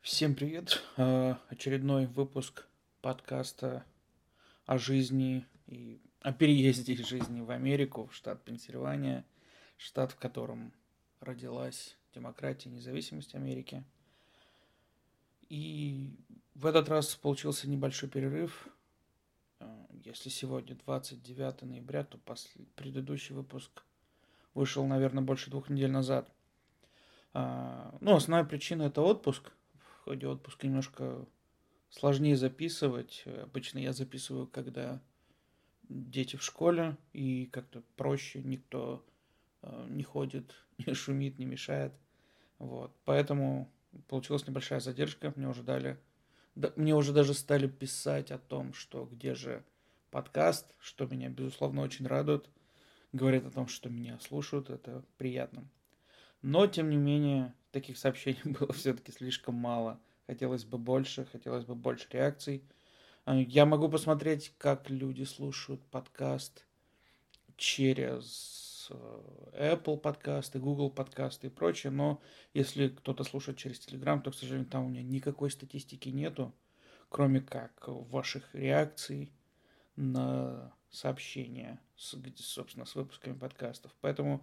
Всем 0.00 0.34
привет! 0.34 0.82
Э, 0.96 1.34
Очередной 1.48 2.06
выпуск 2.06 2.66
подкаста 3.02 3.84
о 4.66 4.78
жизни 4.78 5.46
и 5.66 6.00
о 6.22 6.32
переезде 6.32 6.94
из 6.94 7.06
жизни 7.06 7.40
в 7.40 7.50
Америку, 7.50 8.06
в 8.06 8.14
штат 8.14 8.42
Пенсильвания, 8.42 9.24
штат, 9.76 10.12
в 10.12 10.16
котором 10.16 10.72
родилась 11.20 11.96
демократия 12.14 12.70
и 12.70 12.72
независимость 12.72 13.34
Америки. 13.34 13.84
И 15.48 16.10
в 16.54 16.66
этот 16.66 16.88
раз 16.88 17.14
получился 17.16 17.68
небольшой 17.68 18.08
перерыв. 18.08 18.68
Э, 19.60 19.66
Если 20.04 20.30
сегодня 20.30 20.76
29 20.76 21.66
ноября, 21.66 22.04
то 22.04 22.16
после- 22.18 22.64
предыдущий 22.74 23.34
выпуск 23.34 23.82
вышел, 24.54 24.86
наверное, 24.86 25.22
больше 25.22 25.50
двух 25.50 25.68
недель 25.68 25.90
назад. 25.90 26.32
А, 27.32 27.96
Ну, 28.00 28.16
основная 28.16 28.48
причина 28.48 28.84
это 28.84 29.02
отпуск. 29.02 29.52
Ходе 30.10 30.26
отпуска 30.26 30.66
немножко 30.66 31.24
сложнее 31.88 32.36
записывать. 32.36 33.22
Обычно 33.44 33.78
я 33.78 33.92
записываю, 33.92 34.48
когда 34.48 35.00
дети 35.88 36.34
в 36.34 36.42
школе, 36.42 36.96
и 37.12 37.46
как-то 37.46 37.84
проще, 37.94 38.42
никто 38.42 39.06
э, 39.62 39.86
не 39.88 40.02
ходит, 40.02 40.52
не 40.84 40.94
шумит, 40.94 41.38
не 41.38 41.44
мешает. 41.44 41.92
Вот. 42.58 42.92
Поэтому 43.04 43.70
получилась 44.08 44.48
небольшая 44.48 44.80
задержка. 44.80 45.32
Мне 45.36 45.48
уже 45.48 45.62
дали, 45.62 45.96
да- 46.56 46.72
мне 46.74 46.96
уже 46.96 47.12
даже 47.12 47.32
стали 47.32 47.68
писать 47.68 48.32
о 48.32 48.38
том, 48.38 48.74
что 48.74 49.04
где 49.04 49.36
же 49.36 49.62
подкаст, 50.10 50.66
что 50.80 51.06
меня, 51.06 51.28
безусловно, 51.28 51.82
очень 51.82 52.08
радует. 52.08 52.50
Говорят 53.12 53.46
о 53.46 53.52
том, 53.52 53.68
что 53.68 53.88
меня 53.88 54.18
слушают, 54.18 54.70
это 54.70 55.04
приятно. 55.18 55.68
Но, 56.42 56.66
тем 56.66 56.90
не 56.90 56.96
менее, 56.96 57.54
таких 57.70 57.98
сообщений 57.98 58.40
было 58.44 58.72
все-таки 58.72 59.12
слишком 59.12 59.54
мало. 59.54 60.00
Хотелось 60.26 60.64
бы 60.64 60.78
больше, 60.78 61.26
хотелось 61.26 61.64
бы 61.64 61.74
больше 61.74 62.06
реакций. 62.10 62.62
А, 63.24 63.36
Я 63.36 63.66
могу 63.66 63.88
посмотреть, 63.88 64.52
как 64.58 64.88
люди 64.90 65.24
слушают 65.24 65.82
подкаст 65.86 66.66
через 67.56 68.88
э, 68.90 69.74
Apple 69.74 69.98
подкасты, 69.98 70.58
Google 70.58 70.90
подкасты 70.90 71.48
и 71.48 71.50
прочее, 71.50 71.90
но 71.90 72.22
если 72.54 72.88
кто-то 72.88 73.24
слушает 73.24 73.58
через 73.58 73.78
Telegram, 73.86 74.20
то, 74.22 74.30
к 74.30 74.34
сожалению, 74.34 74.68
там 74.68 74.86
у 74.86 74.88
меня 74.88 75.02
никакой 75.02 75.50
статистики 75.50 76.08
нету, 76.08 76.54
кроме 77.08 77.40
как 77.40 77.86
ваших 77.86 78.54
реакций 78.54 79.32
на 79.96 80.72
сообщения, 80.90 81.80
с, 81.96 82.16
собственно, 82.36 82.86
с 82.86 82.94
выпусками 82.94 83.34
подкастов. 83.38 83.94
Поэтому 84.00 84.42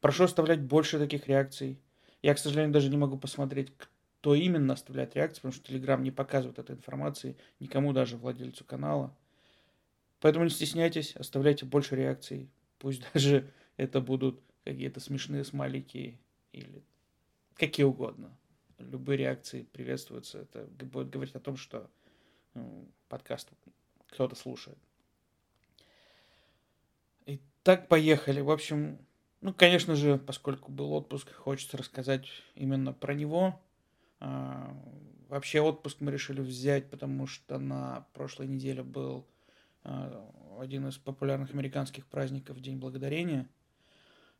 прошу 0.00 0.24
оставлять 0.24 0.62
больше 0.62 0.98
таких 0.98 1.28
реакций. 1.28 1.78
Я, 2.24 2.34
к 2.34 2.38
сожалению, 2.38 2.72
даже 2.72 2.88
не 2.88 2.96
могу 2.96 3.18
посмотреть, 3.18 3.70
кто 3.76 4.34
именно 4.34 4.72
оставляет 4.72 5.14
реакции, 5.14 5.42
потому 5.42 5.52
что 5.52 5.70
Telegram 5.70 6.00
не 6.00 6.10
показывает 6.10 6.58
этой 6.58 6.74
информации 6.74 7.36
никому, 7.60 7.92
даже 7.92 8.16
владельцу 8.16 8.64
канала. 8.64 9.14
Поэтому 10.20 10.46
не 10.46 10.50
стесняйтесь, 10.50 11.14
оставляйте 11.16 11.66
больше 11.66 11.96
реакций. 11.96 12.48
Пусть 12.78 13.02
даже 13.12 13.52
это 13.76 14.00
будут 14.00 14.40
какие-то 14.64 15.00
смешные 15.00 15.44
смайлики 15.44 16.18
или 16.52 16.82
какие 17.56 17.84
угодно. 17.84 18.34
Любые 18.78 19.18
реакции 19.18 19.68
приветствуются. 19.70 20.38
Это 20.38 20.64
будет 20.86 21.10
говорить 21.10 21.34
о 21.34 21.40
том, 21.40 21.58
что 21.58 21.90
ну, 22.54 22.88
подкаст 23.10 23.50
кто-то 24.06 24.34
слушает. 24.34 24.78
Итак, 27.26 27.86
поехали. 27.88 28.40
В 28.40 28.50
общем, 28.50 28.98
ну, 29.44 29.52
конечно 29.52 29.94
же, 29.94 30.16
поскольку 30.16 30.72
был 30.72 30.94
отпуск, 30.94 31.30
хочется 31.34 31.76
рассказать 31.76 32.26
именно 32.54 32.94
про 32.94 33.12
него. 33.12 33.60
А, 34.18 34.74
Вообще 35.28 35.60
отпуск 35.60 35.98
мы 36.00 36.12
решили 36.12 36.40
взять, 36.40 36.88
потому 36.88 37.26
что 37.26 37.58
на 37.58 38.06
прошлой 38.14 38.46
неделе 38.46 38.82
был 38.82 39.26
а, 39.82 40.32
один 40.58 40.88
из 40.88 40.96
популярных 40.96 41.50
американских 41.50 42.06
праздников 42.06 42.58
День 42.62 42.78
Благодарения. 42.78 43.46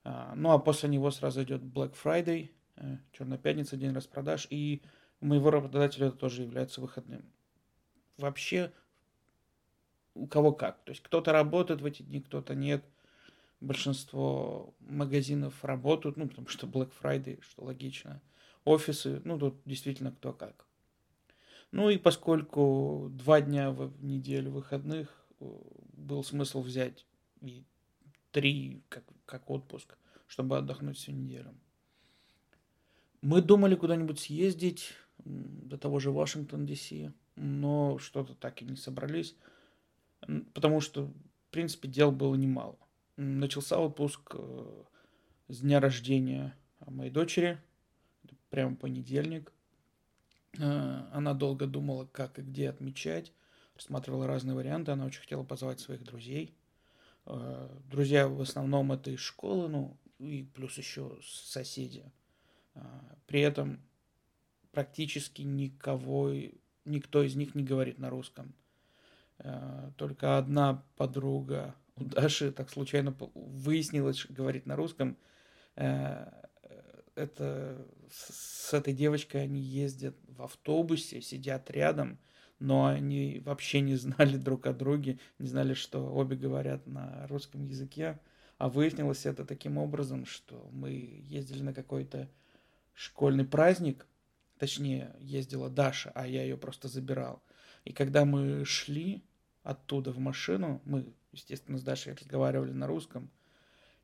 А, 0.04 0.32
Ну 0.36 0.52
а 0.52 0.58
после 0.58 0.88
него 0.88 1.10
сразу 1.10 1.42
идет 1.42 1.60
Black 1.60 1.94
Friday, 2.02 2.48
Черная 3.12 3.36
пятница, 3.36 3.76
День 3.76 3.92
распродаж, 3.92 4.46
и 4.48 4.80
у 5.20 5.26
моего 5.26 5.50
работодателя 5.50 6.06
это 6.06 6.16
тоже 6.16 6.40
является 6.40 6.80
выходным. 6.80 7.30
Вообще, 8.16 8.72
у 10.14 10.26
кого 10.26 10.52
как. 10.52 10.82
То 10.84 10.92
есть 10.92 11.02
кто-то 11.02 11.32
работает 11.32 11.82
в 11.82 11.84
эти 11.84 12.02
дни, 12.02 12.22
кто-то 12.22 12.54
нет. 12.54 12.86
Большинство 13.64 14.74
магазинов 14.80 15.64
работают, 15.64 16.16
ну, 16.16 16.28
потому 16.28 16.48
что 16.48 16.66
Black 16.66 16.92
Friday, 17.02 17.40
что 17.42 17.64
логично. 17.64 18.20
Офисы, 18.64 19.22
ну, 19.24 19.38
тут 19.38 19.56
действительно 19.64 20.12
кто 20.12 20.32
как. 20.32 20.66
Ну 21.72 21.90
и 21.90 21.98
поскольку 21.98 23.08
два 23.10 23.40
дня 23.40 23.70
в 23.70 23.92
неделю 24.04 24.50
выходных, 24.52 25.08
э, 25.40 25.46
был 25.94 26.22
смысл 26.22 26.62
взять 26.62 27.06
и 27.40 27.64
три 28.30 28.82
как, 28.88 29.04
как 29.24 29.50
отпуск, 29.50 29.96
чтобы 30.26 30.58
отдохнуть 30.58 30.98
всю 30.98 31.12
неделю. 31.12 31.54
Мы 33.22 33.40
думали 33.40 33.74
куда-нибудь 33.74 34.20
съездить, 34.20 34.92
до 35.24 35.78
того 35.78 35.98
же 35.98 36.10
Вашингтон, 36.10 36.66
Д.С., 36.66 37.12
но 37.36 37.98
что-то 37.98 38.34
так 38.34 38.60
и 38.62 38.64
не 38.64 38.76
собрались, 38.76 39.34
потому 40.52 40.80
что, 40.80 41.06
в 41.06 41.50
принципе, 41.50 41.88
дел 41.88 42.12
было 42.12 42.34
немало. 42.34 42.78
Начался 43.16 43.78
отпуск 43.78 44.34
э, 44.34 44.82
с 45.46 45.60
дня 45.60 45.78
рождения 45.78 46.56
моей 46.84 47.12
дочери, 47.12 47.60
прямо 48.50 48.74
понедельник. 48.74 49.52
Э, 50.58 51.02
Она 51.12 51.32
долго 51.32 51.68
думала, 51.68 52.06
как 52.06 52.40
и 52.40 52.42
где 52.42 52.68
отмечать, 52.68 53.32
рассматривала 53.76 54.26
разные 54.26 54.56
варианты, 54.56 54.90
она 54.90 55.06
очень 55.06 55.20
хотела 55.20 55.44
позвать 55.44 55.78
своих 55.78 56.02
друзей. 56.02 56.56
Э, 57.26 57.68
Друзья 57.88 58.26
в 58.26 58.40
основном 58.40 58.90
это 58.90 59.12
из 59.12 59.20
школы, 59.20 59.68
ну 59.68 59.96
и 60.18 60.42
плюс 60.42 60.76
еще 60.76 61.16
соседи. 61.22 62.10
При 63.28 63.40
этом 63.40 63.80
практически 64.72 65.42
никого, 65.42 66.32
никто 66.84 67.22
из 67.22 67.36
них 67.36 67.54
не 67.54 67.62
говорит 67.62 68.00
на 68.00 68.10
русском. 68.10 68.52
Только 69.96 70.38
одна 70.38 70.84
подруга 70.96 71.76
у 71.96 72.04
Даши 72.04 72.52
так 72.52 72.70
случайно 72.70 73.16
выяснилось, 73.34 74.26
говорит 74.28 74.66
на 74.66 74.76
русском. 74.76 75.16
Э, 75.76 76.30
Это 77.14 77.86
с 78.10 78.74
этой 78.74 78.92
девочкой 78.92 79.44
они 79.44 79.60
ездят 79.60 80.16
в 80.26 80.42
автобусе, 80.42 81.20
сидят 81.20 81.70
рядом, 81.70 82.18
но 82.58 82.86
они 82.86 83.40
вообще 83.44 83.80
не 83.80 83.96
знали 83.96 84.36
друг 84.36 84.66
о 84.66 84.72
друге, 84.72 85.18
не 85.38 85.48
знали, 85.48 85.74
что 85.74 86.12
обе 86.12 86.36
говорят 86.36 86.86
на 86.86 87.26
русском 87.28 87.64
языке. 87.64 88.18
А 88.58 88.68
выяснилось 88.68 89.26
это 89.26 89.44
таким 89.44 89.78
образом, 89.78 90.26
что 90.26 90.68
мы 90.72 90.90
ездили 91.22 91.62
на 91.62 91.74
какой-то 91.74 92.28
школьный 92.94 93.44
праздник, 93.44 94.06
точнее, 94.58 95.14
ездила 95.20 95.68
Даша, 95.68 96.12
а 96.14 96.26
я 96.26 96.42
ее 96.42 96.56
просто 96.56 96.88
забирал. 96.88 97.42
И 97.84 97.92
когда 97.92 98.24
мы 98.24 98.64
шли 98.64 99.24
оттуда 99.64 100.12
в 100.12 100.18
машину, 100.18 100.80
мы, 100.84 101.12
естественно, 101.32 101.78
с 101.78 101.82
Дашей 101.82 102.14
разговаривали 102.14 102.70
на 102.70 102.86
русском, 102.86 103.30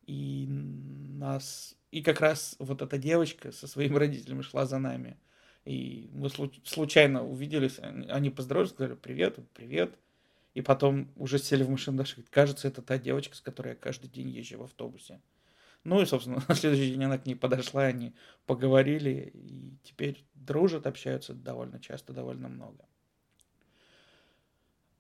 и 0.07 0.47
нас... 0.49 1.77
И 1.93 2.03
как 2.03 2.21
раз 2.21 2.57
вот 2.59 2.83
эта 2.83 2.99
девочка 2.99 3.53
со 3.53 3.67
своими 3.67 3.97
родителями 3.97 4.43
шла 4.43 4.65
за 4.65 4.79
нами. 4.79 5.17
И 5.65 6.09
мы 6.13 6.29
случ- 6.29 6.61
случайно 6.65 7.25
увиделись, 7.25 7.79
они 7.81 8.31
поздоровались, 8.31 8.71
сказали 8.71 8.95
привет, 8.95 9.39
привет. 9.55 9.95
И 10.55 10.63
потом 10.63 11.13
уже 11.17 11.39
сели 11.39 11.63
в 11.63 11.71
машину 11.71 11.99
Даша, 11.99 12.17
говорит, 12.17 12.31
кажется, 12.31 12.69
это 12.69 12.83
та 12.83 12.99
девочка, 12.99 13.37
с 13.37 13.41
которой 13.41 13.71
я 13.71 13.75
каждый 13.75 14.09
день 14.09 14.31
езжу 14.31 14.59
в 14.59 14.63
автобусе. 14.63 15.21
Ну 15.85 16.01
и, 16.01 16.07
собственно, 16.07 16.43
на 16.49 16.55
следующий 16.55 16.91
день 16.91 17.05
она 17.05 17.19
к 17.19 17.27
ней 17.27 17.35
подошла, 17.35 17.85
они 17.85 18.15
поговорили, 18.47 19.31
и 19.35 19.77
теперь 19.85 20.25
дружат, 20.35 20.87
общаются 20.87 21.35
довольно 21.35 21.79
часто, 21.81 22.13
довольно 22.13 22.49
много. 22.49 22.85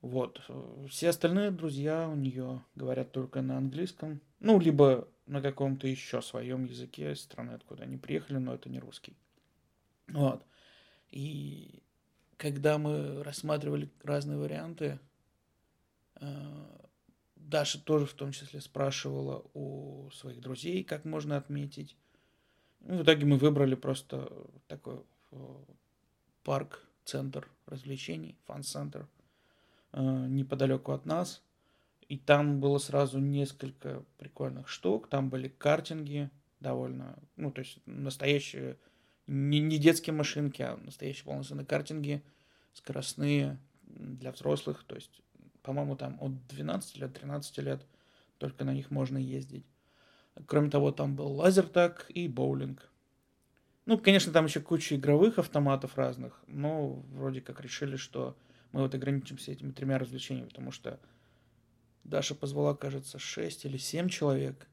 Вот. 0.03 0.41
э, 0.49 0.87
Все 0.89 1.11
остальные 1.11 1.51
друзья 1.51 2.09
у 2.09 2.15
нее 2.15 2.63
говорят 2.75 3.13
только 3.13 3.43
на 3.43 3.59
английском, 3.59 4.21
ну, 4.41 4.59
либо 4.59 5.09
на 5.27 5.43
каком-то 5.43 5.87
еще 5.87 6.23
своем 6.23 6.65
языке 6.65 7.15
страны, 7.15 7.53
откуда 7.53 7.85
они 7.85 7.97
приехали, 7.97 8.39
но 8.39 8.55
это 8.55 8.69
не 8.69 8.79
русский. 8.81 9.17
Вот. 10.09 10.45
И 11.11 11.83
когда 12.37 12.79
мы 12.79 13.23
рассматривали 13.23 13.91
разные 14.03 14.39
варианты, 14.39 14.99
э, 16.17 16.27
Даша 17.37 17.81
тоже 17.81 18.07
в 18.07 18.15
том 18.15 18.33
числе 18.33 18.61
спрашивала 18.61 19.45
у 19.55 20.09
своих 20.13 20.41
друзей, 20.41 20.85
как 20.85 21.05
можно 21.05 21.37
отметить. 21.37 21.97
Ну, 22.81 22.99
в 22.99 23.03
итоге 23.03 23.27
мы 23.27 23.37
выбрали 23.37 23.75
просто 23.75 24.33
такой 24.69 25.03
э, 25.33 25.65
парк, 26.45 26.87
центр 27.05 27.49
развлечений, 27.67 28.37
фан-центр, 28.47 29.09
неподалеку 29.93 30.93
от 30.93 31.07
нас. 31.07 31.43
И 32.09 32.19
там 32.19 32.61
было 32.61 32.79
сразу 32.79 33.19
несколько 33.19 34.05
прикольных 34.19 34.69
штук. 34.69 35.09
Там 35.09 35.31
были 35.31 35.49
картинги 35.49 36.31
довольно, 36.59 37.19
ну, 37.37 37.51
то 37.51 37.61
есть 37.61 37.79
настоящие 37.87 38.77
не, 39.27 39.61
не 39.61 39.79
детские 39.79 40.15
машинки, 40.15 40.61
а 40.61 40.77
настоящие 40.77 41.25
полноценные 41.25 41.65
картинги, 41.65 42.23
скоростные 42.73 43.59
для 43.83 44.33
взрослых. 44.33 44.85
То 44.85 44.97
есть, 44.97 45.23
по-моему, 45.63 45.97
там 45.97 46.19
от 46.21 46.47
12 46.49 46.97
лет, 46.99 47.15
13 47.15 47.59
лет 47.59 47.87
только 48.39 48.65
на 48.65 48.75
них 48.75 48.91
можно 48.91 49.19
ездить. 49.19 49.65
Кроме 50.47 50.71
того, 50.71 50.91
там 50.91 51.15
был 51.15 51.29
лазертаг 51.33 52.07
и 52.09 52.27
боулинг. 52.27 52.91
Ну, 53.87 53.99
конечно, 53.99 54.33
там 54.33 54.47
еще 54.47 54.61
куча 54.61 54.97
игровых 54.97 55.39
автоматов 55.39 55.97
разных, 55.97 56.43
но 56.47 57.03
вроде 57.13 57.41
как 57.41 57.61
решили, 57.61 57.97
что 57.97 58.37
мы 58.73 58.83
вот 58.83 58.95
ограничимся 58.95 59.53
этими 59.53 59.73
тремя 59.73 59.99
развлечениями, 59.99 60.49
потому 60.49 60.71
что 60.71 61.01
Даша 62.05 62.35
позвала, 62.35 62.75
кажется, 62.75 63.19
6 63.19 63.65
или 63.65 63.77
7 63.77 64.09
человек. 64.09 64.69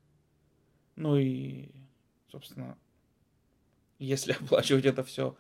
Ну 0.96 1.18
и, 1.18 1.70
собственно, 2.32 2.78
если 4.00 4.32
оплачивать 4.40 4.86
это 4.86 5.04
все, 5.04 5.38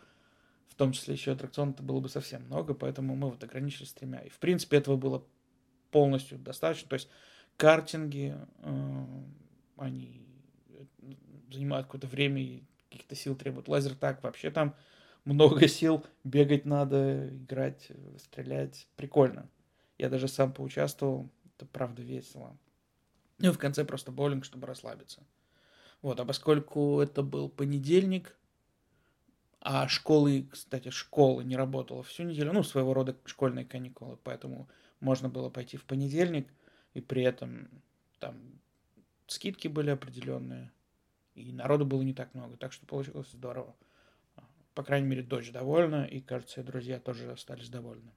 в 0.69 0.75
том 0.75 0.91
числе 0.91 1.13
еще 1.13 1.31
аттракцион, 1.31 1.71
это 1.71 1.83
было 1.83 1.99
бы 1.99 2.09
совсем 2.09 2.43
много, 2.45 2.73
поэтому 2.73 3.15
мы 3.15 3.29
вот 3.29 3.43
ограничились 3.43 3.93
тремя. 3.93 4.19
И, 4.19 4.29
в 4.29 4.39
принципе, 4.39 4.77
этого 4.77 4.97
было 4.97 5.23
полностью 5.91 6.37
достаточно. 6.37 6.89
То 6.89 6.95
есть 6.95 7.09
картинги, 7.57 8.35
э, 8.59 9.05
они 9.77 10.27
занимают 11.51 11.87
какое-то 11.87 12.07
время 12.07 12.41
и 12.41 12.63
каких-то 12.89 13.15
сил 13.15 13.35
требуют. 13.35 13.67
Лазер 13.67 13.95
так 13.95 14.23
вообще 14.23 14.51
там 14.51 14.75
много 15.27 15.67
сил, 15.67 16.05
бегать 16.23 16.65
надо, 16.65 17.29
играть, 17.29 17.91
стрелять. 18.17 18.87
Прикольно. 18.95 19.49
Я 19.97 20.09
даже 20.09 20.27
сам 20.27 20.53
поучаствовал, 20.53 21.29
это 21.55 21.65
правда 21.65 22.01
весело. 22.01 22.57
Ну 23.39 23.49
и 23.49 23.53
в 23.53 23.57
конце 23.57 23.85
просто 23.85 24.11
боулинг, 24.11 24.45
чтобы 24.45 24.67
расслабиться. 24.67 25.23
Вот, 26.01 26.19
а 26.19 26.25
поскольку 26.25 27.01
это 27.01 27.23
был 27.23 27.49
понедельник, 27.49 28.37
а 29.59 29.87
школы, 29.87 30.47
кстати, 30.51 30.89
школа 30.89 31.41
не 31.41 31.57
работала 31.57 32.03
всю 32.03 32.23
неделю, 32.23 32.53
ну, 32.53 32.63
своего 32.63 32.93
рода 32.93 33.17
школьные 33.25 33.65
каникулы, 33.65 34.17
поэтому 34.23 34.69
можно 34.99 35.29
было 35.29 35.49
пойти 35.49 35.77
в 35.77 35.83
понедельник, 35.85 36.47
и 36.93 37.01
при 37.01 37.23
этом 37.23 37.69
там 38.19 38.37
скидки 39.25 39.67
были 39.67 39.89
определенные, 39.89 40.71
и 41.35 41.51
народу 41.51 41.85
было 41.85 42.01
не 42.01 42.13
так 42.13 42.33
много, 42.33 42.55
так 42.57 42.71
что 42.71 42.85
получилось 42.85 43.29
здорово. 43.31 43.75
По 44.77 44.83
крайней 44.83 45.07
мере, 45.07 45.23
дочь 45.23 45.51
довольна, 45.51 46.05
и, 46.05 46.21
кажется, 46.21 46.61
и 46.61 46.63
друзья 46.63 46.99
тоже 46.99 47.31
остались 47.31 47.67
довольны. 47.67 48.11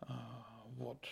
А, 0.00 0.64
вот. 0.70 1.06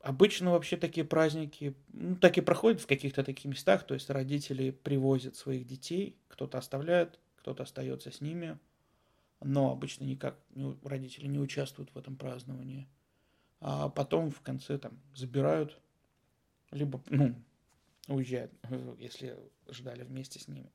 Обычно 0.00 0.52
вообще 0.52 0.78
такие 0.78 1.04
праздники, 1.04 1.74
ну, 1.88 2.16
так 2.16 2.38
и 2.38 2.40
проходят 2.40 2.80
в 2.80 2.86
каких-то 2.86 3.22
таких 3.22 3.44
местах, 3.44 3.86
то 3.86 3.92
есть 3.92 4.08
родители 4.08 4.70
привозят 4.70 5.36
своих 5.36 5.66
детей, 5.66 6.16
кто-то 6.28 6.56
оставляет, 6.56 7.20
кто-то 7.36 7.64
остается 7.64 8.10
с 8.10 8.22
ними, 8.22 8.58
но 9.42 9.72
обычно 9.72 10.04
никак 10.04 10.38
родители 10.82 11.26
не 11.26 11.38
участвуют 11.38 11.92
в 11.92 11.98
этом 11.98 12.16
праздновании. 12.16 12.88
А 13.60 13.90
потом 13.90 14.30
в 14.30 14.40
конце 14.40 14.78
там 14.78 14.98
забирают, 15.14 15.78
либо, 16.70 17.02
ну, 17.10 17.34
уезжают, 18.08 18.54
если 18.98 19.36
ждали 19.68 20.02
вместе 20.02 20.38
с 20.38 20.48
ними. 20.48 20.72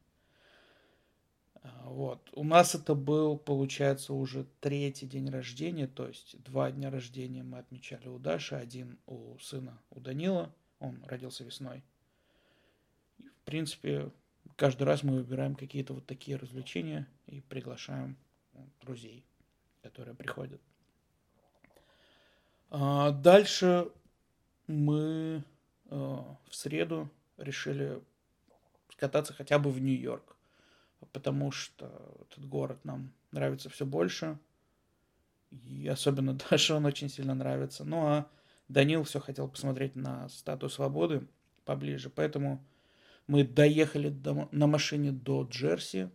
А, 1.63 1.89
вот. 1.89 2.29
У 2.33 2.43
нас 2.43 2.75
это 2.75 2.95
был, 2.95 3.37
получается, 3.37 4.13
уже 4.13 4.45
третий 4.59 5.05
день 5.05 5.29
рождения, 5.29 5.87
то 5.87 6.07
есть 6.07 6.41
два 6.43 6.71
дня 6.71 6.89
рождения 6.89 7.43
мы 7.43 7.59
отмечали 7.59 8.07
у 8.07 8.17
Даши, 8.17 8.55
один 8.55 8.97
у 9.05 9.37
сына, 9.39 9.79
у 9.91 9.99
Данила, 9.99 10.53
он 10.79 11.03
родился 11.05 11.43
весной. 11.43 11.83
И, 13.19 13.27
в 13.27 13.41
принципе, 13.45 14.11
каждый 14.55 14.83
раз 14.83 15.03
мы 15.03 15.17
выбираем 15.17 15.55
какие-то 15.55 15.93
вот 15.93 16.05
такие 16.05 16.37
развлечения 16.37 17.07
и 17.27 17.41
приглашаем 17.41 18.17
друзей, 18.81 19.23
которые 19.83 20.15
приходят. 20.15 20.61
А 22.69 23.11
дальше 23.11 23.91
мы 24.67 25.43
э, 25.89 25.95
в 25.95 26.55
среду 26.55 27.09
решили 27.37 28.01
кататься 28.97 29.33
хотя 29.33 29.59
бы 29.59 29.71
в 29.71 29.81
Нью-Йорк 29.81 30.30
потому 31.11 31.51
что 31.51 32.15
этот 32.29 32.47
город 32.47 32.83
нам 32.83 33.11
нравится 33.31 33.69
все 33.69 33.85
больше. 33.85 34.37
И 35.51 35.87
особенно 35.87 36.33
Даше 36.49 36.73
он 36.73 36.85
очень 36.85 37.09
сильно 37.09 37.33
нравится. 37.33 37.83
Ну 37.83 38.05
а 38.07 38.27
Данил 38.67 39.03
все 39.03 39.19
хотел 39.19 39.47
посмотреть 39.47 39.95
на 39.95 40.29
статую 40.29 40.69
свободы 40.69 41.27
поближе, 41.65 42.09
поэтому 42.09 42.63
мы 43.27 43.43
доехали 43.43 44.09
до, 44.09 44.47
на 44.51 44.67
машине 44.67 45.11
до 45.11 45.43
Джерси, 45.43 46.09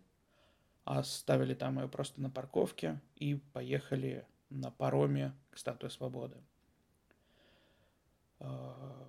оставили 0.84 1.54
там 1.54 1.78
ее 1.78 1.88
просто 1.88 2.20
на 2.20 2.31
парковке 2.31 3.00
и 3.16 3.37
поехали 3.52 4.26
на 4.50 4.70
пароме 4.70 5.34
к 5.50 5.58
статуе 5.58 5.90
свободы. 5.90 6.37
А, 8.38 9.08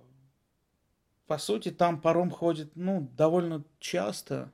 по 1.26 1.38
сути, 1.38 1.70
там 1.70 2.00
паром 2.00 2.30
ходит, 2.30 2.74
ну, 2.74 3.08
довольно 3.16 3.64
часто, 3.78 4.50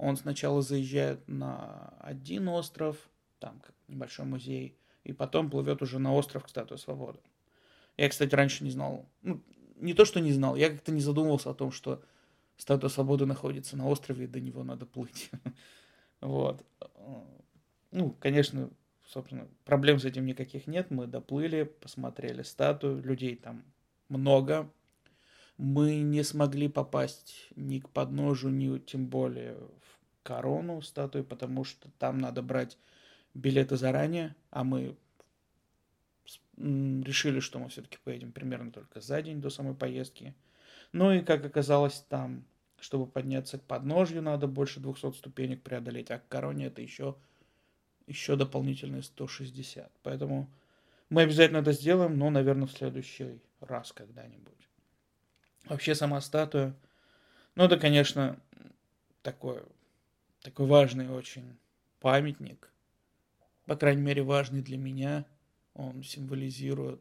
он 0.00 0.16
сначала 0.16 0.62
заезжает 0.62 1.28
на 1.28 1.94
один 2.00 2.48
остров, 2.48 2.96
там 3.38 3.60
небольшой 3.86 4.24
музей, 4.24 4.78
и 5.04 5.12
потом 5.12 5.50
плывет 5.50 5.82
уже 5.82 5.98
на 5.98 6.14
остров 6.14 6.44
к 6.44 6.48
Статуе 6.48 6.78
Свободы. 6.78 7.18
Я, 7.98 8.08
кстати, 8.08 8.34
раньше 8.34 8.64
не 8.64 8.70
знал, 8.70 9.06
ну, 9.22 9.42
не 9.76 9.92
то, 9.92 10.06
что 10.06 10.20
не 10.20 10.32
знал, 10.32 10.56
я 10.56 10.70
как-то 10.70 10.90
не 10.90 11.00
задумывался 11.00 11.50
о 11.50 11.54
том, 11.54 11.70
что 11.70 12.02
Статуя 12.56 12.88
Свободы 12.88 13.26
находится 13.26 13.76
на 13.76 13.86
острове, 13.88 14.24
и 14.24 14.28
до 14.28 14.40
него 14.40 14.64
надо 14.64 14.86
плыть. 14.86 15.30
Вот. 16.20 16.62
Ну, 17.92 18.10
конечно, 18.20 18.68
собственно, 19.06 19.48
проблем 19.64 19.98
с 19.98 20.04
этим 20.04 20.26
никаких 20.26 20.66
нет. 20.66 20.90
Мы 20.90 21.06
доплыли, 21.06 21.62
посмотрели 21.62 22.42
статую, 22.42 23.02
людей 23.02 23.36
там 23.36 23.64
много. 24.10 24.70
Мы 25.62 25.96
не 26.00 26.22
смогли 26.22 26.68
попасть 26.68 27.48
ни 27.54 27.80
к 27.80 27.90
подножию, 27.90 28.50
ни 28.50 28.78
тем 28.78 29.08
более 29.08 29.58
корону 30.22 30.80
статуи, 30.80 31.20
потому 31.20 31.64
что 31.64 31.90
там 31.98 32.16
надо 32.16 32.40
брать 32.40 32.78
билеты 33.34 33.76
заранее, 33.76 34.34
а 34.50 34.64
мы 34.64 34.96
решили, 36.56 37.40
что 37.40 37.58
мы 37.58 37.68
все-таки 37.68 37.98
поедем 38.02 38.32
примерно 38.32 38.72
только 38.72 39.02
за 39.02 39.20
день 39.20 39.42
до 39.42 39.50
самой 39.50 39.74
поездки. 39.74 40.34
Ну 40.92 41.12
и, 41.12 41.20
как 41.20 41.44
оказалось, 41.44 42.06
там, 42.08 42.46
чтобы 42.78 43.06
подняться 43.06 43.58
к 43.58 43.62
подножью, 43.62 44.22
надо 44.22 44.46
больше 44.46 44.80
200 44.80 45.12
ступенек 45.12 45.62
преодолеть, 45.62 46.10
а 46.10 46.20
к 46.20 46.28
короне 46.28 46.68
это 46.68 46.80
еще, 46.80 47.16
еще 48.06 48.34
дополнительные 48.34 49.02
160. 49.02 49.92
Поэтому 50.04 50.50
мы 51.10 51.20
обязательно 51.20 51.58
это 51.58 51.72
сделаем, 51.72 52.16
но, 52.16 52.30
наверное, 52.30 52.66
в 52.66 52.72
следующий 52.72 53.40
раз 53.60 53.92
когда-нибудь. 53.92 54.69
Вообще 55.66 55.94
сама 55.94 56.20
статуя, 56.20 56.74
ну 57.54 57.64
это, 57.64 57.78
конечно, 57.78 58.40
такое 59.22 59.64
такой 60.42 60.66
важный 60.66 61.08
очень 61.08 61.58
памятник, 62.00 62.70
по 63.66 63.76
крайней 63.76 64.02
мере 64.02 64.22
важный 64.22 64.62
для 64.62 64.78
меня. 64.78 65.26
Он 65.74 66.02
символизирует 66.02 67.00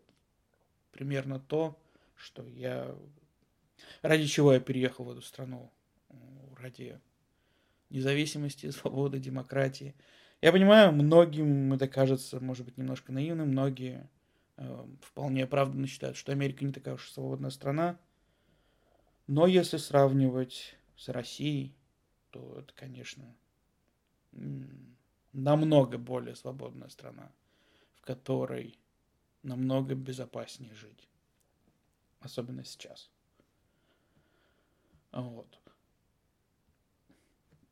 примерно 0.91 1.39
то, 1.39 1.81
что 2.15 2.45
я... 2.45 2.95
Ради 4.01 4.27
чего 4.27 4.53
я 4.53 4.59
переехал 4.59 5.05
в 5.05 5.11
эту 5.11 5.21
страну? 5.21 5.71
Ради 6.57 6.99
независимости, 7.89 8.69
свободы, 8.71 9.19
демократии. 9.19 9.95
Я 10.41 10.51
понимаю, 10.51 10.91
многим 10.91 11.73
это 11.73 11.87
кажется, 11.87 12.39
может 12.39 12.65
быть, 12.65 12.77
немножко 12.77 13.11
наивным. 13.11 13.49
Многие 13.49 14.07
э, 14.57 14.85
вполне 15.01 15.43
оправданно 15.43 15.87
считают, 15.87 16.15
что 16.15 16.31
Америка 16.31 16.63
не 16.63 16.71
такая 16.71 16.95
уж 16.95 17.09
свободная 17.09 17.49
страна. 17.49 17.97
Но 19.29 19.45
если 19.45 19.77
сравнивать 19.77 20.75
с 20.97 21.07
Россией, 21.07 21.75
то 22.31 22.55
это, 22.57 22.73
конечно, 22.73 23.31
намного 25.33 25.99
более 25.99 26.35
свободная 26.35 26.89
страна, 26.89 27.31
в 27.93 28.01
которой 28.01 28.79
намного 29.43 29.93
безопаснее 29.93 30.73
жить. 30.73 31.07
Особенно 32.21 32.65
сейчас. 32.65 33.11
Вот. 35.11 35.59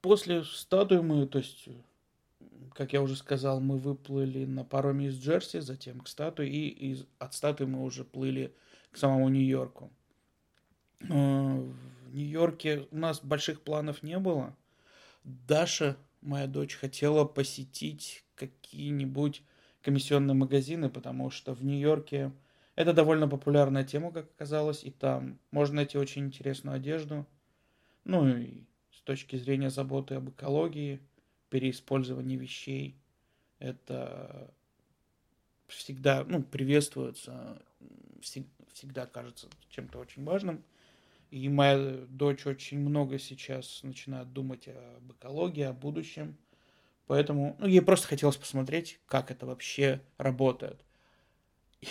После 0.02 0.44
статуи 0.44 1.00
мы, 1.00 1.26
то 1.26 1.40
есть, 1.40 1.70
как 2.76 2.94
я 2.94 3.02
уже 3.02 3.16
сказал, 3.16 3.62
мы 3.62 3.80
выплыли 3.80 4.46
на 4.46 4.64
пароме 4.64 5.08
из 5.08 5.18
Джерси, 5.18 5.62
затем 5.62 6.02
к 6.02 6.08
статуе, 6.08 6.48
и 6.50 6.92
из, 6.92 7.08
от 7.18 7.34
статуи 7.34 7.66
мы 7.66 7.84
уже 7.84 8.06
плыли 8.06 8.56
к 8.92 8.98
самому 8.98 9.30
Нью-Йорку. 9.30 9.92
Э, 11.02 11.06
в 11.08 12.16
Нью-Йорке 12.16 12.88
у 12.92 12.98
нас 12.98 13.22
больших 13.22 13.62
планов 13.62 14.04
не 14.04 14.18
было. 14.20 14.56
Даша, 15.24 15.98
моя 16.22 16.48
дочь, 16.48 16.76
хотела 16.76 17.26
посетить 17.26 18.24
какие-нибудь 18.36 19.44
комиссионные 19.82 20.36
магазины, 20.36 20.90
потому 20.90 21.30
что 21.30 21.54
в 21.54 21.64
Нью-Йорке 21.64 22.32
это 22.76 22.94
довольно 22.94 23.28
популярная 23.28 23.84
тема, 23.84 24.12
как 24.12 24.26
оказалось, 24.36 24.84
и 24.84 24.92
там 24.92 25.40
можно 25.52 25.78
найти 25.78 25.98
очень 25.98 26.26
интересную 26.26 26.76
одежду. 26.76 27.26
Ну 28.04 28.28
и 28.28 28.64
с 28.92 29.02
точки 29.02 29.36
зрения 29.36 29.70
заботы 29.70 30.16
об 30.16 30.30
экологии, 30.30 31.02
переиспользование 31.50 32.38
вещей. 32.38 32.96
Это 33.60 34.54
всегда, 35.68 36.24
ну, 36.24 36.44
приветствуется, 36.44 37.62
всегда 38.22 39.06
кажется 39.06 39.48
чем-то 39.70 40.00
очень 40.00 40.24
важным. 40.24 40.64
И 41.30 41.50
моя 41.50 42.06
дочь 42.08 42.46
очень 42.46 42.80
много 42.80 43.20
сейчас 43.20 43.82
начинает 43.84 44.32
думать 44.32 44.68
об 44.68 45.12
экологии, 45.12 45.64
о 45.64 45.74
будущем. 45.74 46.38
Поэтому 47.08 47.56
ну, 47.60 47.68
ей 47.68 47.82
просто 47.82 48.08
хотелось 48.08 48.38
посмотреть, 48.38 49.00
как 49.08 49.32
это 49.32 49.46
вообще 49.46 50.02
работает. 50.18 50.84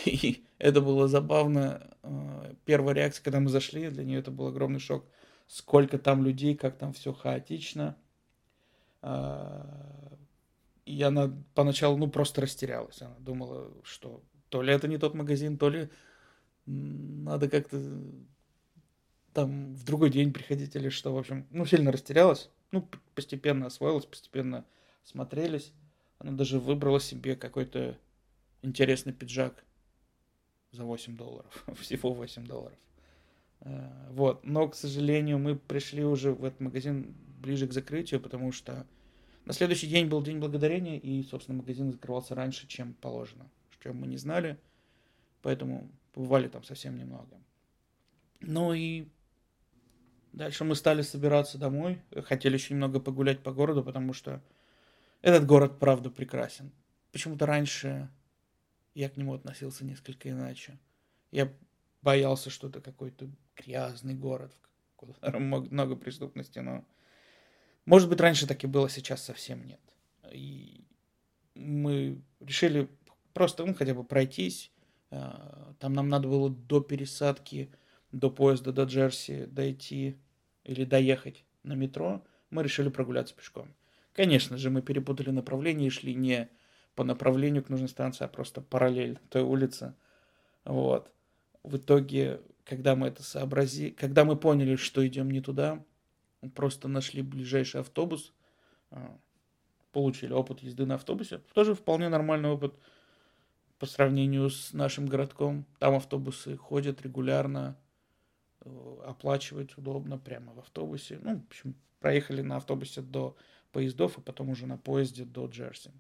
И 0.05 0.45
это 0.59 0.81
было 0.81 1.09
забавно. 1.09 1.97
Э, 2.03 2.55
первая 2.65 2.95
реакция, 2.95 3.23
когда 3.23 3.41
мы 3.41 3.49
зашли, 3.49 3.91
для 3.91 4.05
нее 4.05 4.21
это 4.21 4.31
был 4.31 4.49
огромный 4.49 4.81
шок. 4.81 5.05
Сколько 5.47 5.99
там 5.99 6.25
людей, 6.25 6.57
как 6.57 6.77
там 6.77 6.93
все 6.93 7.13
хаотично. 7.13 7.97
А, 9.01 10.17
и 10.85 11.01
она 11.03 11.33
поначалу, 11.55 11.97
ну, 11.97 12.09
просто 12.09 12.41
растерялась. 12.41 13.01
Она 13.01 13.15
думала, 13.19 13.73
что 13.85 14.23
то 14.49 14.63
ли 14.63 14.73
это 14.73 14.89
не 14.89 14.99
тот 14.99 15.15
магазин, 15.15 15.59
то 15.59 15.69
ли 15.69 15.89
надо 16.67 17.49
как-то 17.49 17.81
там 19.37 19.75
в 19.75 19.85
другой 19.85 20.09
день 20.09 20.33
приходить 20.33 20.75
или 20.77 20.89
что. 20.89 21.13
В 21.13 21.19
общем, 21.19 21.47
ну, 21.51 21.67
сильно 21.67 21.93
растерялась. 21.93 22.49
Ну, 22.73 22.89
постепенно 23.15 23.67
освоилась, 23.67 24.07
постепенно 24.07 24.65
смотрелись. 25.05 25.75
Она 26.19 26.33
даже 26.33 26.59
выбрала 26.59 27.01
себе 27.01 27.37
какой-то 27.37 27.99
интересный 28.63 29.13
пиджак 29.13 29.63
за 30.73 30.85
8 30.85 31.19
долларов. 31.19 31.67
Всего 31.81 32.15
8 32.15 32.47
долларов. 32.47 32.79
Э, 33.61 33.91
вот. 34.13 34.43
Но, 34.43 34.69
к 34.69 34.75
сожалению, 34.75 35.39
мы 35.39 35.55
пришли 35.55 36.03
уже 36.03 36.33
в 36.33 36.43
этот 36.43 36.61
магазин 36.61 37.15
ближе 37.39 37.69
к 37.69 37.75
закрытию, 37.75 38.23
потому 38.23 38.53
что 38.53 38.87
на 39.45 39.53
следующий 39.53 39.87
день 39.87 40.07
был 40.07 40.23
День 40.23 40.39
Благодарения, 40.39 40.99
и, 40.99 41.23
собственно, 41.25 41.59
магазин 41.59 41.93
закрывался 41.93 42.35
раньше, 42.35 42.67
чем 42.69 42.95
положено. 42.95 43.51
Что 43.69 43.93
мы 43.93 44.07
не 44.07 44.17
знали, 44.17 44.57
поэтому 45.43 45.91
побывали 46.15 46.49
там 46.49 46.65
совсем 46.65 46.97
немного. 46.97 47.37
Ну 48.41 48.73
и 48.73 49.09
дальше 50.37 50.63
мы 50.63 50.77
стали 50.77 51.03
собираться 51.03 51.59
домой. 51.59 52.01
Хотели 52.25 52.55
очень 52.55 52.77
много 52.77 53.01
погулять 53.01 53.43
по 53.43 53.53
городу, 53.53 53.83
потому 53.83 54.13
что 54.13 54.41
этот 55.23 55.47
город, 55.47 55.81
правда, 55.81 56.11
прекрасен. 56.11 56.71
Почему-то 57.11 57.47
раньше 57.47 58.09
я 58.95 59.11
к 59.11 59.17
нему 59.17 59.35
относился 59.35 59.85
несколько 59.85 60.31
иначе. 60.31 60.79
Я 61.33 61.53
боялся, 62.03 62.51
что 62.51 62.69
это 62.69 62.81
какой-то 62.81 63.29
грязный 63.57 64.15
город, 64.15 64.55
в 64.97 65.15
котором 65.15 65.49
много 65.49 65.97
преступности, 65.97 66.61
но 66.61 66.85
может 67.87 68.09
быть, 68.09 68.21
раньше 68.21 68.47
так 68.49 68.63
и 68.65 68.67
было, 68.67 68.89
сейчас 68.89 69.23
совсем 69.23 69.65
нет. 69.65 69.81
И 70.33 70.85
мы 71.55 72.21
решили 72.41 72.89
просто, 73.33 73.65
ну, 73.65 73.75
хотя 73.75 73.95
бы 73.95 74.03
пройтись. 74.03 74.73
А, 75.11 75.73
там 75.79 75.93
нам 75.93 76.09
надо 76.09 76.27
было 76.27 76.51
до 76.51 76.81
пересадки, 76.81 77.73
до 78.11 78.29
поезда, 78.29 78.73
до 78.73 78.85
Джерси 78.85 79.47
дойти 79.47 80.17
или 80.67 80.85
доехать 80.85 81.45
на 81.63 81.73
метро. 81.75 82.23
Мы 82.51 82.63
решили 82.63 82.89
прогуляться 82.89 83.35
пешком. 83.35 83.75
Конечно 84.13 84.57
же, 84.57 84.71
мы 84.71 84.83
перепутали 84.83 85.31
направление 85.31 85.89
и 85.89 85.91
шли 85.91 86.15
не 86.15 86.49
по 86.95 87.05
направлению 87.05 87.63
к 87.63 87.69
нужной 87.69 87.89
станции, 87.89 88.25
а 88.25 88.29
просто 88.29 88.61
параллельно 88.61 89.21
той 89.29 89.43
улице. 89.43 89.95
Вот. 90.65 91.11
В 91.63 91.77
итоге, 91.77 92.41
когда 92.65 92.97
мы 92.97 93.09
это 93.09 93.23
сообразили, 93.23 93.91
когда 93.91 94.25
мы 94.25 94.37
поняли, 94.37 94.77
что 94.77 95.07
идем 95.07 95.31
не 95.31 95.41
туда, 95.41 95.85
просто 96.55 96.89
нашли 96.89 97.23
ближайший 97.23 97.81
автобус, 97.81 98.33
а, 98.91 99.19
получили 99.93 100.33
опыт 100.33 100.63
езды 100.63 100.87
на 100.87 100.95
автобусе. 100.95 101.39
Тоже 101.53 101.75
вполне 101.75 102.09
нормальный 102.09 102.49
опыт 102.49 102.75
по 103.79 103.87
сравнению 103.87 104.49
с 104.49 104.73
нашим 104.73 105.07
городком. 105.07 105.67
Там 105.79 105.95
автобусы 105.95 106.57
ходят 106.57 107.03
регулярно, 107.03 107.77
оплачивать 109.05 109.77
удобно 109.79 110.19
прямо 110.19 110.53
в 110.53 110.59
автобусе. 110.59 111.19
Ну, 111.23 111.37
в 111.37 111.45
общем, 111.47 111.75
проехали 112.01 112.43
на 112.43 112.57
автобусе 112.57 113.03
до 113.03 113.37
поездов, 113.73 114.19
а 114.19 114.21
потом 114.21 114.51
уже 114.51 114.67
на 114.67 114.79
поезде 114.79 115.25
до 115.25 115.47
Джерси. 115.47 115.91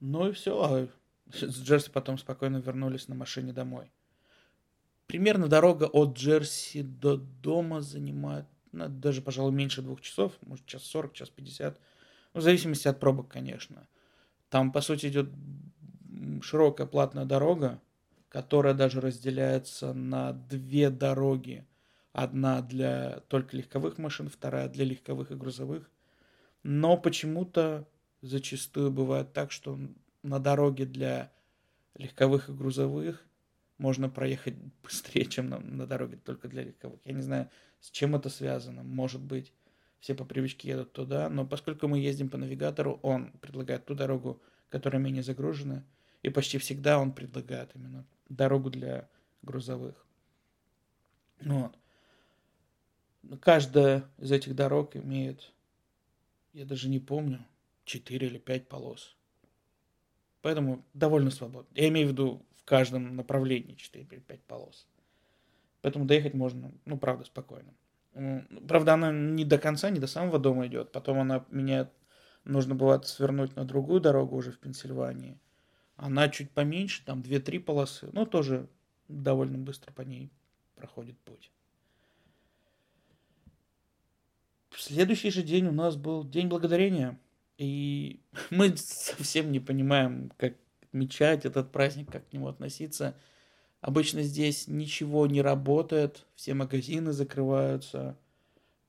Ну 0.00 0.28
и 0.28 0.32
все. 0.32 0.62
А 0.62 0.88
с 1.32 1.62
Джерси 1.62 1.90
потом 1.90 2.18
спокойно 2.18 2.58
вернулись 2.58 3.08
на 3.08 3.14
машине 3.14 3.52
домой. 3.52 3.90
Примерно 5.06 5.48
дорога 5.48 5.84
от 5.84 6.16
Джерси 6.16 6.82
до 6.82 7.16
дома 7.16 7.80
занимает 7.80 8.46
ну, 8.72 8.88
даже, 8.88 9.22
пожалуй, 9.22 9.52
меньше 9.52 9.82
двух 9.82 10.00
часов, 10.00 10.32
может, 10.42 10.66
час 10.66 10.84
сорок, 10.84 11.14
час 11.14 11.30
пятьдесят. 11.30 11.80
Ну, 12.34 12.40
в 12.40 12.42
зависимости 12.42 12.88
от 12.88 13.00
пробок, 13.00 13.28
конечно. 13.28 13.88
Там, 14.50 14.72
по 14.72 14.80
сути, 14.80 15.06
идет 15.06 15.30
широкая 16.42 16.86
платная 16.86 17.24
дорога, 17.24 17.80
которая 18.28 18.74
даже 18.74 19.00
разделяется 19.00 19.92
на 19.92 20.32
две 20.32 20.90
дороги. 20.90 21.66
Одна 22.12 22.62
для 22.62 23.20
только 23.28 23.56
легковых 23.56 23.98
машин, 23.98 24.28
вторая 24.28 24.68
для 24.68 24.84
легковых 24.84 25.30
и 25.30 25.34
грузовых. 25.36 25.90
Но 26.62 26.96
почему-то 26.96 27.88
зачастую 28.22 28.90
бывает 28.90 29.32
так, 29.32 29.52
что 29.52 29.78
на 30.22 30.38
дороге 30.38 30.84
для 30.84 31.32
легковых 31.94 32.48
и 32.48 32.52
грузовых 32.52 33.24
можно 33.78 34.08
проехать 34.08 34.56
быстрее, 34.82 35.26
чем 35.26 35.48
на, 35.48 35.58
на 35.60 35.86
дороге 35.86 36.16
только 36.16 36.48
для 36.48 36.64
легковых. 36.64 37.00
Я 37.04 37.12
не 37.12 37.22
знаю, 37.22 37.50
с 37.80 37.90
чем 37.90 38.16
это 38.16 38.28
связано. 38.28 38.82
Может 38.82 39.20
быть, 39.20 39.52
все 40.00 40.14
по 40.14 40.24
привычке 40.24 40.68
едут 40.68 40.92
туда, 40.92 41.28
но 41.28 41.46
поскольку 41.46 41.88
мы 41.88 41.98
ездим 41.98 42.28
по 42.28 42.36
навигатору, 42.36 43.00
он 43.02 43.32
предлагает 43.40 43.84
ту 43.84 43.94
дорогу, 43.94 44.40
которая 44.68 45.02
менее 45.02 45.22
загружена, 45.22 45.84
и 46.22 46.30
почти 46.30 46.58
всегда 46.58 46.98
он 46.98 47.12
предлагает 47.12 47.70
именно 47.74 48.06
дорогу 48.28 48.70
для 48.70 49.08
грузовых. 49.42 49.94
Вот. 51.40 51.76
Каждая 53.40 54.04
из 54.18 54.32
этих 54.32 54.54
дорог 54.54 54.96
имеет, 54.96 55.52
я 56.52 56.64
даже 56.64 56.88
не 56.88 56.98
помню, 56.98 57.44
4 57.84 58.26
или 58.26 58.38
5 58.38 58.68
полос. 58.68 59.16
Поэтому 60.42 60.84
довольно 60.94 61.30
свободно. 61.30 61.68
Я 61.74 61.88
имею 61.88 62.08
в 62.08 62.10
виду 62.12 62.46
в 62.56 62.64
каждом 62.64 63.16
направлении 63.16 63.74
4 63.74 64.06
или 64.10 64.20
5 64.20 64.42
полос. 64.44 64.86
Поэтому 65.82 66.04
доехать 66.04 66.34
можно, 66.34 66.72
ну, 66.84 66.98
правда, 66.98 67.24
спокойно. 67.24 67.74
Правда, 68.66 68.94
она 68.94 69.12
не 69.12 69.44
до 69.44 69.58
конца, 69.58 69.90
не 69.90 70.00
до 70.00 70.06
самого 70.06 70.38
дома 70.38 70.66
идет. 70.66 70.90
Потом 70.92 71.20
она 71.20 71.44
меняет, 71.50 71.90
нужно 72.44 72.74
бывает 72.74 73.06
свернуть 73.06 73.54
на 73.56 73.64
другую 73.64 74.00
дорогу 74.00 74.36
уже 74.36 74.50
в 74.50 74.58
Пенсильвании. 74.58 75.38
Она 75.98 76.28
чуть 76.28 76.52
поменьше, 76.52 77.04
там 77.04 77.22
2-3 77.22 77.58
полосы, 77.58 78.08
но 78.12 78.24
тоже 78.24 78.68
довольно 79.08 79.58
быстро 79.58 79.92
по 79.92 80.02
ней 80.02 80.30
проходит 80.76 81.18
путь. 81.18 81.50
Следующий 84.76 85.30
же 85.30 85.42
день 85.42 85.66
у 85.66 85.72
нас 85.72 85.96
был 85.96 86.22
День 86.22 86.46
Благодарения. 86.46 87.18
И 87.56 88.20
мы 88.50 88.76
совсем 88.76 89.50
не 89.50 89.58
понимаем, 89.58 90.30
как 90.36 90.54
отмечать 90.82 91.44
этот 91.44 91.72
праздник, 91.72 92.12
как 92.12 92.28
к 92.28 92.32
нему 92.32 92.46
относиться. 92.46 93.16
Обычно 93.80 94.22
здесь 94.22 94.68
ничего 94.68 95.26
не 95.26 95.42
работает, 95.42 96.26
все 96.36 96.54
магазины 96.54 97.12
закрываются, 97.12 98.16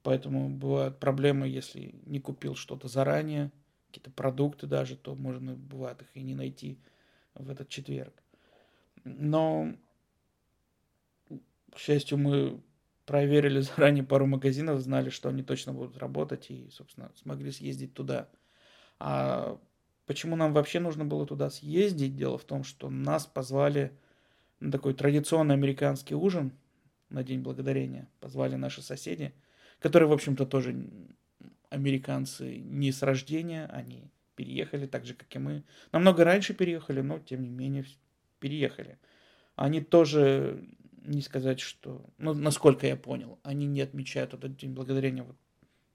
поэтому 0.04 0.50
бывают 0.50 1.00
проблемы, 1.00 1.48
если 1.48 1.96
не 2.06 2.20
купил 2.20 2.54
что-то 2.54 2.88
заранее, 2.88 3.52
какие-то 3.88 4.12
продукты 4.12 4.68
даже, 4.68 4.96
то 4.96 5.16
можно 5.16 5.56
бывает 5.56 6.02
их 6.04 6.08
и 6.14 6.22
не 6.22 6.36
найти 6.36 6.80
в 7.40 7.50
этот 7.50 7.70
четверг. 7.70 8.14
Но, 9.04 9.74
к 11.74 11.78
счастью, 11.78 12.18
мы 12.18 12.62
проверили 13.06 13.62
заранее 13.62 14.04
пару 14.04 14.28
магазинов, 14.28 14.82
знали, 14.82 15.10
что 15.10 15.30
они 15.30 15.42
точно 15.42 15.74
будут 15.74 15.98
работать 15.98 16.52
и, 16.52 16.70
собственно, 16.70 17.12
смогли 17.16 17.52
съездить 17.52 17.94
туда. 17.94 18.30
А 19.00 19.60
почему 20.06 20.36
нам 20.36 20.54
вообще 20.54 20.80
нужно 20.80 21.06
было 21.06 21.26
туда 21.26 21.50
съездить? 21.50 22.16
Дело 22.16 22.38
в 22.38 22.44
том, 22.44 22.64
что 22.64 22.90
нас 22.90 23.26
позвали 23.26 23.98
на 24.60 24.72
такой 24.72 24.94
традиционный 24.94 25.56
американский 25.56 26.16
ужин 26.16 26.52
на 27.10 27.24
День 27.24 27.40
Благодарения. 27.40 28.08
Позвали 28.20 28.56
наши 28.56 28.82
соседи, 28.82 29.34
которые, 29.80 30.10
в 30.10 30.14
общем-то, 30.14 30.46
тоже 30.46 30.76
американцы 31.70 32.58
не 32.58 32.92
с 32.92 33.02
рождения, 33.02 33.66
они 33.68 34.12
переехали 34.40 34.88
так 34.88 35.06
же, 35.06 35.16
как 35.16 35.36
и 35.36 35.38
мы. 35.38 35.64
Намного 35.92 36.24
раньше 36.24 36.54
переехали, 36.54 37.02
но, 37.02 37.20
тем 37.20 37.44
не 37.44 37.50
менее, 37.50 37.84
переехали. 38.40 38.98
Они 39.58 39.82
тоже, 39.82 40.66
не 41.02 41.22
сказать, 41.22 41.60
что... 41.60 42.06
Ну, 42.18 42.34
насколько 42.34 42.88
я 42.88 42.96
понял, 42.96 43.38
они 43.44 43.66
не 43.66 43.82
отмечают 43.82 44.34
этот 44.34 44.56
День 44.56 44.72
Благодарения 44.72 45.24
вот 45.24 45.36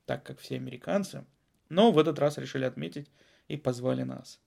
так, 0.04 0.24
как 0.24 0.40
все 0.40 0.56
американцы. 0.56 1.24
Но 1.70 1.90
в 1.90 1.98
этот 1.98 2.18
раз 2.18 2.36
решили 2.36 2.64
отметить 2.64 3.10
и 3.48 3.56
позвали 3.56 4.02
нас. 4.02 4.38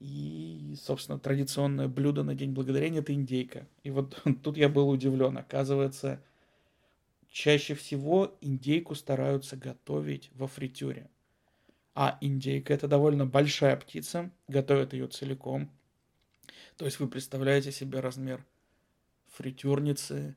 И, 0.00 0.74
собственно, 0.80 1.18
традиционное 1.18 1.88
блюдо 1.88 2.22
на 2.22 2.34
День 2.34 2.52
Благодарения– 2.52 3.00
это 3.02 3.12
индейка. 3.12 3.68
И 3.82 3.90
вот 3.90 4.18
тут 4.42 4.56
я 4.56 4.70
был 4.70 4.88
удивлен. 4.88 5.36
Оказывается, 5.36 6.22
чаще 7.30 7.74
всего 7.74 8.34
индейку 8.40 8.94
стараются 8.94 9.58
готовить 9.58 10.30
во 10.32 10.46
фритюре. 10.46 11.10
А 12.00 12.16
индейка 12.20 12.72
это 12.72 12.86
довольно 12.86 13.26
большая 13.26 13.76
птица, 13.76 14.30
готовят 14.46 14.92
ее 14.92 15.08
целиком. 15.08 15.68
То 16.76 16.84
есть 16.84 17.00
вы 17.00 17.08
представляете 17.08 17.72
себе 17.72 17.98
размер 17.98 18.46
фритюрницы 19.32 20.36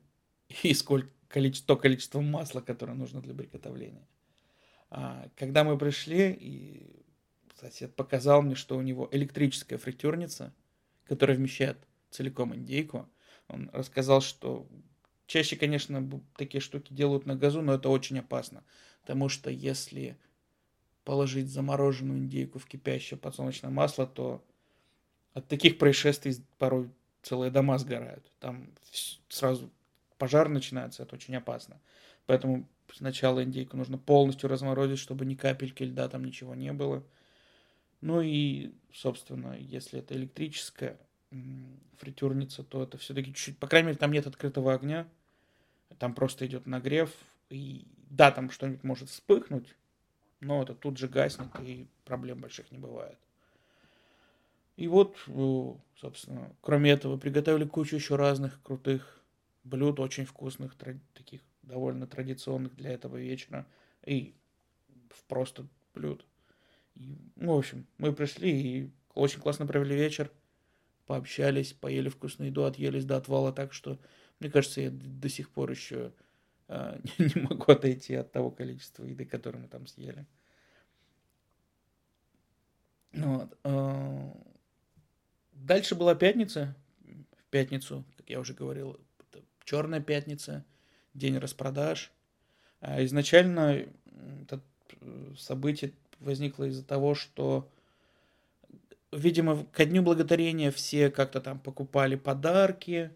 и 0.64 0.74
сколько 0.74 1.08
количество, 1.28 1.76
то 1.76 1.80
количество 1.80 2.20
масла, 2.20 2.62
которое 2.62 2.94
нужно 2.94 3.22
для 3.22 3.32
приготовления. 3.32 4.08
А, 4.90 5.28
когда 5.36 5.62
мы 5.62 5.78
пришли, 5.78 6.32
и 6.32 7.04
сосед 7.54 7.94
показал 7.94 8.42
мне, 8.42 8.56
что 8.56 8.76
у 8.76 8.82
него 8.82 9.08
электрическая 9.12 9.78
фритюрница, 9.78 10.52
которая 11.04 11.36
вмещает 11.36 11.78
целиком 12.10 12.56
индейку, 12.56 13.08
он 13.46 13.70
рассказал, 13.72 14.20
что 14.20 14.66
чаще, 15.28 15.54
конечно, 15.54 16.20
такие 16.36 16.60
штуки 16.60 16.92
делают 16.92 17.24
на 17.24 17.36
газу, 17.36 17.62
но 17.62 17.74
это 17.74 17.88
очень 17.88 18.18
опасно, 18.18 18.64
потому 19.02 19.28
что 19.28 19.48
если 19.48 20.18
положить 21.04 21.48
замороженную 21.48 22.18
индейку 22.18 22.58
в 22.58 22.66
кипящее 22.66 23.18
подсолнечное 23.18 23.70
масло, 23.70 24.06
то 24.06 24.42
от 25.34 25.48
таких 25.48 25.78
происшествий 25.78 26.36
порой 26.58 26.90
целые 27.22 27.50
дома 27.50 27.78
сгорают. 27.78 28.24
Там 28.38 28.68
сразу 29.28 29.70
пожар 30.18 30.48
начинается, 30.48 31.02
это 31.02 31.16
очень 31.16 31.34
опасно. 31.36 31.80
Поэтому 32.26 32.68
сначала 32.92 33.42
индейку 33.42 33.76
нужно 33.76 33.98
полностью 33.98 34.48
разморозить, 34.48 34.98
чтобы 34.98 35.24
ни 35.24 35.34
капельки 35.34 35.82
льда 35.82 36.08
там 36.08 36.24
ничего 36.24 36.54
не 36.54 36.72
было. 36.72 37.02
Ну 38.00 38.20
и, 38.20 38.72
собственно, 38.92 39.56
если 39.58 40.00
это 40.00 40.14
электрическая 40.14 40.98
фритюрница, 41.98 42.62
то 42.62 42.82
это 42.82 42.98
все-таки 42.98 43.28
чуть-чуть, 43.28 43.58
по 43.58 43.66
крайней 43.66 43.86
мере, 43.86 43.98
там 43.98 44.12
нет 44.12 44.26
открытого 44.26 44.74
огня, 44.74 45.08
там 45.98 46.14
просто 46.14 46.46
идет 46.46 46.66
нагрев, 46.66 47.10
и 47.48 47.86
да, 48.10 48.30
там 48.30 48.50
что-нибудь 48.50 48.82
может 48.82 49.08
вспыхнуть, 49.08 49.74
но 50.42 50.62
это 50.62 50.74
тут 50.74 50.98
же 50.98 51.08
гаснет, 51.08 51.48
и 51.60 51.86
проблем 52.04 52.40
больших 52.40 52.70
не 52.72 52.78
бывает. 52.78 53.16
И 54.76 54.88
вот, 54.88 55.16
э, 55.28 55.74
собственно, 55.96 56.54
кроме 56.60 56.90
этого, 56.90 57.16
приготовили 57.16 57.64
кучу 57.64 57.96
еще 57.96 58.16
разных 58.16 58.60
крутых 58.62 59.20
блюд, 59.64 60.00
очень 60.00 60.24
вкусных, 60.24 60.74
таких 61.14 61.40
довольно 61.62 62.06
традиционных 62.06 62.74
для 62.74 62.90
этого 62.90 63.16
вечера, 63.16 63.66
и 64.04 64.34
просто 65.28 65.66
блюд. 65.94 66.26
И, 66.96 67.16
ну, 67.36 67.54
в 67.54 67.58
общем, 67.58 67.86
мы 67.98 68.12
пришли 68.12 68.50
и 68.50 68.90
очень 69.14 69.40
классно 69.40 69.66
провели 69.66 69.94
вечер, 69.94 70.30
пообщались, 71.06 71.72
поели 71.72 72.08
вкусную 72.08 72.50
еду, 72.50 72.64
отъелись 72.64 73.04
до 73.04 73.16
отвала, 73.16 73.52
так 73.52 73.72
что, 73.72 73.98
мне 74.40 74.50
кажется, 74.50 74.80
я 74.80 74.90
до 74.90 75.28
сих 75.28 75.50
пор 75.50 75.70
еще 75.70 76.12
не 77.18 77.42
могу 77.42 77.72
отойти 77.72 78.14
от 78.14 78.32
того 78.32 78.50
количества 78.50 79.04
еды, 79.04 79.24
которое 79.24 79.58
мы 79.58 79.68
там 79.68 79.86
съели. 79.86 80.26
Вот. 83.12 83.56
Э, 83.64 84.32
дальше 85.52 85.94
была 85.94 86.14
пятница. 86.14 86.74
В 87.36 87.44
пятницу, 87.50 88.04
как 88.16 88.30
я 88.30 88.40
уже 88.40 88.54
говорил, 88.54 88.98
Черная 89.64 90.00
пятница, 90.00 90.64
день 91.14 91.38
распродаж. 91.38 92.10
А 92.80 93.04
изначально 93.04 93.86
это 94.42 94.60
э, 95.00 95.34
событие 95.38 95.92
возникло 96.18 96.64
из-за 96.64 96.84
того, 96.84 97.14
что, 97.14 97.70
видимо, 99.12 99.64
ко 99.66 99.84
Дню 99.84 100.02
Благодарения 100.02 100.70
все 100.70 101.10
как-то 101.10 101.40
там 101.40 101.60
покупали 101.60 102.16
подарки, 102.16 103.14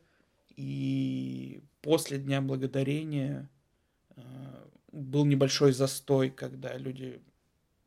и 0.56 1.62
после 1.86 2.18
Дня 2.18 2.40
Благодарения 2.40 3.48
э, 4.16 4.20
был 4.90 5.24
небольшой 5.24 5.70
застой, 5.70 6.30
когда 6.30 6.76
люди 6.76 7.22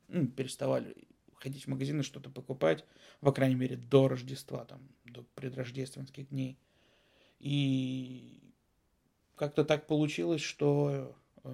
ну, 0.08 0.26
переставали 0.26 0.96
ходить 1.36 1.66
в 1.66 1.68
магазины, 1.68 2.02
что-то 2.02 2.30
покупать, 2.30 2.86
по 3.20 3.34
крайней 3.34 3.56
мере, 3.56 3.76
до 3.76 4.08
Рождества, 4.08 4.64
там, 4.64 4.80
до 5.04 5.24
предрождественских 5.36 6.30
дней. 6.30 6.58
И 7.42 8.40
как-то 9.36 9.66
так 9.66 9.86
получилось, 9.86 10.40
что 10.40 11.14
э, 11.44 11.50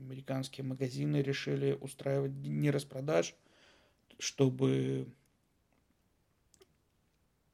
американские 0.00 0.64
магазины 0.64 1.18
решили 1.18 1.76
устраивать 1.78 2.40
дни 2.40 2.70
распродаж, 2.70 3.34
чтобы 4.18 5.12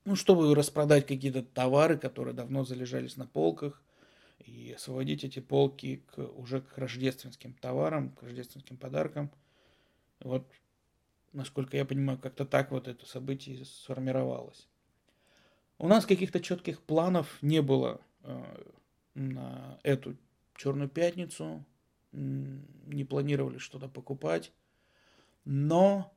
ну, 0.05 0.15
чтобы 0.15 0.55
распродать 0.55 1.09
какие-то 1.09 1.43
товары, 1.43 1.99
которые 1.99 2.35
давно 2.35 2.65
залежались 2.65 3.17
на 3.17 3.27
полках, 3.27 3.83
и 4.47 4.73
освободить 4.73 5.25
эти 5.25 5.41
полки 5.41 6.03
к, 6.15 6.19
уже 6.19 6.61
к 6.61 6.79
рождественским 6.79 7.55
товарам, 7.55 8.11
к 8.11 8.23
рождественским 8.23 8.77
подаркам. 8.77 9.31
Вот, 10.21 10.47
насколько 11.33 11.77
я 11.77 11.85
понимаю, 11.85 12.19
как-то 12.19 12.45
так 12.45 12.71
вот 12.71 12.89
это 12.89 13.07
событие 13.07 13.65
сформировалось. 13.65 14.69
У 15.79 15.89
нас 15.89 16.07
каких-то 16.07 16.41
четких 16.41 16.81
планов 16.81 17.37
не 17.43 17.61
было 17.61 18.01
э, 18.23 18.73
на 19.15 19.79
эту 19.83 20.17
Черную 20.57 20.89
пятницу. 20.89 21.65
Не 22.13 23.05
планировали 23.05 23.59
что-то 23.59 23.89
покупать. 23.89 24.53
Но 25.45 26.13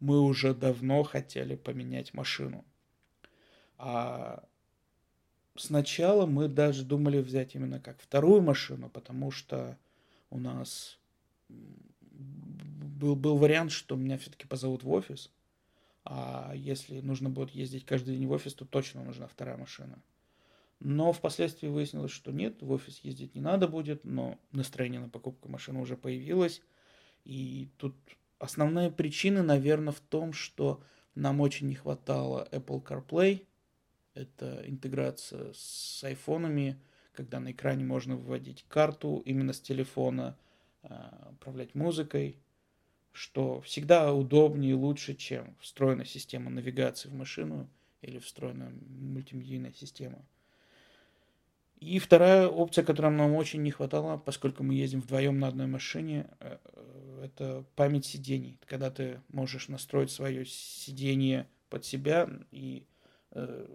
мы 0.00 0.20
уже 0.20 0.52
давно 0.52 1.04
хотели 1.04 1.54
поменять 1.54 2.12
машину. 2.12 2.64
А 3.78 4.44
сначала 5.56 6.26
мы 6.26 6.48
даже 6.48 6.84
думали 6.84 7.18
взять 7.18 7.54
именно 7.54 7.80
как 7.80 8.00
вторую 8.00 8.42
машину, 8.42 8.88
потому 8.90 9.30
что 9.30 9.78
у 10.30 10.38
нас 10.38 10.98
был, 11.48 13.16
был 13.16 13.36
вариант, 13.36 13.72
что 13.72 13.96
меня 13.96 14.18
все-таки 14.18 14.46
позовут 14.46 14.82
в 14.82 14.90
офис. 14.90 15.30
А 16.04 16.52
если 16.54 17.00
нужно 17.00 17.30
будет 17.30 17.50
ездить 17.50 17.86
каждый 17.86 18.16
день 18.16 18.26
в 18.26 18.32
офис, 18.32 18.54
то 18.54 18.64
точно 18.64 19.04
нужна 19.04 19.26
вторая 19.26 19.56
машина. 19.56 19.98
Но 20.80 21.12
впоследствии 21.12 21.68
выяснилось, 21.68 22.10
что 22.10 22.30
нет, 22.30 22.60
в 22.60 22.70
офис 22.70 23.00
ездить 23.02 23.34
не 23.34 23.40
надо 23.40 23.68
будет, 23.68 24.04
но 24.04 24.38
настроение 24.52 25.00
на 25.00 25.08
покупку 25.08 25.48
машины 25.48 25.80
уже 25.80 25.96
появилось. 25.96 26.60
И 27.24 27.70
тут 27.78 27.94
основная 28.38 28.90
причина, 28.90 29.42
наверное, 29.42 29.92
в 29.92 30.00
том, 30.00 30.32
что 30.32 30.82
нам 31.14 31.40
очень 31.40 31.68
не 31.68 31.74
хватало 31.74 32.48
Apple 32.52 32.82
CarPlay. 32.82 33.46
Это 34.14 34.62
интеграция 34.66 35.52
с 35.52 36.02
айфонами, 36.04 36.80
когда 37.12 37.40
на 37.40 37.52
экране 37.52 37.84
можно 37.84 38.16
выводить 38.16 38.64
карту 38.68 39.22
именно 39.24 39.52
с 39.52 39.60
телефона, 39.60 40.36
а, 40.82 41.30
управлять 41.32 41.74
музыкой, 41.74 42.38
что 43.12 43.60
всегда 43.60 44.12
удобнее 44.12 44.72
и 44.72 44.74
лучше, 44.74 45.14
чем 45.14 45.56
встроенная 45.60 46.04
система 46.04 46.50
навигации 46.50 47.08
в 47.08 47.14
машину 47.14 47.68
или 48.02 48.18
встроенная 48.18 48.72
мультимедийная 48.88 49.72
система. 49.72 50.24
И 51.80 51.98
вторая 51.98 52.48
опция, 52.48 52.84
которая 52.84 53.12
нам 53.12 53.34
очень 53.34 53.62
не 53.62 53.70
хватало, 53.70 54.16
поскольку 54.16 54.62
мы 54.62 54.74
ездим 54.74 55.00
вдвоем 55.00 55.38
на 55.38 55.48
одной 55.48 55.66
машине, 55.66 56.26
э, 56.40 56.58
это 57.22 57.64
память 57.76 58.06
сидений. 58.06 58.58
Когда 58.66 58.90
ты 58.90 59.20
можешь 59.28 59.68
настроить 59.68 60.10
свое 60.10 60.44
сиденье 60.46 61.46
под 61.68 61.84
себя 61.84 62.28
и 62.50 62.84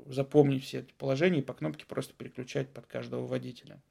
запомнить 0.05 0.63
все 0.63 0.79
эти 0.79 0.93
положения 0.93 1.39
и 1.39 1.43
по 1.43 1.53
кнопке 1.53 1.85
просто 1.85 2.13
переключать 2.13 2.69
под 2.69 2.85
каждого 2.85 3.27
водителя. 3.27 3.81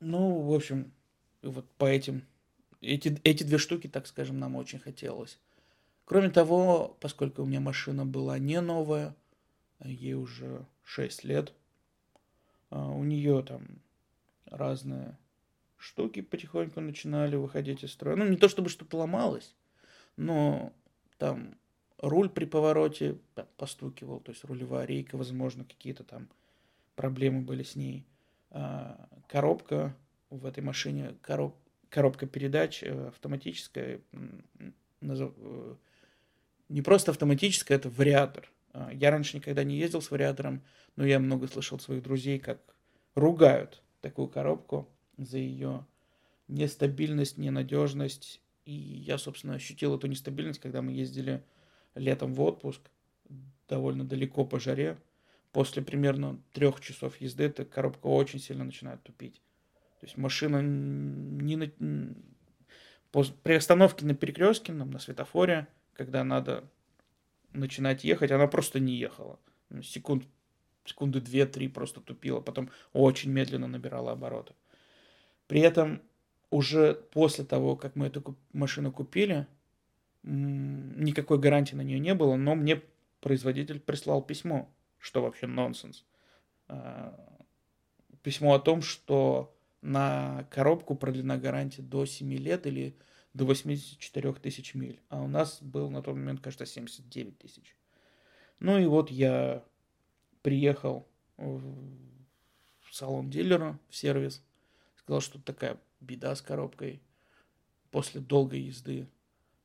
Ну, 0.00 0.40
в 0.40 0.52
общем, 0.52 0.92
вот 1.42 1.70
по 1.72 1.84
этим, 1.84 2.26
эти, 2.80 3.20
эти 3.22 3.44
две 3.44 3.58
штуки, 3.58 3.86
так 3.86 4.06
скажем, 4.06 4.38
нам 4.38 4.56
очень 4.56 4.78
хотелось. 4.78 5.38
Кроме 6.04 6.30
того, 6.30 6.96
поскольку 7.00 7.42
у 7.42 7.46
меня 7.46 7.60
машина 7.60 8.04
была 8.04 8.38
не 8.38 8.60
новая, 8.60 9.14
ей 9.84 10.14
уже 10.14 10.66
6 10.82 11.24
лет. 11.24 11.52
А, 12.70 12.90
у 12.90 13.04
нее 13.04 13.44
там 13.44 13.80
разные 14.46 15.16
штуки 15.76 16.20
потихоньку 16.20 16.80
начинали 16.80 17.36
выходить 17.36 17.84
из 17.84 17.92
строя. 17.92 18.16
Ну, 18.16 18.26
не 18.26 18.36
то 18.36 18.48
чтобы 18.48 18.68
что-то 18.68 18.96
ломалось, 18.96 19.54
но 20.16 20.72
там 21.18 21.54
руль 22.00 22.28
при 22.28 22.44
повороте 22.44 23.18
постукивал, 23.56 24.20
то 24.20 24.32
есть 24.32 24.44
рулевая 24.44 24.86
рейка, 24.86 25.16
возможно, 25.16 25.64
какие-то 25.64 26.04
там 26.04 26.28
проблемы 26.96 27.42
были 27.42 27.62
с 27.62 27.76
ней. 27.76 28.04
А, 28.50 29.08
коробка 29.28 29.96
в 30.28 30.44
этой 30.46 30.62
машине, 30.62 31.14
короб, 31.22 31.56
коробка 31.88 32.26
передач 32.26 32.82
э, 32.82 33.08
автоматическая, 33.08 34.00
э, 35.02 35.74
не 36.68 36.82
просто 36.82 37.10
автоматическая, 37.10 37.78
это 37.78 37.88
вариатор– 37.90 38.50
а, 38.72 38.90
я 38.92 39.10
раньше 39.10 39.36
никогда 39.36 39.64
не 39.64 39.76
ездил 39.76 40.02
с 40.02 40.10
вариатором, 40.10 40.62
но 40.96 41.04
я 41.04 41.18
много 41.18 41.46
слышал 41.48 41.78
своих 41.78 42.02
друзей, 42.02 42.38
как 42.38 42.60
ругают 43.14 43.82
такую 44.00 44.28
коробку 44.28 44.88
за 45.16 45.38
ее 45.38 45.86
нестабильность, 46.48 47.38
ненадежность. 47.38 48.40
И 48.64 48.72
я, 48.72 49.18
собственно, 49.18 49.54
ощутил 49.54 49.96
эту 49.96 50.06
нестабильность, 50.06 50.60
когда 50.60 50.82
мы 50.82 50.92
ездили 50.92 51.42
летом 51.94 52.34
в 52.34 52.40
отпуск, 52.40 52.80
довольно 53.68 54.04
далеко 54.04 54.44
по 54.44 54.58
жаре. 54.60 54.98
После 55.52 55.82
примерно 55.82 56.40
трех 56.52 56.80
часов 56.80 57.20
езды 57.20 57.44
эта 57.44 57.64
коробка 57.64 58.06
очень 58.06 58.38
сильно 58.38 58.64
начинает 58.64 59.02
тупить. 59.02 59.42
То 60.00 60.06
есть 60.06 60.16
машина 60.16 60.62
не... 60.62 61.72
при 63.12 63.54
остановке 63.54 64.06
на 64.06 64.14
перекрестке, 64.14 64.72
на 64.72 64.98
светофоре, 64.98 65.66
когда 65.92 66.24
надо 66.24 66.64
начинать 67.52 68.04
ехать, 68.04 68.30
она 68.30 68.46
просто 68.46 68.80
не 68.80 68.96
ехала. 68.96 69.38
Секунд, 69.82 70.24
секунды 70.84 71.20
две-три 71.20 71.68
просто 71.68 72.00
тупила, 72.00 72.40
потом 72.40 72.70
очень 72.92 73.30
медленно 73.30 73.66
набирала 73.66 74.12
обороты. 74.12 74.54
При 75.46 75.60
этом 75.60 76.00
уже 76.50 76.94
после 76.94 77.44
того, 77.44 77.76
как 77.76 77.96
мы 77.96 78.06
эту 78.06 78.36
машину 78.52 78.92
купили, 78.92 79.46
никакой 80.22 81.38
гарантии 81.38 81.74
на 81.74 81.82
нее 81.82 81.98
не 81.98 82.14
было, 82.14 82.36
но 82.36 82.54
мне 82.54 82.82
производитель 83.20 83.80
прислал 83.80 84.22
письмо, 84.22 84.68
что 84.98 85.22
вообще 85.22 85.46
нонсенс. 85.46 86.04
А, 86.68 87.18
письмо 88.22 88.54
о 88.54 88.60
том, 88.60 88.82
что 88.82 89.56
на 89.82 90.46
коробку 90.50 90.94
продлена 90.94 91.38
гарантия 91.38 91.82
до 91.82 92.04
7 92.04 92.32
лет 92.34 92.66
или 92.66 92.96
до 93.32 93.44
84 93.46 94.32
тысяч 94.34 94.74
миль. 94.74 95.00
А 95.08 95.22
у 95.22 95.28
нас 95.28 95.62
был 95.62 95.90
на 95.90 96.02
тот 96.02 96.14
момент, 96.14 96.40
кажется, 96.40 96.66
79 96.66 97.38
тысяч. 97.38 97.76
Ну 98.58 98.78
и 98.78 98.86
вот 98.86 99.10
я 99.10 99.64
приехал 100.42 101.08
в 101.36 102.94
салон 102.94 103.30
дилера, 103.30 103.78
в 103.88 103.96
сервис, 103.96 104.44
сказал, 104.96 105.20
что 105.20 105.40
такая 105.40 105.78
беда 106.00 106.34
с 106.34 106.42
коробкой 106.42 107.00
после 107.90 108.20
долгой 108.20 108.60
езды. 108.60 109.08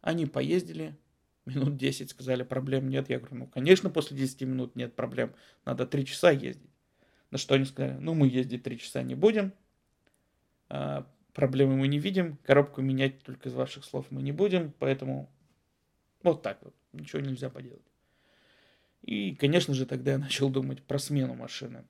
Они 0.06 0.28
поездили, 0.28 0.96
минут 1.48 1.78
10 1.78 2.12
сказали, 2.12 2.44
проблем 2.44 2.90
нет. 2.90 3.10
Я 3.10 3.18
говорю, 3.18 3.38
ну, 3.38 3.48
конечно, 3.48 3.90
после 3.90 4.16
10 4.16 4.44
минут 4.44 4.76
нет 4.76 4.96
проблем, 4.96 5.34
надо 5.66 5.88
3 5.88 6.06
часа 6.06 6.30
ездить. 6.30 6.70
На 7.32 7.40
что 7.40 7.56
они 7.56 7.66
сказали, 7.66 7.98
ну, 7.98 8.14
мы 8.14 8.28
ездить 8.28 8.62
3 8.62 8.78
часа 8.78 9.02
не 9.02 9.16
будем, 9.16 9.52
а, 10.70 11.08
проблемы 11.34 11.76
мы 11.76 11.88
не 11.88 11.98
видим, 11.98 12.38
коробку 12.44 12.84
менять 12.84 13.24
только 13.24 13.50
из 13.50 13.56
ваших 13.56 13.84
слов 13.84 14.06
мы 14.12 14.22
не 14.22 14.32
будем, 14.32 14.76
поэтому 14.78 15.28
вот 16.22 16.44
так 16.44 16.60
вот, 16.62 16.76
ничего 16.94 17.24
нельзя 17.24 17.50
поделать. 17.50 17.82
И, 19.02 19.34
конечно 19.34 19.74
же, 19.74 19.88
тогда 19.88 20.12
я 20.12 20.18
начал 20.20 20.52
думать 20.52 20.84
про 20.84 21.00
смену 21.00 21.34
машины. 21.34 21.84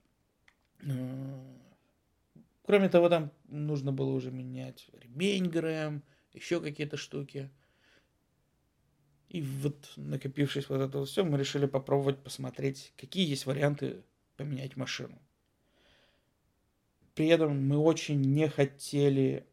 А, 0.87 1.57
кроме 2.63 2.87
того, 2.87 3.09
там 3.09 3.33
нужно 3.49 3.91
было 3.91 4.11
уже 4.13 4.31
менять 4.31 4.87
ремень 4.93 5.49
ГРМ, 5.49 6.01
еще 6.31 6.61
какие-то 6.61 6.95
штуки. 6.95 7.49
И 9.29 9.41
вот 9.41 9.91
накопившись 9.95 10.69
вот 10.69 10.81
это 10.81 11.03
все, 11.05 11.23
мы 11.23 11.37
решили 11.37 11.65
попробовать 11.65 12.19
посмотреть, 12.19 12.93
какие 12.97 13.27
есть 13.27 13.45
варианты 13.45 14.03
поменять 14.37 14.75
машину. 14.77 15.17
При 17.15 17.27
этом 17.27 17.67
мы 17.67 17.77
очень 17.77 18.21
не 18.21 18.47
хотели 18.49 19.45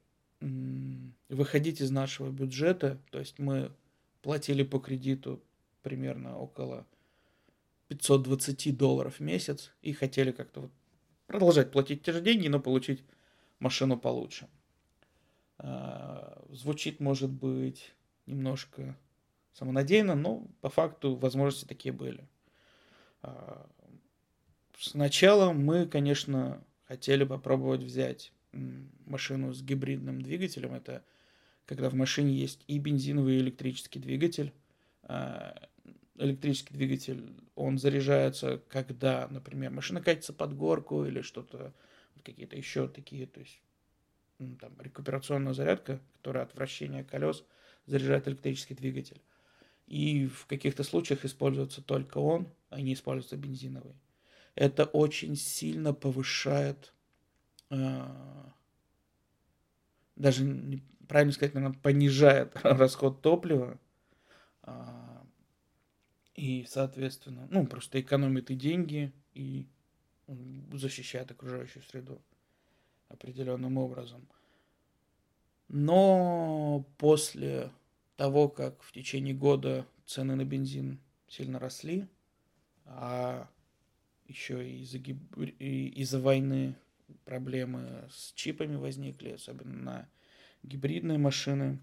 выходить 1.28 1.80
из 1.80 1.90
нашего 1.90 2.30
бюджета, 2.30 2.98
то 3.10 3.20
есть 3.20 3.38
мы 3.38 3.70
платили 4.22 4.64
по 4.64 4.78
кредиту 4.78 5.40
примерно 5.82 6.36
около 6.36 6.86
520 7.88 8.76
долларов 8.76 9.16
в 9.16 9.20
месяц 9.20 9.72
и 9.82 9.92
хотели 9.92 10.32
как-то 10.32 10.62
вот 10.62 10.70
продолжать 11.26 11.70
платить 11.70 12.02
те 12.02 12.12
же 12.12 12.20
деньги, 12.20 12.48
но 12.48 12.60
получить 12.60 13.04
машину 13.58 13.96
получше. 13.96 14.48
А, 15.58 16.44
звучит, 16.50 17.00
может 17.00 17.30
быть, 17.30 17.94
немножко 18.26 18.96
самонадеянно, 19.54 20.14
но 20.14 20.46
по 20.60 20.68
факту 20.68 21.16
возможности 21.16 21.66
такие 21.66 21.92
были. 21.92 22.26
А, 23.22 23.66
сначала 24.78 25.52
мы, 25.52 25.86
конечно, 25.86 26.62
хотели 26.84 27.24
попробовать 27.24 27.82
взять 27.82 28.32
машину 29.06 29.52
с 29.52 29.62
гибридным 29.62 30.20
двигателем. 30.20 30.74
Это 30.74 31.02
когда 31.66 31.88
в 31.88 31.94
машине 31.94 32.34
есть 32.34 32.64
и 32.66 32.78
бензиновый, 32.78 33.36
и 33.36 33.40
электрический 33.40 33.98
двигатель. 33.98 34.52
А, 35.04 35.68
электрический 36.16 36.74
двигатель, 36.74 37.32
он 37.54 37.78
заряжается, 37.78 38.62
когда, 38.68 39.28
например, 39.30 39.70
машина 39.70 40.00
катится 40.00 40.32
под 40.32 40.54
горку 40.54 41.04
или 41.04 41.22
что-то, 41.22 41.72
какие-то 42.22 42.56
еще 42.56 42.88
такие, 42.88 43.26
то 43.26 43.40
есть 43.40 43.60
там, 44.60 44.72
рекуперационная 44.78 45.54
зарядка, 45.54 46.00
которая 46.14 46.44
от 46.44 46.54
вращения 46.54 47.04
колес 47.04 47.44
заряжает 47.86 48.28
электрический 48.28 48.74
двигатель. 48.74 49.20
И 49.86 50.26
в 50.26 50.46
каких-то 50.46 50.84
случаях 50.84 51.24
используется 51.24 51.82
только 51.82 52.18
он, 52.18 52.48
а 52.70 52.80
не 52.80 52.94
используется 52.94 53.36
бензиновый 53.36 53.94
это 54.54 54.84
очень 54.84 55.36
сильно 55.36 55.94
повышает, 55.94 56.92
э, 57.70 58.06
даже 60.16 60.80
правильно 61.08 61.32
сказать, 61.32 61.54
наверное, 61.54 61.78
понижает 61.78 62.52
расход 62.62 63.22
топлива. 63.22 63.78
Э, 64.64 64.74
и, 66.34 66.64
соответственно, 66.68 67.46
ну, 67.50 67.66
просто 67.66 68.00
экономит 68.00 68.50
и 68.50 68.54
деньги, 68.54 69.12
и 69.34 69.66
защищает 70.72 71.30
окружающую 71.30 71.82
среду 71.82 72.22
определенным 73.08 73.76
образом. 73.76 74.26
Но 75.68 76.86
после 76.96 77.70
того, 78.22 78.48
как 78.48 78.80
в 78.84 78.92
течение 78.92 79.34
года 79.34 79.84
цены 80.06 80.36
на 80.36 80.44
бензин 80.44 81.00
сильно 81.26 81.58
росли, 81.58 82.06
а 82.84 83.48
еще 84.28 84.64
из-за, 84.78 84.98
гиб... 84.98 85.18
из-за 85.36 86.20
войны 86.20 86.76
проблемы 87.24 88.08
с 88.12 88.32
чипами 88.34 88.76
возникли, 88.76 89.30
особенно 89.30 89.82
на 89.82 90.08
гибридные 90.62 91.18
машины. 91.18 91.80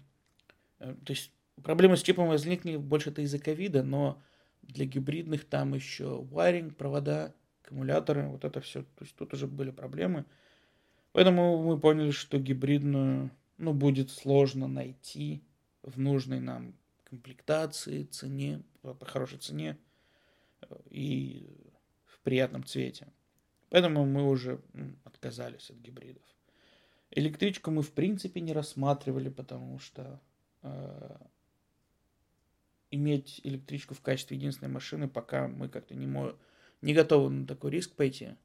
Э, 0.78 0.94
то 1.04 1.12
есть 1.12 1.30
проблемы 1.62 1.98
с 1.98 2.02
чипом 2.02 2.28
возникли 2.28 2.78
больше-то 2.78 3.20
из-за 3.20 3.38
ковида, 3.38 3.82
но 3.82 4.18
для 4.62 4.86
гибридных 4.86 5.44
там 5.44 5.74
еще 5.74 6.22
вайринг, 6.22 6.74
провода, 6.74 7.34
аккумуляторы, 7.62 8.28
вот 8.28 8.46
это 8.46 8.62
все. 8.62 8.80
То 8.80 9.04
есть 9.04 9.14
тут 9.14 9.34
уже 9.34 9.46
были 9.46 9.72
проблемы. 9.72 10.24
Поэтому 11.12 11.62
мы 11.62 11.78
поняли, 11.78 12.12
что 12.12 12.38
гибридную 12.38 13.30
ну, 13.58 13.74
будет 13.74 14.10
сложно 14.10 14.68
найти 14.68 15.42
в 15.82 15.98
нужной 15.98 16.40
нам 16.40 16.74
комплектации, 17.04 18.04
цене, 18.04 18.62
по 18.82 19.04
хорошей 19.04 19.38
цене. 19.38 19.78
И 20.90 21.70
приятном 22.22 22.64
цвете. 22.64 23.08
Поэтому 23.70 24.04
мы 24.04 24.28
уже 24.28 24.60
отказались 25.04 25.70
от 25.70 25.76
гибридов. 25.78 26.22
Электричку 27.10 27.70
мы 27.70 27.82
в 27.82 27.92
принципе 27.92 28.40
не 28.40 28.52
рассматривали, 28.52 29.28
потому 29.28 29.78
что 29.78 30.20
э, 30.62 31.16
иметь 32.90 33.40
электричку 33.42 33.94
в 33.94 34.00
качестве 34.00 34.36
единственной 34.36 34.68
машины, 34.68 35.08
пока 35.08 35.48
мы 35.48 35.68
как-то 35.68 35.94
не, 35.94 36.06
мо- 36.06 36.36
не 36.82 36.94
готовы 36.94 37.30
на 37.30 37.46
такой 37.46 37.72
риск 37.72 37.94
пойти. 37.94 38.36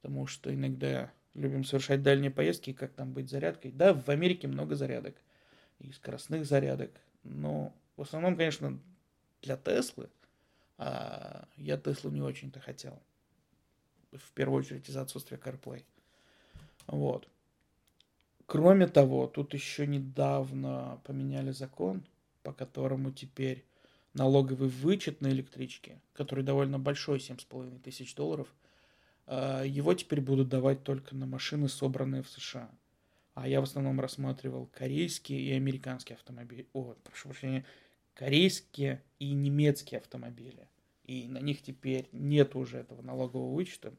Потому 0.00 0.26
что 0.26 0.54
иногда 0.54 1.12
любим 1.34 1.64
совершать 1.64 2.02
дальние 2.02 2.30
поездки, 2.30 2.72
как 2.72 2.92
там 2.92 3.12
быть 3.12 3.30
зарядкой. 3.30 3.72
Да, 3.72 3.94
в 3.94 4.08
Америке 4.08 4.46
много 4.46 4.76
зарядок 4.76 5.16
и 5.78 5.92
скоростных 5.92 6.44
зарядок, 6.44 6.90
но 7.22 7.74
в 7.96 8.02
основном, 8.02 8.36
конечно, 8.36 8.78
для 9.42 9.56
Теслы 9.56 10.08
а 10.78 11.48
я 11.56 11.76
Теслу 11.76 12.10
не 12.10 12.22
очень-то 12.22 12.60
хотел. 12.60 13.02
В 14.12 14.32
первую 14.32 14.60
очередь 14.60 14.88
из-за 14.88 15.02
отсутствия 15.02 15.36
CarPlay. 15.36 15.84
Вот. 16.86 17.28
Кроме 18.46 18.86
того, 18.86 19.26
тут 19.26 19.52
еще 19.52 19.86
недавно 19.86 21.00
поменяли 21.04 21.50
закон, 21.50 22.06
по 22.42 22.52
которому 22.52 23.10
теперь 23.10 23.64
налоговый 24.14 24.68
вычет 24.68 25.20
на 25.20 25.26
электричке, 25.26 26.00
который 26.14 26.44
довольно 26.44 26.78
большой, 26.78 27.18
7,5 27.18 27.80
тысяч 27.80 28.14
долларов, 28.14 28.48
а, 29.26 29.62
его 29.64 29.92
теперь 29.92 30.22
будут 30.22 30.48
давать 30.48 30.82
только 30.82 31.14
на 31.14 31.26
машины, 31.26 31.68
собранные 31.68 32.22
в 32.22 32.30
США. 32.30 32.70
А 33.40 33.46
я 33.46 33.60
в 33.60 33.64
основном 33.64 34.00
рассматривал 34.00 34.66
корейские 34.66 35.40
и 35.40 35.52
американские 35.52 36.16
автомобили. 36.16 36.66
О, 36.72 36.96
прошу 37.04 37.28
прощения, 37.28 37.64
корейские 38.14 39.00
и 39.20 39.30
немецкие 39.30 40.00
автомобили. 40.00 40.68
И 41.04 41.28
на 41.28 41.38
них 41.38 41.62
теперь 41.62 42.08
нет 42.10 42.56
уже 42.56 42.78
этого 42.78 43.00
налогового 43.00 43.54
вычета. 43.54 43.94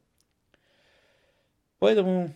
Поэтому 1.80 2.36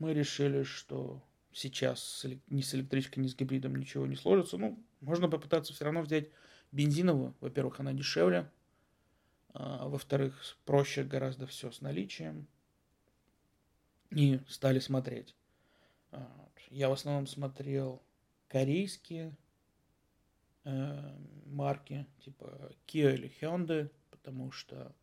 мы 0.00 0.14
решили, 0.14 0.64
что 0.64 1.22
сейчас 1.52 2.26
ни 2.48 2.62
с 2.62 2.74
электричкой, 2.74 3.22
ни 3.22 3.28
с 3.28 3.36
гибридом 3.36 3.76
ничего 3.76 4.04
не 4.04 4.16
сложится. 4.16 4.58
Ну, 4.58 4.82
можно 5.00 5.28
попытаться 5.28 5.72
все 5.72 5.84
равно 5.84 6.02
взять 6.02 6.28
бензиновую. 6.72 7.36
Во-первых, 7.38 7.78
она 7.78 7.92
дешевле. 7.92 8.50
А, 9.52 9.86
во-вторых, 9.86 10.56
проще 10.64 11.04
гораздо 11.04 11.46
все 11.46 11.70
с 11.70 11.80
наличием. 11.80 12.48
И 14.10 14.40
стали 14.48 14.80
смотреть. 14.80 15.36
А, 16.14 16.48
я 16.70 16.88
в 16.88 16.92
основном 16.92 17.26
смотрел 17.26 18.02
корейские 18.48 19.36
э, 20.64 21.16
марки, 21.46 22.06
типа 22.24 22.72
Kia 22.86 23.14
или 23.14 23.32
Hyundai, 23.40 23.90
потому 24.10 24.50
что 24.52 24.94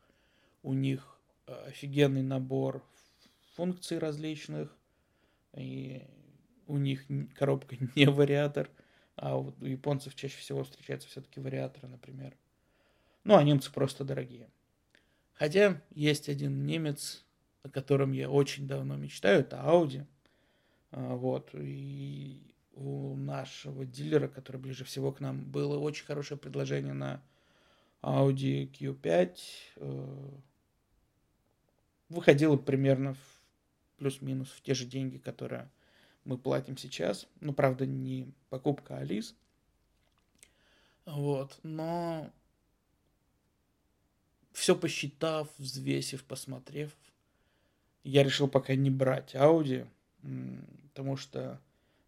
у 0.63 0.73
них 0.73 1.19
офигенный 1.45 2.23
набор 2.23 2.83
функций 3.55 3.99
различных, 3.99 4.75
и 5.53 6.07
у 6.67 6.77
них 6.77 7.05
коробка 7.35 7.75
не 7.95 8.05
вариатор, 8.05 8.69
а 9.15 9.37
у 9.37 9.53
японцев 9.61 10.15
чаще 10.15 10.37
всего 10.37 10.63
встречаются 10.63 11.09
все-таки 11.09 11.39
вариаторы, 11.39 11.87
например. 11.87 12.35
Ну, 13.23 13.35
а 13.35 13.43
немцы 13.43 13.71
просто 13.71 14.03
дорогие. 14.03 14.49
Хотя 15.33 15.81
есть 15.91 16.29
один 16.29 16.65
немец, 16.65 17.25
о 17.63 17.69
котором 17.69 18.13
я 18.13 18.29
очень 18.29 18.67
давно 18.67 18.95
мечтаю, 18.95 19.41
это 19.41 19.57
Audi. 19.57 20.05
А, 20.91 21.15
вот, 21.15 21.49
и 21.53 22.53
у 22.73 23.15
нашего 23.15 23.85
дилера, 23.85 24.27
который 24.27 24.57
ближе 24.57 24.83
всего 24.83 25.11
к 25.11 25.19
нам, 25.19 25.43
было 25.43 25.77
очень 25.77 26.05
хорошее 26.05 26.39
предложение 26.39 26.93
на 26.93 27.21
Audi 28.01 28.71
Q5. 28.71 29.37
Э, 29.77 30.29
выходило 32.09 32.57
примерно 32.57 33.13
в 33.13 33.41
плюс-минус 33.97 34.49
в 34.49 34.61
те 34.61 34.73
же 34.73 34.85
деньги, 34.85 35.17
которые 35.17 35.69
мы 36.23 36.37
платим 36.37 36.77
сейчас. 36.77 37.27
Ну, 37.39 37.53
правда, 37.53 37.85
не 37.85 38.33
покупка, 38.49 38.97
а 38.97 39.03
лиз. 39.03 39.35
Вот, 41.05 41.59
но 41.63 42.31
все 44.53 44.75
посчитав, 44.75 45.47
взвесив, 45.57 46.23
посмотрев, 46.23 46.95
я 48.03 48.23
решил 48.23 48.47
пока 48.47 48.75
не 48.75 48.89
брать 48.89 49.35
Audi, 49.35 49.87
потому 50.21 51.17
что 51.17 51.59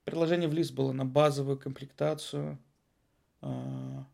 приложение 0.05 0.47
в 0.47 0.53
лист 0.53 0.73
было 0.73 0.91
на 0.91 1.05
базовую 1.05 1.57
комплектацию. 1.57 2.57
А, 3.41 4.05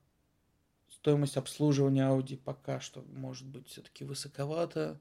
стоимость 0.89 1.37
обслуживания 1.37 2.03
Audi 2.03 2.37
пока 2.37 2.79
что 2.79 3.03
может 3.13 3.47
быть 3.47 3.67
все-таки 3.67 4.03
высоковата. 4.03 4.99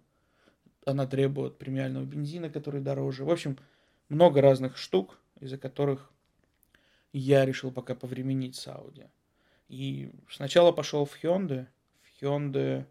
Она 0.84 1.06
требует 1.06 1.58
премиального 1.58 2.04
бензина, 2.04 2.50
который 2.50 2.80
дороже. 2.80 3.24
В 3.24 3.30
общем, 3.30 3.58
много 4.08 4.40
разных 4.40 4.76
штук, 4.76 5.18
из-за 5.40 5.58
которых 5.58 6.10
я 7.12 7.44
решил 7.44 7.70
пока 7.70 7.94
повременить 7.94 8.56
с 8.56 8.66
Audi. 8.66 9.08
И 9.68 10.12
сначала 10.30 10.72
пошел 10.72 11.04
в 11.04 11.22
Hyundai. 11.22 11.66
В 12.00 12.22
Hyundai 12.22 12.86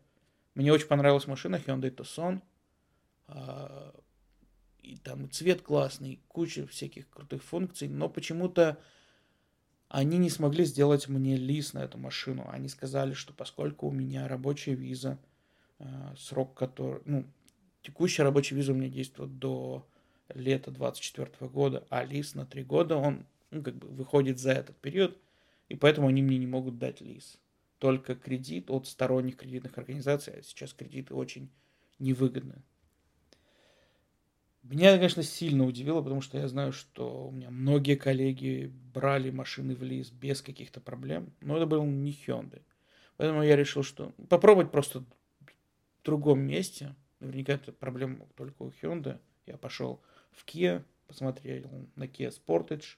мне 0.54 0.72
очень 0.72 0.88
понравилась 0.88 1.28
машина 1.28 1.56
Hyundai 1.56 1.94
Tucson. 1.96 2.42
И 4.82 4.98
там 4.98 5.30
цвет 5.32 5.62
классный, 5.62 6.20
куча 6.28 6.66
всяких 6.68 7.10
крутых 7.10 7.44
функций, 7.44 7.88
но 7.88 8.10
почему-то 8.10 8.80
они 9.90 10.18
не 10.18 10.30
смогли 10.30 10.66
сделать 10.66 11.08
мне 11.08 11.36
лист 11.36 11.74
на 11.74 11.80
эту 11.80 11.98
машину. 11.98 12.46
Они 12.50 12.70
сказали, 12.70 13.14
что 13.14 13.34
поскольку 13.34 13.88
у 13.88 13.92
меня 13.92 14.28
рабочая 14.28 14.76
виза, 14.76 15.18
а, 15.80 16.14
срок 16.18 16.54
который, 16.54 17.02
ну, 17.06 17.26
текущая 17.82 18.24
рабочая 18.24 18.56
виза 18.56 18.72
у 18.72 18.76
меня 18.76 18.90
действует 18.90 19.40
до 19.40 19.88
лета 20.34 20.72
24 20.72 21.50
года, 21.50 21.86
а 21.90 22.04
лист 22.04 22.36
на 22.36 22.46
3 22.46 22.64
года, 22.64 22.98
он 22.98 23.26
ну, 23.52 23.64
как 23.64 23.76
бы 23.76 23.88
выходит 23.88 24.40
за 24.40 24.52
этот 24.52 24.78
период, 24.78 25.18
и 25.70 25.76
поэтому 25.76 26.08
они 26.08 26.22
мне 26.22 26.38
не 26.38 26.48
могут 26.48 26.78
дать 26.78 27.02
лист 27.02 27.40
только 27.80 28.16
кредит 28.16 28.70
от 28.70 28.88
сторонних 28.88 29.38
кредитных 29.38 29.78
организаций, 29.78 30.34
а 30.40 30.44
сейчас 30.44 30.74
кредиты 30.74 31.14
очень 31.14 31.50
невыгодны. 32.00 32.62
Меня, 34.70 34.96
конечно, 34.96 35.24
сильно 35.24 35.66
удивило, 35.66 36.02
потому 36.02 36.20
что 36.20 36.38
я 36.38 36.48
знаю, 36.50 36.74
что 36.74 37.28
у 37.28 37.32
меня 37.32 37.50
многие 37.50 37.96
коллеги 37.96 38.70
брали 38.94 39.30
машины 39.30 39.76
в 39.76 39.84
лиз 39.84 40.12
без 40.12 40.42
каких-то 40.42 40.82
проблем, 40.82 41.32
но 41.40 41.56
это 41.56 41.66
был 41.66 41.86
не 41.86 42.12
Hyundai. 42.12 42.62
Поэтому 43.16 43.44
я 43.44 43.56
решил, 43.56 43.84
что 43.84 44.14
попробовать 44.30 44.72
просто 44.72 45.00
в 45.00 45.06
другом 46.04 46.42
месте. 46.42 46.96
Наверняка 47.22 47.54
это 47.54 47.72
проблема 47.72 48.28
только 48.36 48.64
у 48.64 48.70
Hyundai. 48.70 49.20
Я 49.46 49.58
пошел 49.58 50.02
в 50.32 50.46
Kia, 50.46 50.84
посмотрел 51.08 51.70
на 51.96 52.04
Kia 52.04 52.30
Sportage. 52.30 52.98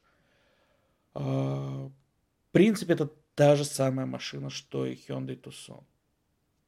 А, 1.13 1.88
в 1.88 2.51
принципе, 2.51 2.93
это 2.93 3.12
та 3.36 3.55
же 3.55 3.63
самая 3.63 4.08
машина, 4.08 4.49
что 4.49 4.88
и 4.88 4.95
Hyundai 4.95 5.39
Tucson. 5.39 5.84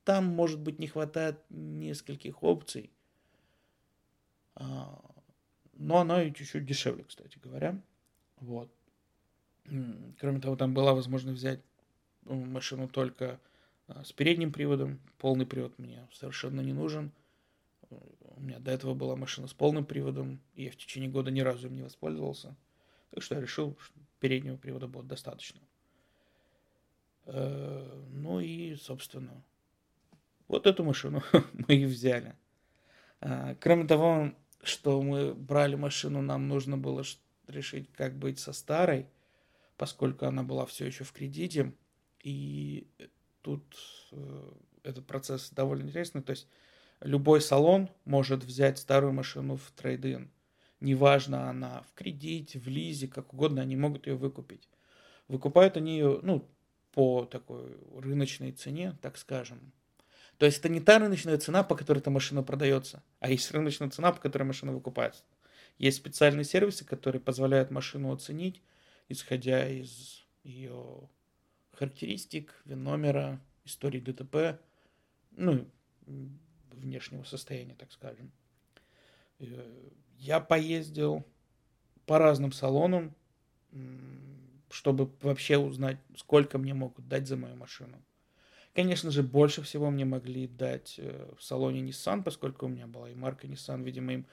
Там, 0.03 0.25
может 0.25 0.59
быть, 0.59 0.77
не 0.77 0.87
хватает 0.87 1.39
нескольких 1.49 2.43
опций, 2.43 2.91
но 4.55 5.97
она 5.97 6.23
и 6.23 6.33
чуть-чуть 6.33 6.65
дешевле, 6.65 7.03
кстати 7.03 7.37
говоря. 7.39 7.81
Вот. 8.37 8.71
Кроме 10.19 10.39
того, 10.39 10.55
там 10.55 10.73
была 10.73 10.93
возможность 10.93 11.37
взять 11.37 11.61
машину 12.23 12.87
только 12.87 13.39
а, 13.87 14.03
с 14.03 14.11
передним 14.11 14.51
приводом. 14.51 14.99
Полный 15.17 15.45
привод 15.45 15.77
мне 15.77 16.07
совершенно 16.11 16.61
не 16.61 16.73
нужен. 16.73 17.11
У 17.89 18.41
меня 18.41 18.59
до 18.59 18.71
этого 18.71 18.93
была 18.93 19.15
машина 19.15 19.47
с 19.47 19.53
полным 19.53 19.85
приводом, 19.85 20.41
и 20.53 20.63
я 20.63 20.71
в 20.71 20.75
течение 20.77 21.09
года 21.09 21.29
ни 21.29 21.41
разу 21.41 21.67
им 21.67 21.75
не 21.75 21.83
воспользовался. 21.83 22.55
Так 23.11 23.23
что 23.23 23.35
я 23.35 23.41
решил, 23.41 23.77
что 23.79 23.99
переднего 24.19 24.57
привода 24.57 24.87
будет 24.87 25.07
достаточно. 25.07 25.59
Э, 27.25 28.03
ну 28.11 28.39
и, 28.39 28.75
собственно, 28.75 29.43
вот 30.47 30.67
эту 30.67 30.83
машину 30.83 31.21
мы 31.53 31.75
и 31.75 31.85
взяли. 31.85 32.35
А, 33.19 33.55
кроме 33.55 33.85
того, 33.85 34.33
что 34.63 35.01
мы 35.01 35.33
брали 35.33 35.75
машину, 35.75 36.21
нам 36.21 36.47
нужно 36.47 36.77
было 36.77 37.03
решить, 37.47 37.91
как 37.93 38.17
быть 38.17 38.39
со 38.39 38.53
старой, 38.53 39.07
поскольку 39.77 40.25
она 40.25 40.43
была 40.43 40.65
все 40.65 40.85
еще 40.85 41.03
в 41.03 41.11
кредите. 41.11 41.73
И 42.23 42.87
тут 43.41 43.63
э, 44.11 44.51
этот 44.83 45.05
процесс 45.07 45.49
довольно 45.51 45.83
интересный. 45.83 46.21
То 46.21 46.31
есть 46.31 46.47
любой 47.01 47.41
салон 47.41 47.89
может 48.05 48.43
взять 48.43 48.77
старую 48.77 49.13
машину 49.13 49.57
в 49.57 49.71
трейд-ин. 49.71 50.31
Неважно, 50.79 51.49
она 51.49 51.83
в 51.83 51.93
кредите, 51.93 52.59
в 52.59 52.67
лизе, 52.67 53.07
как 53.07 53.33
угодно, 53.33 53.61
они 53.61 53.75
могут 53.75 54.07
ее 54.07 54.15
выкупить. 54.15 54.67
Выкупают 55.27 55.77
они 55.77 55.93
ее, 55.93 56.19
ну, 56.23 56.47
по 56.93 57.25
такой 57.25 57.77
рыночной 57.95 58.51
цене, 58.51 58.97
так 59.01 59.17
скажем. 59.17 59.71
То 60.41 60.47
есть 60.47 60.57
это 60.57 60.69
не 60.69 60.79
та 60.79 60.97
рыночная 60.97 61.37
цена, 61.37 61.61
по 61.61 61.75
которой 61.75 61.99
эта 61.99 62.09
машина 62.09 62.41
продается, 62.41 63.03
а 63.19 63.29
есть 63.29 63.51
рыночная 63.51 63.91
цена, 63.91 64.11
по 64.11 64.19
которой 64.19 64.41
машина 64.41 64.71
выкупается. 64.71 65.21
Есть 65.77 65.97
специальные 65.97 66.45
сервисы, 66.45 66.83
которые 66.83 67.21
позволяют 67.21 67.69
машину 67.69 68.11
оценить, 68.11 68.59
исходя 69.07 69.69
из 69.69 70.25
ее 70.43 71.07
характеристик, 71.73 72.59
вин-номера, 72.65 73.39
истории 73.65 73.99
ДТП, 73.99 74.59
ну, 75.29 75.69
внешнего 76.71 77.23
состояния, 77.23 77.75
так 77.75 77.91
скажем. 77.91 78.31
Э, 79.37 79.89
я 80.17 80.39
поездил 80.39 81.23
по 82.07 82.17
разным 82.17 82.51
салонам, 82.51 83.15
чтобы 84.71 85.11
вообще 85.21 85.59
узнать, 85.59 85.99
сколько 86.15 86.57
мне 86.57 86.73
могут 86.73 87.07
дать 87.07 87.27
за 87.27 87.37
мою 87.37 87.55
машину. 87.55 88.03
Конечно 88.73 89.11
же, 89.11 89.21
больше 89.21 89.61
всего 89.63 89.89
мне 89.89 90.05
могли 90.05 90.47
дать 90.47 90.95
э, 90.97 91.33
в 91.37 91.43
салоне 91.43 91.81
Nissan, 91.81 92.23
поскольку 92.23 92.65
у 92.65 92.69
меня 92.69 92.87
была 92.87 93.09
и 93.09 93.15
марка 93.15 93.47
Nissan, 93.47 93.83
видимо, 93.83 94.13
им 94.13 94.25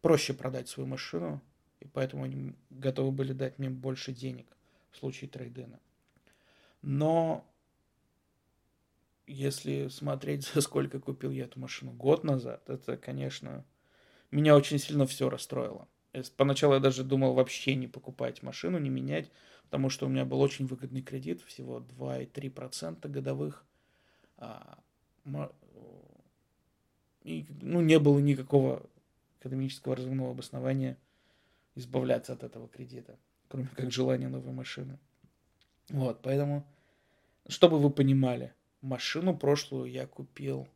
проще 0.00 0.32
продать 0.32 0.68
свою 0.68 0.88
машину, 0.88 1.42
и 1.80 1.86
поэтому 1.86 2.24
они 2.24 2.54
готовы 2.70 3.10
были 3.10 3.32
дать 3.32 3.58
мне 3.58 3.68
больше 3.68 4.12
денег 4.12 4.46
в 4.92 4.96
случае 4.96 5.28
трейдена. 5.28 5.78
Но 6.80 7.46
если 9.26 9.88
смотреть, 9.88 10.44
за 10.54 10.60
сколько 10.62 10.98
купил 10.98 11.30
я 11.30 11.44
эту 11.44 11.60
машину 11.60 11.92
год 11.92 12.24
назад, 12.24 12.68
это, 12.68 12.96
конечно, 12.96 13.64
меня 14.30 14.56
очень 14.56 14.78
сильно 14.78 15.06
все 15.06 15.28
расстроило. 15.28 15.86
Поначалу 16.36 16.74
я 16.74 16.80
даже 16.80 17.04
думал 17.04 17.34
вообще 17.34 17.74
не 17.74 17.88
покупать 17.88 18.42
машину, 18.42 18.78
не 18.78 18.90
менять, 18.90 19.30
потому 19.64 19.90
что 19.90 20.06
у 20.06 20.08
меня 20.08 20.24
был 20.24 20.40
очень 20.40 20.66
выгодный 20.66 21.02
кредит, 21.02 21.42
всего 21.42 21.80
2,3% 21.80 23.08
годовых. 23.08 23.64
А, 24.42 24.78
и, 27.22 27.46
ну, 27.60 27.80
не 27.80 27.98
было 27.98 28.18
никакого 28.18 28.84
экономического 29.38 29.96
разумного 29.96 30.32
обоснования 30.32 30.98
избавляться 31.74 32.32
от 32.32 32.42
этого 32.42 32.68
кредита, 32.68 33.16
кроме 33.48 33.68
как 33.68 33.92
желания 33.92 34.28
новой 34.28 34.52
машины. 34.52 34.98
Вот, 35.88 36.20
поэтому, 36.22 36.66
чтобы 37.48 37.78
вы 37.78 37.90
понимали, 37.90 38.52
машину 38.80 39.36
прошлую 39.36 39.90
я 39.90 40.06
купил 40.06 40.66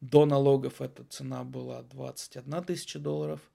до 0.00 0.26
налогов, 0.26 0.80
эта 0.80 1.04
цена 1.04 1.44
была 1.44 1.82
21 1.82 2.64
тысяча 2.64 2.98
долларов– 2.98 3.40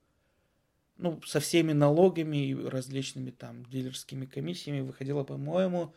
ну, 0.98 1.22
со 1.26 1.40
всеми 1.40 1.74
налогами 1.74 2.48
и 2.48 2.56
различными 2.56 3.32
там 3.32 3.66
дилерскими 3.66 4.26
комиссиями 4.26 4.82
выходило, 4.82 5.24
по-моему, 5.24 5.94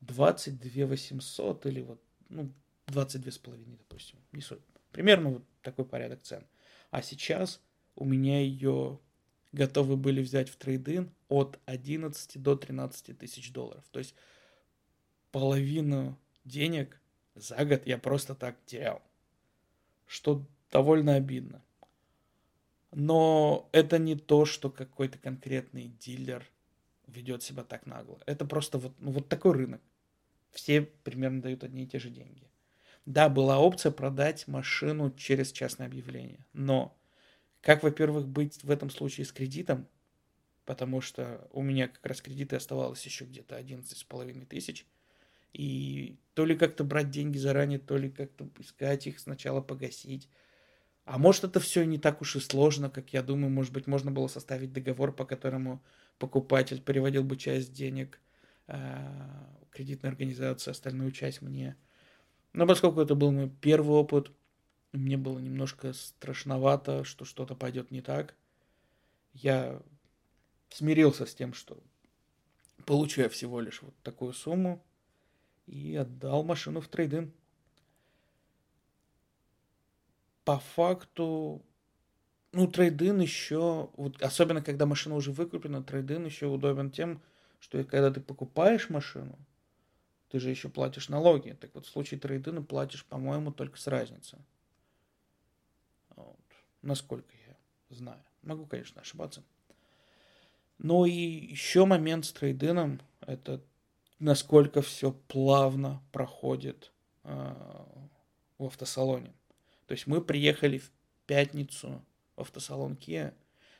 22 0.00 0.86
800 0.86 1.66
или 1.66 1.82
вот, 1.82 2.00
ну, 2.28 2.52
22 2.88 3.32
с 3.32 3.38
половиной, 3.38 3.76
допустим, 3.76 4.18
не 4.32 4.40
суть. 4.40 4.60
Примерно 4.92 5.30
вот 5.30 5.44
такой 5.62 5.84
порядок 5.84 6.22
цен. 6.22 6.46
А 6.90 7.02
сейчас 7.02 7.60
у 7.94 8.04
меня 8.04 8.40
ее 8.40 8.98
готовы 9.52 9.96
были 9.96 10.22
взять 10.22 10.48
в 10.48 10.56
трейдин 10.56 11.10
от 11.28 11.58
11 11.66 12.42
до 12.42 12.56
13 12.56 13.18
тысяч 13.18 13.52
долларов. 13.52 13.84
То 13.90 13.98
есть 13.98 14.14
половину 15.30 16.18
денег 16.44 17.00
за 17.34 17.64
год 17.64 17.86
я 17.86 17.98
просто 17.98 18.34
так 18.34 18.56
терял. 18.64 19.02
Что 20.06 20.44
довольно 20.70 21.14
обидно. 21.14 21.62
Но 22.90 23.68
это 23.72 23.98
не 23.98 24.16
то, 24.16 24.46
что 24.46 24.70
какой-то 24.70 25.18
конкретный 25.18 25.88
дилер 26.00 26.48
ведет 27.06 27.42
себя 27.42 27.62
так 27.64 27.84
нагло. 27.86 28.18
Это 28.26 28.46
просто 28.46 28.78
вот, 28.78 28.94
ну, 28.98 29.10
вот 29.10 29.28
такой 29.28 29.52
рынок. 29.52 29.82
Все 30.52 30.82
примерно 30.82 31.42
дают 31.42 31.64
одни 31.64 31.84
и 31.84 31.86
те 31.86 31.98
же 31.98 32.08
деньги. 32.08 32.48
Да, 33.08 33.30
была 33.30 33.58
опция 33.58 33.90
продать 33.90 34.46
машину 34.48 35.10
через 35.10 35.50
частное 35.50 35.86
объявление. 35.86 36.44
Но 36.52 36.94
как, 37.62 37.82
во-первых, 37.82 38.28
быть 38.28 38.62
в 38.62 38.70
этом 38.70 38.90
случае 38.90 39.24
с 39.24 39.32
кредитом? 39.32 39.88
Потому 40.66 41.00
что 41.00 41.48
у 41.52 41.62
меня 41.62 41.88
как 41.88 42.04
раз 42.04 42.20
кредиты 42.20 42.56
оставалось 42.56 43.02
еще 43.06 43.24
где-то 43.24 43.58
11,5 43.58 44.44
тысяч. 44.44 44.86
И 45.54 46.18
то 46.34 46.44
ли 46.44 46.54
как-то 46.54 46.84
брать 46.84 47.08
деньги 47.08 47.38
заранее, 47.38 47.78
то 47.78 47.96
ли 47.96 48.10
как-то 48.10 48.46
искать 48.58 49.06
их, 49.06 49.20
сначала 49.20 49.62
погасить. 49.62 50.28
А 51.06 51.16
может 51.16 51.44
это 51.44 51.60
все 51.60 51.84
не 51.84 51.96
так 51.96 52.20
уж 52.20 52.36
и 52.36 52.40
сложно, 52.40 52.90
как 52.90 53.14
я 53.14 53.22
думаю. 53.22 53.48
Может 53.48 53.72
быть, 53.72 53.86
можно 53.86 54.10
было 54.10 54.26
составить 54.26 54.74
договор, 54.74 55.14
по 55.14 55.24
которому 55.24 55.82
покупатель 56.18 56.82
переводил 56.82 57.24
бы 57.24 57.38
часть 57.38 57.72
денег 57.72 58.20
э, 58.66 58.98
кредитной 59.70 60.10
организации, 60.10 60.72
остальную 60.72 61.10
часть 61.12 61.40
мне. 61.40 61.74
Но 62.52 62.66
поскольку 62.66 63.00
это 63.00 63.14
был 63.14 63.30
мой 63.30 63.48
первый 63.48 63.96
опыт, 63.96 64.32
мне 64.92 65.16
было 65.16 65.38
немножко 65.38 65.92
страшновато, 65.92 67.04
что 67.04 67.24
что-то 67.24 67.54
пойдет 67.54 67.90
не 67.90 68.00
так. 68.00 68.34
Я 69.34 69.80
смирился 70.70 71.26
с 71.26 71.34
тем, 71.34 71.52
что 71.52 71.78
получу 72.86 73.20
я 73.20 73.28
всего 73.28 73.60
лишь 73.60 73.82
вот 73.82 73.94
такую 74.02 74.32
сумму 74.32 74.82
и 75.66 75.94
отдал 75.96 76.42
машину 76.42 76.80
в 76.80 76.88
трейдинг. 76.88 77.32
По 80.44 80.58
факту, 80.58 81.62
ну, 82.52 82.66
трейдин 82.66 83.20
еще, 83.20 83.90
вот, 83.96 84.22
особенно 84.22 84.62
когда 84.62 84.86
машина 84.86 85.14
уже 85.14 85.30
выкуплена, 85.30 85.82
трейдин 85.82 86.24
еще 86.24 86.46
удобен 86.46 86.90
тем, 86.90 87.20
что 87.60 87.84
когда 87.84 88.10
ты 88.10 88.20
покупаешь 88.20 88.88
машину, 88.88 89.38
ты 90.30 90.40
же 90.40 90.50
еще 90.50 90.68
платишь 90.68 91.08
налоги. 91.08 91.56
Так 91.60 91.74
вот, 91.74 91.86
в 91.86 91.90
случае 91.90 92.20
трейдина 92.20 92.62
платишь, 92.62 93.04
по-моему, 93.04 93.50
только 93.52 93.78
с 93.78 93.86
разницей. 93.86 94.38
Вот. 96.16 96.36
Насколько 96.82 97.34
я 97.46 97.56
знаю. 97.96 98.22
Могу, 98.42 98.66
конечно, 98.66 99.00
ошибаться. 99.00 99.42
Ну 100.78 101.06
и 101.06 101.12
еще 101.12 101.86
момент 101.86 102.24
с 102.24 102.32
трейдином, 102.32 103.00
это 103.20 103.60
насколько 104.18 104.80
все 104.82 105.12
плавно 105.12 106.02
проходит 106.12 106.92
э, 107.24 107.54
в 108.58 108.64
автосалоне. 108.64 109.32
То 109.86 109.92
есть 109.92 110.06
мы 110.06 110.20
приехали 110.20 110.78
в 110.78 110.90
пятницу 111.26 112.04
в 112.36 112.42
автосалон 112.42 112.94
Kia, 112.94 113.34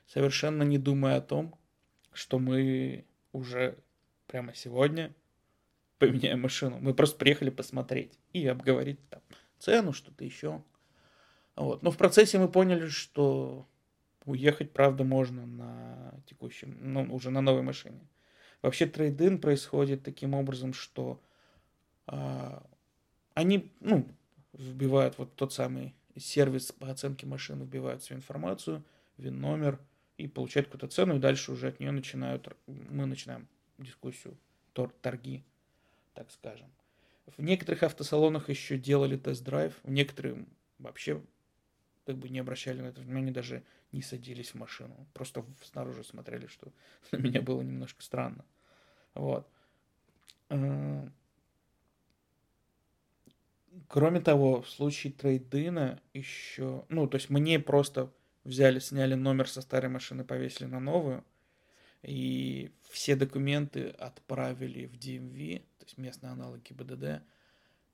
совершенно 0.07 0.63
не 0.63 0.79
думая 0.79 1.19
о 1.19 1.21
том, 1.21 1.55
что 2.13 2.39
мы 2.39 3.05
уже 3.33 3.79
прямо 4.27 4.55
сегодня 4.55 5.15
поменяем 5.99 6.41
машину. 6.41 6.79
Мы 6.81 6.95
просто 6.95 7.19
приехали 7.19 7.51
посмотреть 7.51 8.19
и 8.33 8.47
обговорить 8.47 9.01
там 9.09 9.21
цену, 9.59 9.93
что-то 9.93 10.25
еще. 10.25 10.63
Вот. 11.57 11.83
Но 11.83 11.91
в 11.91 11.97
процессе 11.97 12.39
мы 12.39 12.49
поняли, 12.49 12.89
что 12.89 13.69
уехать, 14.25 14.73
правда, 14.73 15.05
можно 15.05 15.47
на 15.47 16.15
текущем, 16.27 16.77
ну, 16.81 17.03
уже 17.15 17.31
на 17.31 17.41
новой 17.41 17.63
машине. 17.63 18.01
Вообще 18.63 18.87
трейдин 18.87 19.41
происходит 19.41 20.03
таким 20.03 20.35
образом, 20.35 20.73
что 20.73 21.21
а, 22.07 22.65
они, 23.35 23.73
ну, 23.81 24.07
вбивают 24.53 25.19
вот 25.19 25.35
тот 25.37 25.53
самый 25.53 25.95
сервис 26.17 26.73
по 26.73 26.91
оценке 26.91 27.27
машин, 27.27 27.63
вбивают 27.63 28.03
всю 28.03 28.15
информацию, 28.15 28.85
вин 29.17 29.41
номер 29.41 29.79
и 30.17 30.27
получают 30.27 30.67
какую-то 30.67 30.89
цену, 30.89 31.17
и 31.17 31.21
дальше 31.21 31.53
уже 31.53 31.69
от 31.69 31.81
нее 31.81 31.93
начинают, 31.93 32.49
мы 32.67 33.07
начинаем 33.07 33.49
дискуссию, 33.79 34.37
тор, 34.73 34.93
торги, 35.01 35.45
так 36.19 36.33
скажем. 36.33 36.69
В 37.37 37.43
некоторых 37.43 37.85
автосалонах 37.85 38.49
еще 38.49 38.77
делали 38.77 39.17
тест-драйв, 39.17 39.79
в 39.85 39.91
некоторых 39.91 40.39
вообще 40.81 41.23
как 42.07 42.17
бы 42.17 42.29
не 42.29 42.41
обращали 42.41 42.81
на 42.81 42.87
это 42.87 43.01
внимания, 43.01 43.31
даже 43.31 43.63
не 43.93 44.03
садились 44.03 44.51
в 44.51 44.55
машину. 44.57 45.07
Просто 45.15 45.45
снаружи 45.63 46.03
смотрели, 46.03 46.49
что 46.49 46.73
на 47.13 47.19
меня 47.19 47.41
было 47.41 47.63
немножко 47.63 48.03
странно. 48.03 48.45
Вот. 49.15 49.49
Э, 50.49 51.09
кроме 53.87 54.21
того, 54.21 54.63
в 54.63 54.69
случае 54.69 55.13
трейдина 55.13 56.01
еще... 56.15 56.85
Ну, 56.89 57.07
то 57.07 57.17
есть 57.17 57.31
мне 57.31 57.61
просто 57.61 58.11
взяли, 58.43 58.81
сняли 58.81 59.15
номер 59.15 59.49
со 59.49 59.63
старой 59.63 59.91
машины, 59.91 60.25
повесили 60.25 60.67
на 60.67 60.81
новую. 60.81 61.25
И 62.03 62.73
все 62.91 63.15
документы 63.15 63.91
отправили 63.91 64.87
в 64.87 64.95
DMV, 64.95 65.63
есть 65.89 65.99
местные 65.99 66.33
аналоги 66.33 66.73
БДД, 66.73 67.23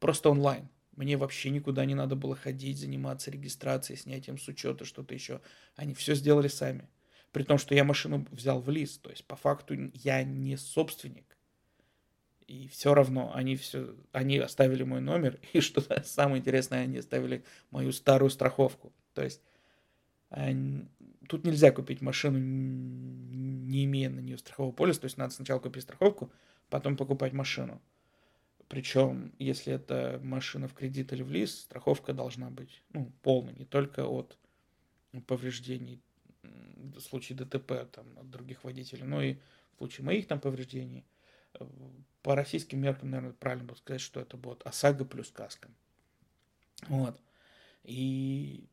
просто 0.01 0.31
онлайн. 0.31 0.69
Мне 0.97 1.17
вообще 1.17 1.51
никуда 1.51 1.85
не 1.85 1.95
надо 1.95 2.15
было 2.15 2.37
ходить, 2.37 2.79
заниматься 2.79 3.31
регистрацией, 3.31 3.99
снятием 3.99 4.39
с 4.39 4.47
учета, 4.47 4.85
что-то 4.85 5.15
еще. 5.15 5.41
Они 5.77 5.95
все 5.95 6.15
сделали 6.15 6.49
сами. 6.49 6.89
При 7.33 7.43
том, 7.43 7.59
что 7.59 7.75
я 7.75 7.83
машину 7.83 8.27
взял 8.31 8.61
в 8.61 8.71
лист. 8.71 9.03
То 9.03 9.11
есть, 9.11 9.25
по 9.25 9.35
факту, 9.35 9.75
я 9.93 10.23
не 10.23 10.57
собственник. 10.57 11.37
И 12.47 12.69
все 12.69 12.95
равно 12.95 13.33
они 13.35 13.57
все, 13.57 13.97
они 14.13 14.39
оставили 14.39 14.83
мой 14.83 15.01
номер, 15.01 15.41
и 15.53 15.61
что 15.61 15.83
самое 16.05 16.41
интересное, 16.41 16.83
они 16.83 16.99
оставили 16.99 17.43
мою 17.71 17.91
старую 17.91 18.31
страховку. 18.31 18.93
То 19.15 19.23
есть 19.25 19.41
тут 21.29 21.45
нельзя 21.45 21.73
купить 21.73 22.03
машину, 22.03 22.39
не 22.39 23.85
имея 23.85 24.11
на 24.11 24.21
нее 24.21 24.37
страхового 24.37 24.73
полиса, 24.73 25.01
то 25.01 25.07
есть 25.07 25.17
надо 25.17 25.33
сначала 25.33 25.59
купить 25.59 25.85
страховку, 25.85 26.31
потом 26.69 26.97
покупать 26.97 27.33
машину. 27.33 27.81
Причем, 28.69 29.33
если 29.39 29.75
это 29.75 30.21
машина 30.23 30.69
в 30.69 30.75
кредит 30.75 31.13
или 31.13 31.23
в 31.23 31.31
лист, 31.31 31.61
страховка 31.61 32.13
должна 32.13 32.51
быть 32.51 32.83
ну, 32.93 33.13
полной, 33.23 33.55
не 33.55 33.65
только 33.65 34.07
от 34.07 34.39
повреждений 35.27 36.01
в 36.43 37.01
случае 37.01 37.39
ДТП 37.39 37.91
там, 37.93 38.19
от 38.19 38.31
других 38.31 38.65
водителей, 38.65 39.05
но 39.05 39.23
и 39.23 39.35
в 39.75 39.79
случае 39.79 40.05
моих 40.05 40.27
там 40.27 40.41
повреждений. 40.41 41.05
По 42.23 42.35
российским 42.35 42.81
меркам, 42.81 43.11
наверное, 43.11 43.35
правильно 43.35 43.65
будет 43.65 43.79
сказать, 43.79 44.01
что 44.01 44.21
это 44.21 44.37
будет 44.37 44.63
ОСАГО 44.67 45.05
плюс 45.05 45.31
каска. 45.31 45.69
Вот. 46.89 47.21
И 47.85 48.67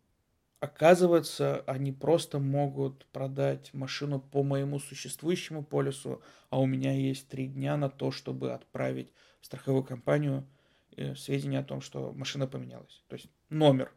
оказывается, 0.62 1.64
они 1.66 1.92
просто 1.92 2.38
могут 2.38 3.08
продать 3.08 3.74
машину 3.74 4.22
по 4.22 4.44
моему 4.44 4.80
существующему 4.80 5.64
полису, 5.64 6.22
а 6.52 6.60
у 6.60 6.68
меня 6.68 6.94
есть 6.94 7.28
три 7.28 7.48
дня 7.48 7.76
на 7.78 7.90
то, 7.90 8.12
чтобы 8.12 8.54
отправить 8.54 9.12
в 9.42 9.48
страховую 9.48 9.84
компанию 9.84 10.48
э, 10.96 11.16
сведения 11.16 11.60
о 11.60 11.64
том, 11.64 11.82
что 11.82 12.14
машина 12.14 12.46
поменялась. 12.46 13.04
То 13.08 13.16
есть 13.16 13.28
номер 13.50 13.92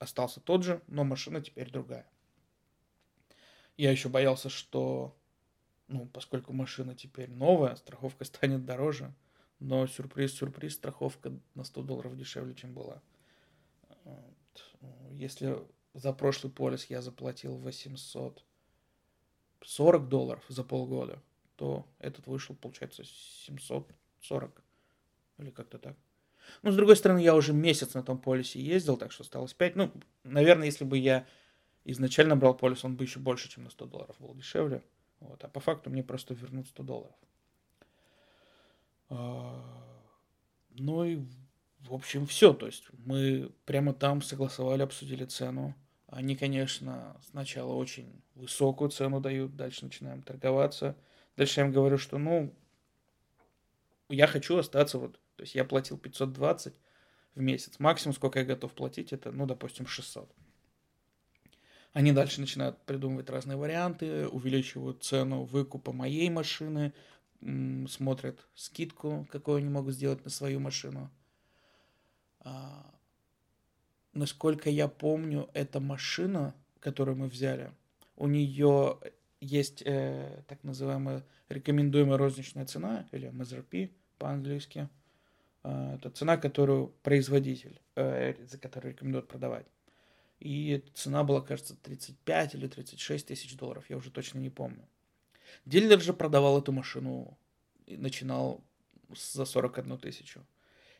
остался 0.00 0.40
тот 0.40 0.64
же, 0.64 0.82
но 0.88 1.04
машина 1.04 1.40
теперь 1.40 1.70
другая. 1.70 2.06
Я 3.76 3.92
еще 3.92 4.08
боялся, 4.08 4.48
что, 4.48 5.16
ну, 5.86 6.06
поскольку 6.06 6.52
машина 6.52 6.96
теперь 6.96 7.30
новая, 7.30 7.76
страховка 7.76 8.24
станет 8.24 8.64
дороже, 8.64 9.14
но 9.60 9.86
сюрприз-сюрприз, 9.86 10.74
страховка 10.74 11.38
на 11.54 11.62
100 11.62 11.82
долларов 11.82 12.16
дешевле, 12.16 12.56
чем 12.56 12.74
была. 12.74 13.00
Если 15.12 15.56
за 15.94 16.12
прошлый 16.12 16.52
полис 16.52 16.86
я 16.86 17.02
заплатил 17.02 17.56
840 17.56 20.08
долларов 20.08 20.44
за 20.48 20.64
полгода, 20.64 21.22
то 21.56 21.86
этот 21.98 22.26
вышел, 22.26 22.54
получается, 22.54 23.04
740 23.04 24.62
или 25.38 25.50
как-то 25.50 25.78
так. 25.78 25.96
Ну, 26.62 26.72
с 26.72 26.76
другой 26.76 26.96
стороны, 26.96 27.20
я 27.20 27.34
уже 27.34 27.52
месяц 27.52 27.94
на 27.94 28.02
том 28.02 28.18
полисе 28.18 28.60
ездил, 28.60 28.96
так 28.96 29.12
что 29.12 29.22
осталось 29.22 29.54
5. 29.54 29.76
Ну, 29.76 29.92
наверное, 30.24 30.66
если 30.66 30.84
бы 30.84 30.98
я 30.98 31.26
изначально 31.84 32.36
брал 32.36 32.54
полис, 32.54 32.84
он 32.84 32.96
бы 32.96 33.04
еще 33.04 33.20
больше, 33.20 33.48
чем 33.48 33.64
на 33.64 33.70
100 33.70 33.86
долларов 33.86 34.16
был 34.18 34.34
дешевле. 34.34 34.82
Вот. 35.20 35.42
А 35.44 35.48
по 35.48 35.60
факту 35.60 35.90
мне 35.90 36.02
просто 36.02 36.34
вернут 36.34 36.66
100 36.68 36.82
долларов. 36.82 37.14
А, 39.10 39.62
ну 40.70 41.04
и, 41.04 41.20
в 41.82 41.94
общем, 41.94 42.26
все. 42.26 42.52
То 42.52 42.66
есть 42.66 42.84
мы 42.92 43.50
прямо 43.64 43.92
там 43.92 44.22
согласовали, 44.22 44.82
обсудили 44.82 45.24
цену. 45.24 45.74
Они, 46.06 46.36
конечно, 46.36 47.16
сначала 47.30 47.72
очень 47.74 48.22
высокую 48.34 48.90
цену 48.90 49.20
дают, 49.20 49.56
дальше 49.56 49.84
начинаем 49.84 50.22
торговаться. 50.22 50.96
Дальше 51.36 51.60
я 51.60 51.66
им 51.66 51.72
говорю, 51.72 51.98
что, 51.98 52.18
ну, 52.18 52.52
я 54.08 54.26
хочу 54.26 54.58
остаться 54.58 54.98
вот, 54.98 55.20
то 55.36 55.42
есть 55.42 55.54
я 55.54 55.64
платил 55.64 55.96
520 55.96 56.74
в 57.34 57.40
месяц. 57.40 57.78
Максимум, 57.78 58.14
сколько 58.14 58.40
я 58.40 58.44
готов 58.44 58.74
платить, 58.74 59.12
это, 59.12 59.30
ну, 59.30 59.46
допустим, 59.46 59.86
600. 59.86 60.34
Они 61.92 62.12
дальше 62.12 62.40
начинают 62.40 62.78
придумывать 62.84 63.30
разные 63.30 63.56
варианты, 63.56 64.28
увеличивают 64.28 65.02
цену 65.02 65.44
выкупа 65.44 65.92
моей 65.92 66.30
машины, 66.30 66.92
смотрят 67.88 68.46
скидку, 68.54 69.26
какую 69.30 69.58
они 69.58 69.68
могут 69.68 69.94
сделать 69.94 70.24
на 70.24 70.30
свою 70.30 70.60
машину. 70.60 71.10
А, 72.40 72.94
насколько 74.12 74.70
я 74.70 74.88
помню, 74.88 75.48
эта 75.54 75.80
машина, 75.80 76.54
которую 76.80 77.16
мы 77.16 77.28
взяли, 77.28 77.70
у 78.16 78.26
нее 78.26 78.98
есть 79.40 79.82
э, 79.84 80.42
так 80.46 80.62
называемая 80.62 81.24
рекомендуемая 81.48 82.18
розничная 82.18 82.66
цена, 82.66 83.06
или 83.12 83.30
MSRP 83.30 83.90
по-английски. 84.18 84.88
Э, 85.64 85.96
это 85.96 86.10
цена, 86.10 86.36
которую 86.36 86.88
производитель, 87.02 87.80
э, 87.96 88.34
за 88.46 88.58
которую 88.58 88.92
рекомендует 88.92 89.28
продавать. 89.28 89.66
И 90.38 90.84
цена 90.94 91.22
была, 91.22 91.42
кажется, 91.42 91.76
35 91.76 92.54
или 92.54 92.66
36 92.66 93.26
тысяч 93.26 93.56
долларов, 93.56 93.84
я 93.88 93.96
уже 93.96 94.10
точно 94.10 94.38
не 94.38 94.50
помню. 94.50 94.86
Дилер 95.66 96.00
же 96.00 96.12
продавал 96.14 96.58
эту 96.58 96.72
машину 96.72 97.36
и 97.86 97.96
начинал 97.96 98.62
за 99.14 99.44
41 99.44 99.98
тысячу. 99.98 100.46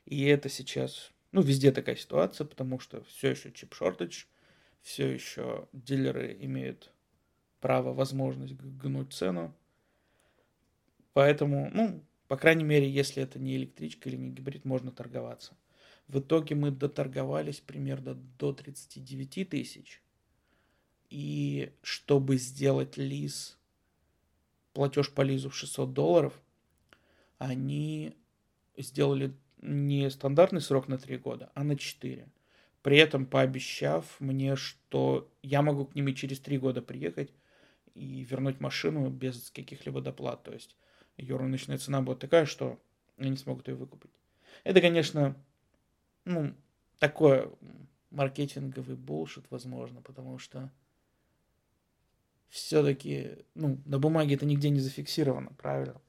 И 0.05 0.25
это 0.25 0.49
сейчас, 0.49 1.11
ну, 1.33 1.43
везде 1.43 1.73
такая 1.73 1.97
ситуация, 1.97 2.45
потому 2.45 2.81
что 2.81 3.03
все 3.05 3.31
еще 3.31 3.51
чип-шортедж, 3.51 4.25
все 4.83 5.09
еще 5.09 5.69
дилеры 5.73 6.37
имеют 6.41 6.93
право, 7.61 7.93
возможность 7.93 8.55
гнуть 8.55 9.13
цену. 9.13 9.55
Поэтому, 11.13 11.71
ну, 11.73 12.03
по 12.29 12.37
крайней 12.37 12.65
мере, 12.65 12.91
если 12.91 13.23
это 13.23 13.39
не 13.39 13.57
электричка 13.57 14.09
или 14.09 14.17
не 14.17 14.31
гибрид, 14.31 14.65
можно 14.65 14.91
торговаться. 14.91 15.57
В 16.09 16.19
итоге 16.19 16.55
мы 16.55 16.71
доторговались 16.71 17.61
примерно 17.61 18.15
до 18.15 18.53
39 18.53 19.49
тысяч. 19.49 20.03
И 21.09 21.73
чтобы 21.83 22.37
сделать 22.37 22.97
лиз, 22.97 23.59
платеж 24.73 25.13
по 25.13 25.23
лизу 25.23 25.51
в 25.51 25.57
600 25.57 25.93
долларов, 25.93 26.41
они 27.39 28.17
сделали 28.77 29.35
не 29.63 30.11
стандартный 30.11 30.61
срок 30.61 30.89
на 30.89 30.99
3 30.99 31.19
года, 31.19 31.51
а 31.55 31.65
на 31.65 31.77
4. 31.77 32.29
При 32.83 32.97
этом 32.97 33.27
пообещав 33.27 34.19
мне, 34.21 34.57
что 34.57 35.31
я 35.43 35.63
могу 35.63 35.85
к 35.87 35.95
ними 35.95 36.13
через 36.13 36.41
3 36.41 36.59
года 36.59 36.83
приехать 36.83 37.33
и 37.95 38.25
вернуть 38.25 38.61
машину 38.61 39.11
без 39.11 39.51
каких-либо 39.51 40.01
доплат. 40.01 40.43
То 40.43 40.53
есть 40.53 40.77
ее 41.17 41.37
рыночная 41.37 41.79
цена 41.79 42.01
будет 42.01 42.21
такая, 42.21 42.47
что 42.47 42.81
они 43.19 43.31
не 43.31 43.37
смогут 43.37 43.69
ее 43.69 43.75
выкупить. 43.75 44.11
Это, 44.65 44.81
конечно, 44.81 45.37
ну, 46.25 46.55
такое 46.99 47.51
маркетинговый 48.11 48.97
булшит, 48.97 49.45
возможно, 49.51 50.01
потому 50.01 50.39
что 50.39 50.73
все-таки, 52.49 53.45
ну, 53.55 53.81
на 53.85 53.99
бумаге 53.99 54.35
это 54.35 54.47
нигде 54.47 54.71
не 54.71 54.81
зафиксировано, 54.81 55.53
правильно? 55.53 56.01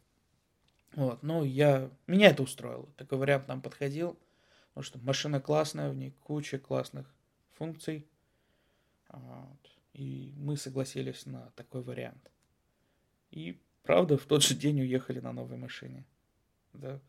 Вот, 0.93 1.23
ну, 1.23 1.43
я, 1.43 1.89
меня 2.07 2.29
это 2.29 2.43
устроило. 2.43 2.87
Такой 2.97 3.17
вариант 3.17 3.47
нам 3.47 3.61
подходил, 3.61 4.19
потому 4.69 4.83
что 4.83 4.99
машина 4.99 5.39
классная, 5.39 5.89
в 5.89 5.95
ней 5.95 6.13
куча 6.21 6.59
классных 6.59 7.07
функций. 7.53 8.05
Вот, 9.09 9.77
и 9.93 10.33
мы 10.37 10.57
согласились 10.57 11.25
на 11.25 11.51
такой 11.55 11.81
вариант. 11.81 12.31
И, 13.31 13.61
правда, 13.83 14.17
в 14.17 14.25
тот 14.25 14.43
же 14.43 14.55
день 14.55 14.81
уехали 14.81 15.19
на 15.19 15.31
новой 15.31 15.57
машине. 15.57 16.05
Да. 16.73 16.99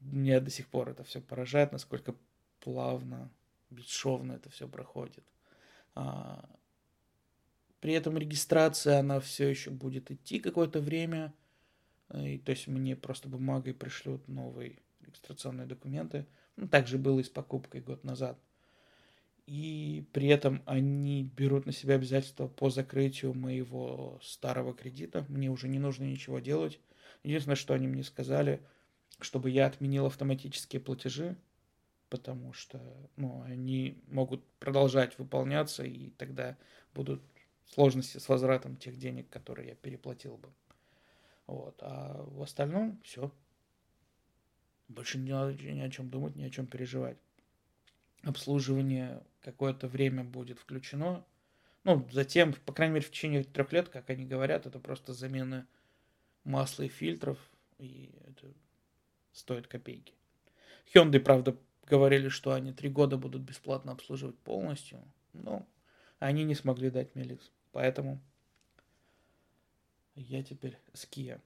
Меня 0.00 0.40
до 0.40 0.50
сих 0.50 0.68
пор 0.68 0.90
это 0.90 1.04
все 1.04 1.20
поражает, 1.20 1.72
насколько 1.72 2.14
плавно, 2.60 3.30
бесшовно 3.70 4.32
это 4.32 4.50
все 4.50 4.68
проходит. 4.68 5.24
А, 5.94 6.48
при 7.80 7.94
этом 7.94 8.16
регистрация, 8.18 8.98
она 8.98 9.20
все 9.20 9.48
еще 9.48 9.70
будет 9.70 10.10
идти 10.10 10.38
какое-то 10.38 10.80
время. 10.80 11.32
И, 12.14 12.38
то 12.38 12.50
есть 12.50 12.66
мне 12.66 12.96
просто 12.96 13.28
бумагой 13.28 13.74
пришлют 13.74 14.26
новые 14.28 14.78
регистрационные 15.00 15.66
документы. 15.66 16.26
Ну, 16.56 16.68
так 16.68 16.86
же 16.86 16.98
было 16.98 17.20
и 17.20 17.24
с 17.24 17.28
покупкой 17.28 17.80
год 17.80 18.04
назад 18.04 18.38
и 19.46 20.04
при 20.12 20.26
этом 20.26 20.62
они 20.66 21.22
берут 21.36 21.66
на 21.66 21.72
себя 21.72 21.94
обязательства 21.94 22.48
по 22.48 22.68
закрытию 22.68 23.32
моего 23.32 24.18
старого 24.22 24.74
кредита. 24.74 25.24
Мне 25.28 25.50
уже 25.50 25.68
не 25.68 25.78
нужно 25.78 26.04
ничего 26.04 26.40
делать. 26.40 26.80
Единственное, 27.22 27.56
что 27.56 27.72
они 27.72 27.86
мне 27.86 28.02
сказали, 28.02 28.60
чтобы 29.20 29.50
я 29.50 29.66
отменил 29.66 30.06
автоматические 30.06 30.80
платежи, 30.80 31.36
потому 32.08 32.52
что 32.52 32.80
ну, 33.16 33.42
они 33.46 34.02
могут 34.08 34.44
продолжать 34.58 35.16
выполняться, 35.18 35.84
и 35.84 36.10
тогда 36.10 36.56
будут 36.92 37.22
сложности 37.66 38.18
с 38.18 38.28
возвратом 38.28 38.76
тех 38.76 38.96
денег, 38.96 39.28
которые 39.28 39.68
я 39.68 39.74
переплатил 39.76 40.36
бы. 40.38 40.48
Вот. 41.46 41.78
А 41.82 42.22
в 42.22 42.42
остальном 42.42 43.00
все. 43.02 43.32
Больше 44.88 45.18
не 45.18 45.32
надо 45.32 45.54
ни 45.54 45.80
о 45.80 45.90
чем 45.90 46.10
думать, 46.10 46.36
ни 46.36 46.44
о 46.44 46.50
чем 46.50 46.66
переживать 46.66 47.18
обслуживание 48.26 49.22
какое-то 49.40 49.88
время 49.88 50.24
будет 50.24 50.58
включено. 50.58 51.24
Ну, 51.84 52.06
затем, 52.10 52.52
по 52.52 52.72
крайней 52.72 52.94
мере, 52.94 53.06
в 53.06 53.10
течение 53.10 53.44
трех 53.44 53.72
лет, 53.72 53.88
как 53.88 54.10
они 54.10 54.26
говорят, 54.26 54.66
это 54.66 54.80
просто 54.80 55.12
замена 55.12 55.66
масла 56.42 56.82
и 56.82 56.88
фильтров, 56.88 57.38
и 57.78 58.12
это 58.26 58.52
стоит 59.32 59.68
копейки. 59.68 60.14
Hyundai, 60.92 61.20
правда, 61.20 61.56
говорили, 61.84 62.28
что 62.28 62.52
они 62.52 62.72
три 62.72 62.88
года 62.88 63.16
будут 63.16 63.42
бесплатно 63.42 63.92
обслуживать 63.92 64.38
полностью, 64.38 65.00
но 65.32 65.66
они 66.18 66.42
не 66.42 66.56
смогли 66.56 66.90
дать 66.90 67.14
мне 67.14 67.24
лиз. 67.24 67.52
Поэтому 67.70 68.20
я 70.16 70.42
теперь 70.42 70.78
с 70.92 71.04
Kia. 71.04 71.40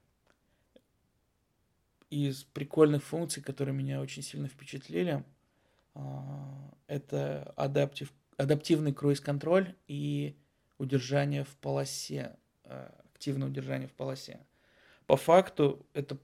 Из 2.09 2.43
прикольных 2.43 3.05
функций, 3.05 3.43
которые 3.43 3.75
меня 3.75 4.01
очень 4.01 4.23
сильно 4.23 4.49
впечатлили– 4.49 5.25
а, 5.95 6.71
это 6.87 7.53
адаптив, 7.57 8.12
адаптивный 8.37 8.93
круиз-контроль 8.93 9.75
и 9.87 10.37
удержание 10.79 11.45
в 11.45 11.57
полосе, 11.57 12.37
а, 12.64 12.95
активное 13.14 13.49
удержание 13.49 13.89
в 13.89 13.93
полосе. 13.93 14.41
По 15.07 15.16
факту 15.16 15.87
это 15.93 16.18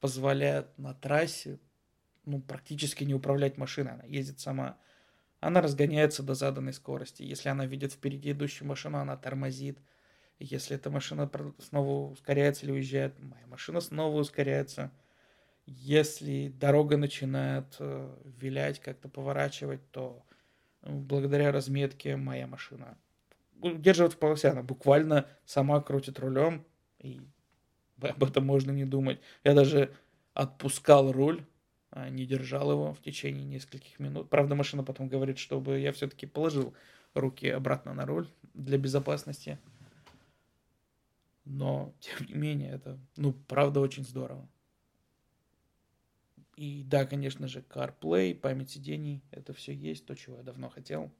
позволяет 0.00 0.76
на 0.78 0.94
трассе 0.94 1.60
ну, 2.24 2.40
практически 2.40 3.04
не 3.04 3.14
управлять 3.14 3.58
машиной. 3.58 3.92
Она 3.94 4.04
ездит 4.04 4.40
сама. 4.40 4.78
Она 5.40 5.60
разгоняется 5.60 6.22
до 6.22 6.34
заданной 6.34 6.72
скорости. 6.72 7.24
Если 7.24 7.48
она 7.48 7.66
видит 7.66 7.92
впереди 7.92 8.30
идущую 8.30 8.68
машину, 8.68 8.98
она 8.98 9.16
тормозит. 9.16 9.78
Если 10.38 10.76
эта 10.76 10.90
машина 10.90 11.30
снова 11.58 12.12
ускоряется 12.12 12.66
или 12.66 12.72
уезжает, 12.72 13.18
моя 13.20 13.46
машина 13.46 13.80
снова 13.80 14.18
ускоряется. 14.18 14.90
Если 15.66 16.48
дорога 16.48 16.96
начинает 16.96 17.76
э, 17.78 18.16
вилять, 18.40 18.80
как-то 18.80 19.08
поворачивать, 19.08 19.80
то 19.92 20.24
ну, 20.82 20.98
благодаря 20.98 21.52
разметке 21.52 22.16
моя 22.16 22.46
машина 22.48 22.98
удерживает 23.60 24.14
в 24.14 24.18
полосе. 24.18 24.48
Она 24.48 24.62
буквально 24.62 25.26
сама 25.44 25.80
крутит 25.80 26.18
рулем, 26.18 26.64
и 26.98 27.20
об 28.02 28.24
этом 28.24 28.44
можно 28.44 28.70
не 28.72 28.84
думать. 28.84 29.20
Я 29.44 29.54
даже 29.54 29.94
отпускал 30.34 31.12
руль, 31.12 31.44
а 31.90 32.08
не 32.08 32.26
держал 32.26 32.72
его 32.72 32.94
в 32.94 33.02
течение 33.02 33.44
нескольких 33.44 33.98
минут. 33.98 34.30
Правда, 34.30 34.54
машина 34.54 34.82
потом 34.82 35.08
говорит, 35.08 35.38
чтобы 35.38 35.78
я 35.78 35.92
все-таки 35.92 36.26
положил 36.26 36.74
руки 37.14 37.48
обратно 37.48 37.92
на 37.92 38.06
руль 38.06 38.28
для 38.54 38.78
безопасности. 38.78 39.58
Но, 41.44 41.94
тем 42.00 42.26
не 42.26 42.34
менее, 42.34 42.70
это, 42.70 42.98
ну, 43.16 43.32
правда, 43.32 43.80
очень 43.80 44.04
здорово. 44.04 44.48
И 46.56 46.84
да, 46.84 47.06
конечно 47.06 47.48
же, 47.48 47.60
CarPlay, 47.60 48.34
память 48.34 48.70
сидений, 48.70 49.22
это 49.30 49.52
все 49.52 49.74
есть, 49.74 50.06
то, 50.06 50.14
чего 50.14 50.36
я 50.36 50.42
давно 50.42 50.68
хотел. 50.68 51.10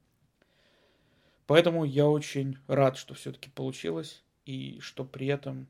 Поэтому 1.47 1.85
я 1.85 2.07
очень 2.07 2.59
рад, 2.67 2.97
что 2.97 3.15
все-таки 3.15 3.51
получилось, 3.51 4.23
и 4.45 4.79
что 4.81 5.05
при 5.05 5.27
этом 5.27 5.69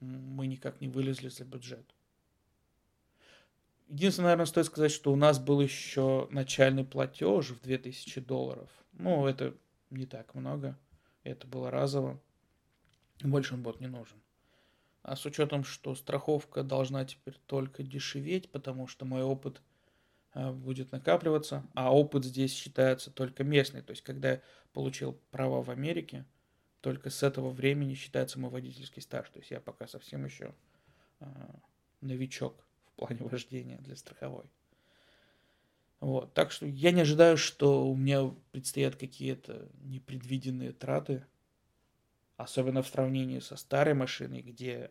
мы 0.00 0.46
никак 0.46 0.80
не 0.80 0.88
вылезли 0.88 1.28
за 1.28 1.44
бюджет. 1.44 1.94
Единственное, 3.88 4.28
наверное, 4.28 4.46
стоит 4.46 4.66
сказать, 4.66 4.92
что 4.92 5.12
у 5.12 5.16
нас 5.16 5.38
был 5.38 5.60
еще 5.60 6.28
начальный 6.30 6.84
платеж 6.84 7.50
в 7.50 7.60
2000 7.62 8.20
долларов. 8.20 8.68
Ну, 8.92 9.26
это 9.26 9.56
не 9.90 10.04
так 10.04 10.34
много. 10.34 10.78
Это 11.24 11.46
было 11.46 11.70
разово. 11.70 12.20
Больше 13.22 13.54
он 13.54 13.62
будет 13.62 13.80
не 13.80 13.88
нужен. 13.88 14.20
А 15.02 15.16
с 15.16 15.24
учетом, 15.24 15.64
что 15.64 15.94
страховка 15.94 16.62
должна 16.62 17.04
теперь 17.04 17.38
только 17.46 17.82
дешеветь, 17.82 18.50
потому 18.50 18.86
что 18.86 19.04
мой 19.04 19.22
опыт 19.22 19.62
э, 20.34 20.52
будет 20.52 20.92
накапливаться, 20.92 21.64
а 21.74 21.94
опыт 21.94 22.24
здесь 22.24 22.52
считается 22.52 23.10
только 23.10 23.44
местный. 23.44 23.82
То 23.82 23.92
есть, 23.92 24.02
когда 24.02 24.32
я 24.32 24.42
получил 24.72 25.18
права 25.30 25.62
в 25.62 25.70
Америке, 25.70 26.26
только 26.80 27.10
с 27.10 27.22
этого 27.22 27.50
времени 27.50 27.94
считается 27.94 28.38
мой 28.38 28.50
водительский 28.50 29.02
стаж. 29.02 29.28
То 29.30 29.38
есть 29.38 29.50
я 29.50 29.60
пока 29.60 29.86
совсем 29.86 30.24
еще 30.24 30.54
э, 31.20 31.26
новичок 32.00 32.64
в 32.86 32.92
плане 32.92 33.22
вождения 33.22 33.78
для 33.78 33.96
страховой. 33.96 34.50
Вот. 36.00 36.32
Так 36.34 36.52
что 36.52 36.66
я 36.66 36.92
не 36.92 37.00
ожидаю, 37.00 37.36
что 37.36 37.88
у 37.88 37.96
меня 37.96 38.32
предстоят 38.52 38.96
какие-то 38.96 39.68
непредвиденные 39.80 40.72
траты, 40.72 41.26
особенно 42.38 42.82
в 42.82 42.88
сравнении 42.88 43.40
со 43.40 43.56
старой 43.56 43.94
машиной, 43.94 44.42
где 44.42 44.90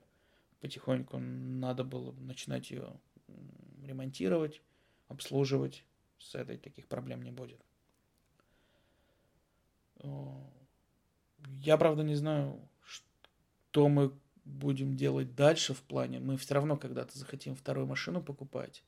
потихоньку 0.60 1.18
надо 1.18 1.84
было 1.84 2.12
начинать 2.12 2.70
ее 2.70 2.94
ремонтировать, 3.84 4.62
обслуживать. 5.08 5.84
С 6.20 6.36
этой 6.36 6.58
таких 6.58 6.88
проблем 6.88 7.22
не 7.22 7.32
будет. 7.32 7.62
Я, 11.62 11.78
правда, 11.78 12.04
не 12.04 12.16
знаю, 12.16 12.60
что 12.84 13.88
мы 13.88 14.12
будем 14.44 14.96
делать 14.96 15.36
дальше 15.36 15.74
в 15.74 15.82
плане. 15.84 16.20
Мы 16.20 16.38
все 16.38 16.56
равно 16.56 16.76
когда-то 16.76 17.18
захотим 17.18 17.56
вторую 17.56 17.88
машину 17.88 18.22
покупать. 18.22 18.84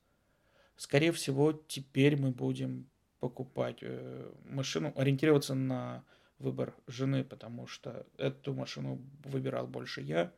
Скорее 0.75 1.11
всего, 1.11 1.53
теперь 1.53 2.19
мы 2.19 2.31
будем 2.31 2.89
покупать 3.19 3.77
э, 3.81 4.33
машину, 4.45 4.91
ориентироваться 4.95 5.53
на 5.53 6.03
выбор 6.39 6.73
жены, 6.87 7.23
потому 7.23 7.67
что 7.67 8.05
эту 8.17 8.53
машину 8.53 9.01
выбирал 9.25 9.67
больше 9.67 10.01
я, 10.01 10.33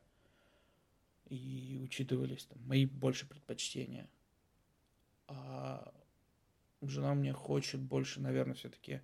и 1.30 1.80
учитывались 1.82 2.46
там 2.46 2.60
мои 2.68 2.86
больше 2.86 3.28
предпочтения. 3.28 4.10
А 5.28 5.94
жена 6.82 7.14
мне 7.14 7.32
хочет 7.32 7.80
больше, 7.80 8.20
наверное, 8.20 8.56
все-таки 8.56 9.02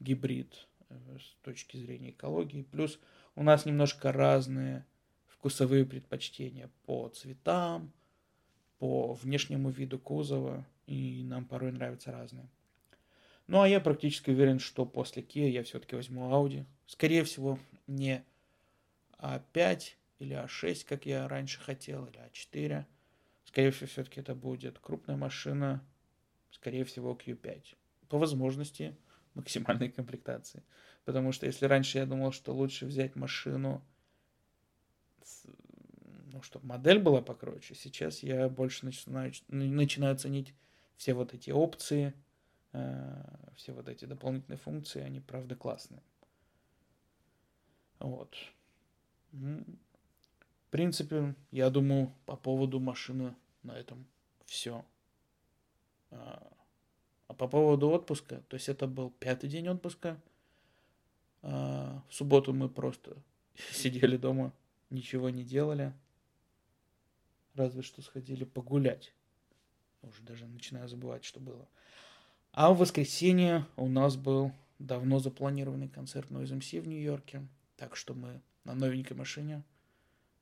гибрид 0.00 0.66
э, 0.88 1.18
с 1.20 1.36
точки 1.42 1.76
зрения 1.76 2.10
экологии. 2.10 2.62
Плюс 2.62 2.98
у 3.36 3.44
нас 3.44 3.64
немножко 3.64 4.10
разные 4.10 4.84
вкусовые 5.26 5.86
предпочтения 5.86 6.70
по 6.84 7.08
цветам, 7.10 7.92
по 8.78 9.12
внешнему 9.14 9.70
виду 9.70 9.98
кузова, 9.98 10.66
и 10.86 11.22
нам 11.22 11.44
порой 11.44 11.70
нравятся 11.70 12.10
разные. 12.10 12.48
Ну, 13.48 13.62
а 13.62 13.68
я 13.68 13.80
практически 13.80 14.28
уверен, 14.28 14.58
что 14.58 14.84
после 14.84 15.22
Kia 15.22 15.48
я 15.48 15.62
все-таки 15.64 15.96
возьму 15.96 16.30
Audi. 16.30 16.66
Скорее 16.86 17.24
всего, 17.24 17.58
не 17.86 18.22
А5 19.18 19.94
или 20.18 20.36
А6, 20.36 20.84
как 20.86 21.06
я 21.06 21.26
раньше 21.26 21.58
хотел, 21.58 22.04
или 22.06 22.20
А4. 22.30 22.84
Скорее 23.46 23.70
всего, 23.70 23.86
все-таки 23.86 24.20
это 24.20 24.34
будет 24.34 24.78
крупная 24.78 25.16
машина, 25.16 25.82
скорее 26.50 26.84
всего, 26.84 27.14
Q5. 27.14 27.74
По 28.10 28.18
возможности 28.18 28.94
максимальной 29.32 29.88
комплектации. 29.88 30.62
Потому 31.06 31.32
что 31.32 31.46
если 31.46 31.64
раньше 31.64 31.96
я 31.96 32.04
думал, 32.04 32.32
что 32.32 32.54
лучше 32.54 32.84
взять 32.84 33.16
машину, 33.16 33.82
ну, 36.32 36.42
чтобы 36.42 36.66
модель 36.66 36.98
была 36.98 37.22
покруче, 37.22 37.74
сейчас 37.74 38.22
я 38.22 38.50
больше 38.50 38.84
начинаю, 38.84 39.32
начинаю 39.48 40.18
ценить 40.18 40.52
все 40.98 41.14
вот 41.14 41.32
эти 41.32 41.50
опции– 41.50 42.12
все 42.72 43.72
вот 43.72 43.88
эти 43.88 44.04
дополнительные 44.04 44.58
функции, 44.58 45.02
они 45.02 45.20
правда 45.20 45.56
классные. 45.56 46.02
Вот. 47.98 48.36
В 49.32 50.70
принципе, 50.70 51.34
я 51.50 51.70
думаю, 51.70 52.12
по 52.26 52.36
поводу 52.36 52.78
машины 52.78 53.34
на 53.62 53.76
этом 53.76 54.06
все. 54.44 54.84
А, 56.10 56.52
а 57.26 57.34
по 57.34 57.48
поводу 57.48 57.90
отпуска, 57.90 58.42
то 58.48 58.54
есть 58.54 58.68
это 58.68 58.86
был 58.86 59.10
пятый 59.10 59.48
день 59.48 59.68
отпуска. 59.68 60.20
А, 61.42 62.02
в 62.08 62.14
субботу 62.14 62.52
мы 62.52 62.68
просто 62.68 63.16
сидели 63.72 64.16
дома, 64.16 64.52
ничего 64.90 65.30
не 65.30 65.44
делали. 65.44 65.92
Разве 67.54 67.82
что 67.82 68.02
сходили 68.02 68.44
погулять. 68.44 69.12
Уже 70.02 70.22
даже 70.22 70.46
начинаю 70.46 70.88
забывать, 70.88 71.24
что 71.24 71.40
было. 71.40 71.66
А 72.60 72.72
в 72.72 72.78
воскресенье 72.78 73.64
у 73.76 73.86
нас 73.86 74.16
был 74.16 74.50
давно 74.80 75.20
запланированный 75.20 75.88
концерт 75.88 76.28
Noise 76.28 76.58
MC 76.58 76.80
в 76.80 76.88
Нью-Йорке. 76.88 77.46
Так 77.76 77.94
что 77.94 78.14
мы 78.14 78.40
на 78.64 78.74
новенькой 78.74 79.16
машине 79.16 79.62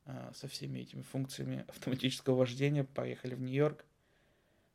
а, 0.06 0.32
со 0.34 0.48
всеми 0.48 0.78
этими 0.78 1.02
функциями 1.02 1.66
автоматического 1.68 2.36
вождения 2.36 2.84
поехали 2.84 3.34
в 3.34 3.42
Нью-Йорк. 3.42 3.84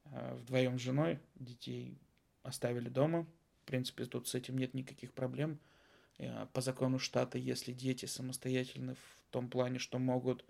А, 0.06 0.36
вдвоем 0.36 0.78
с 0.78 0.84
женой 0.84 1.18
детей 1.34 1.98
оставили 2.44 2.89
дома. 2.89 3.26
В 3.64 3.66
принципе, 3.66 4.06
тут 4.06 4.28
с 4.28 4.36
этим 4.36 4.60
нет 4.60 4.76
никаких 4.76 5.12
проблем. 5.12 5.58
А, 6.20 6.46
по 6.54 6.62
закону 6.62 7.00
штата, 7.00 7.39
если 7.39 7.74
дети 7.74 8.06
самостоятельны 8.06 8.94
в 8.94 9.32
том 9.32 9.50
плане, 9.50 9.80
что 9.80 9.98
могут 9.98 10.46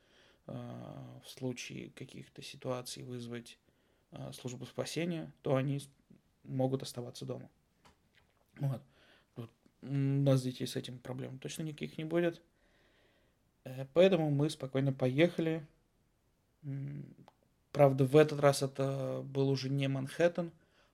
в 0.45 1.23
случае 1.25 1.91
каких-то 1.91 2.41
ситуаций 2.41 3.03
вызвать 3.03 3.57
службу 4.33 4.65
спасения, 4.65 5.31
то 5.43 5.55
они 5.55 5.79
могут 6.43 6.83
оставаться 6.83 7.25
дома. 7.25 7.49
Вот. 8.59 8.81
У 9.81 9.87
нас 9.87 10.43
детей 10.43 10.67
с 10.67 10.75
этим 10.75 10.99
проблем 10.99 11.39
точно 11.39 11.63
никаких 11.63 11.97
не 11.97 12.03
будет. 12.05 12.41
Э, 13.63 13.85
поэтому 13.93 14.29
мы 14.29 14.49
спокойно 14.49 14.93
поехали. 14.93 15.65
Правда, 17.71 18.05
в 18.05 18.15
этот 18.15 18.39
раз 18.39 18.61
это 18.61 19.23
был 19.25 19.49
уже 19.49 19.69
не 19.69 19.87
Манхэттен, 19.87 20.51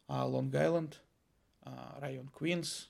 а 0.08 0.26
Лонг-Айленд, 0.26 0.96
а 1.62 1.98
район 2.00 2.30
Квинс. 2.30 2.90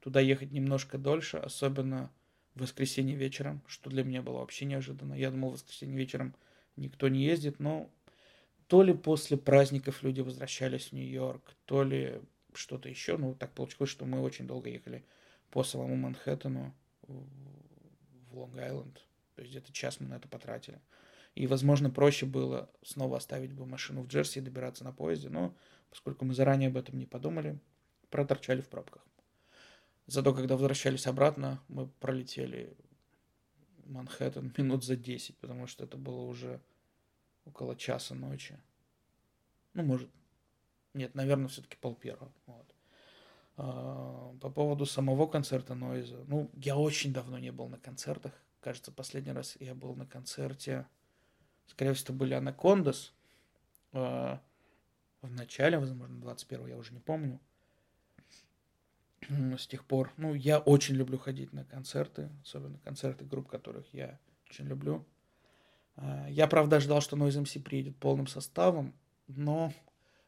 Туда 0.00 0.20
ехать 0.20 0.52
немножко 0.52 0.98
дольше, 0.98 1.38
особенно 1.38 2.10
в 2.54 2.62
воскресенье 2.62 3.16
вечером, 3.16 3.62
что 3.66 3.88
для 3.88 4.04
меня 4.04 4.22
было 4.22 4.38
вообще 4.38 4.64
неожиданно. 4.64 5.14
Я 5.14 5.30
думал, 5.30 5.50
в 5.50 5.54
воскресенье 5.54 5.96
вечером 5.96 6.34
никто 6.76 7.08
не 7.08 7.24
ездит, 7.24 7.60
но 7.60 7.90
то 8.68 8.82
ли 8.82 8.94
после 8.94 9.36
праздников 9.36 10.02
люди 10.02 10.20
возвращались 10.20 10.88
в 10.88 10.92
Нью-Йорк, 10.92 11.54
то 11.64 11.82
ли 11.82 12.20
что-то 12.54 12.88
еще. 12.88 13.16
Ну, 13.16 13.34
так 13.34 13.52
получилось, 13.52 13.90
что 13.90 14.04
мы 14.04 14.20
очень 14.20 14.46
долго 14.46 14.68
ехали 14.68 15.04
по 15.50 15.64
самому 15.64 15.96
Манхэттену 15.96 16.74
в 17.02 18.38
Лонг-Айленд. 18.38 19.00
То 19.34 19.42
есть 19.42 19.50
где-то 19.50 19.72
час 19.72 20.00
мы 20.00 20.08
на 20.08 20.14
это 20.14 20.28
потратили. 20.28 20.80
И, 21.34 21.46
возможно, 21.46 21.90
проще 21.90 22.26
было 22.26 22.70
снова 22.82 23.16
оставить 23.16 23.52
бы 23.52 23.64
машину 23.64 24.02
в 24.02 24.08
Джерси 24.08 24.38
и 24.38 24.42
добираться 24.42 24.84
на 24.84 24.92
поезде, 24.92 25.28
но 25.28 25.54
поскольку 25.88 26.24
мы 26.24 26.34
заранее 26.34 26.68
об 26.68 26.76
этом 26.76 26.98
не 26.98 27.06
подумали, 27.06 27.58
проторчали 28.10 28.60
в 28.60 28.68
пробках. 28.68 29.06
Зато, 30.06 30.34
когда 30.34 30.56
возвращались 30.56 31.06
обратно, 31.06 31.62
мы 31.68 31.86
пролетели 31.86 32.76
Манхэттен 33.84 34.52
минут 34.58 34.84
за 34.84 34.96
10, 34.96 35.38
потому 35.38 35.66
что 35.66 35.84
это 35.84 35.96
было 35.96 36.22
уже 36.22 36.60
около 37.48 37.76
часа 37.76 38.14
ночи. 38.14 38.58
Ну, 39.74 39.82
может, 39.82 40.10
нет, 40.94 41.14
наверное, 41.14 41.48
все-таки 41.48 41.76
пол 41.76 41.94
первого. 41.94 42.32
Вот. 42.46 42.74
А, 43.56 44.34
по 44.40 44.50
поводу 44.50 44.86
самого 44.86 45.26
концерта 45.26 45.74
Нойза. 45.74 46.24
Ну, 46.26 46.50
я 46.54 46.76
очень 46.76 47.12
давно 47.12 47.38
не 47.38 47.50
был 47.50 47.68
на 47.68 47.78
концертах. 47.78 48.32
Кажется, 48.60 48.92
последний 48.92 49.32
раз 49.32 49.56
я 49.60 49.74
был 49.74 49.94
на 49.94 50.06
концерте, 50.06 50.86
скорее 51.66 51.94
всего, 51.94 52.14
были 52.14 52.34
Анакондас. 52.34 53.12
А, 53.92 54.40
в 55.22 55.30
начале, 55.30 55.78
возможно, 55.78 56.20
21 56.20 56.66
я 56.68 56.76
уже 56.76 56.92
не 56.92 57.00
помню. 57.00 57.40
С 59.28 59.66
тех 59.66 59.84
пор, 59.84 60.12
ну, 60.16 60.34
я 60.34 60.58
очень 60.58 60.94
люблю 60.94 61.18
ходить 61.18 61.52
на 61.52 61.64
концерты, 61.64 62.30
особенно 62.42 62.78
концерты 62.78 63.24
групп, 63.24 63.48
которых 63.48 63.92
я 63.92 64.18
очень 64.48 64.66
люблю. 64.66 65.04
А, 65.98 66.26
я, 66.28 66.46
правда, 66.46 66.80
ждал, 66.80 67.00
что 67.00 67.16
Noise 67.16 67.42
MC 67.42 67.60
приедет 67.60 67.96
полным 67.96 68.26
составом, 68.26 68.94
но, 69.26 69.72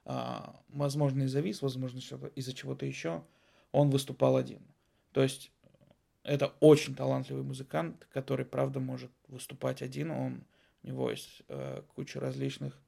а, 0.04 0.60
возможно, 0.68 1.22
из-за 1.22 1.40
виз, 1.40 1.62
возможно, 1.62 1.98
из-за 2.34 2.52
чего-то 2.52 2.86
еще, 2.86 3.22
он 3.72 3.90
выступал 3.90 4.36
один. 4.36 4.62
То 5.12 5.22
есть 5.22 5.52
это 6.24 6.52
очень 6.60 6.94
талантливый 6.94 7.44
музыкант, 7.44 8.06
который, 8.12 8.44
правда, 8.44 8.80
может 8.80 9.10
выступать 9.28 9.80
один. 9.80 10.10
Он, 10.10 10.44
у 10.82 10.86
него 10.86 11.10
есть 11.10 11.42
э, 11.48 11.82
куча 11.94 12.20
различных 12.20 12.78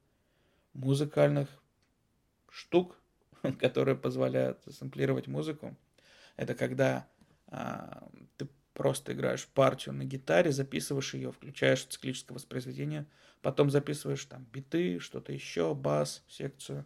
музыкальных 0.73 1.49
штук, 2.49 2.99
которые 3.59 3.95
позволяют 3.95 4.61
сэмплировать 4.69 5.27
музыку. 5.27 5.75
Это 6.35 6.53
когда 6.53 7.07
э, 7.47 8.01
ты 8.37 8.47
просто 8.73 9.13
играешь 9.13 9.47
партию 9.47 9.95
на 9.95 10.03
гитаре, 10.03 10.51
записываешь 10.51 11.13
ее, 11.13 11.31
включаешь 11.31 11.85
циклическое 11.85 12.35
воспроизведение, 12.35 13.05
потом 13.41 13.69
записываешь 13.69 14.25
там 14.25 14.45
биты, 14.51 14.99
что-то 14.99 15.31
еще, 15.31 15.75
бас, 15.75 16.23
секцию, 16.27 16.85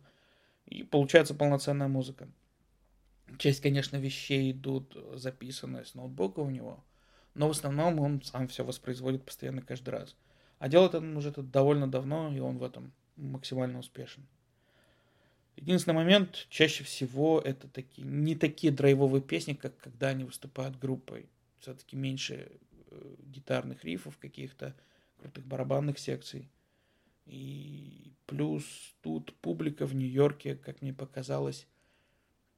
и 0.65 0.83
получается 0.83 1.33
полноценная 1.33 1.88
музыка. 1.88 2.27
Часть, 3.38 3.61
конечно, 3.61 3.97
вещей 3.97 4.51
идут 4.51 4.97
записанные 5.13 5.85
с 5.85 5.95
ноутбука 5.95 6.39
у 6.39 6.49
него, 6.49 6.83
но 7.33 7.47
в 7.47 7.51
основном 7.51 7.99
он 7.99 8.21
сам 8.21 8.47
все 8.47 8.63
воспроизводит 8.63 9.23
постоянно 9.23 9.61
каждый 9.61 9.89
раз. 9.89 10.15
А 10.59 10.69
делает 10.69 10.95
он 10.95 11.15
уже 11.15 11.29
это 11.29 11.43
довольно 11.43 11.89
давно, 11.89 12.33
и 12.33 12.39
он 12.39 12.57
в 12.57 12.63
этом 12.63 12.93
максимально 13.15 13.79
успешен. 13.79 14.25
Единственный 15.55 15.95
момент, 15.95 16.47
чаще 16.49 16.83
всего 16.83 17.41
это 17.43 17.67
такие, 17.67 18.07
не 18.07 18.35
такие 18.35 18.71
драйвовые 18.71 19.21
песни, 19.21 19.53
как 19.53 19.75
когда 19.77 20.09
они 20.09 20.23
выступают 20.23 20.79
группой 20.79 21.27
все-таки 21.59 21.95
меньше 21.95 22.51
э, 22.91 23.15
гитарных 23.19 23.83
рифов 23.83 24.17
каких-то, 24.17 24.75
крутых 25.17 25.45
барабанных 25.45 25.99
секций. 25.99 26.49
И 27.25 28.13
плюс 28.25 28.65
тут 29.01 29.35
публика 29.41 29.85
в 29.85 29.95
Нью-Йорке, 29.95 30.55
как 30.55 30.81
мне 30.81 30.93
показалось, 30.93 31.67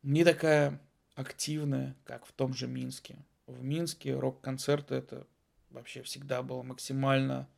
не 0.04 0.24
такая 0.24 0.80
активная, 1.16 1.96
как 2.04 2.26
в 2.26 2.32
том 2.32 2.54
же 2.54 2.68
Минске. 2.68 3.18
В 3.48 3.64
Минске 3.64 4.16
рок-концерты 4.16 4.96
это 4.96 5.28
вообще 5.70 6.02
всегда 6.04 6.44
было 6.44 6.62
максимально 6.62 7.50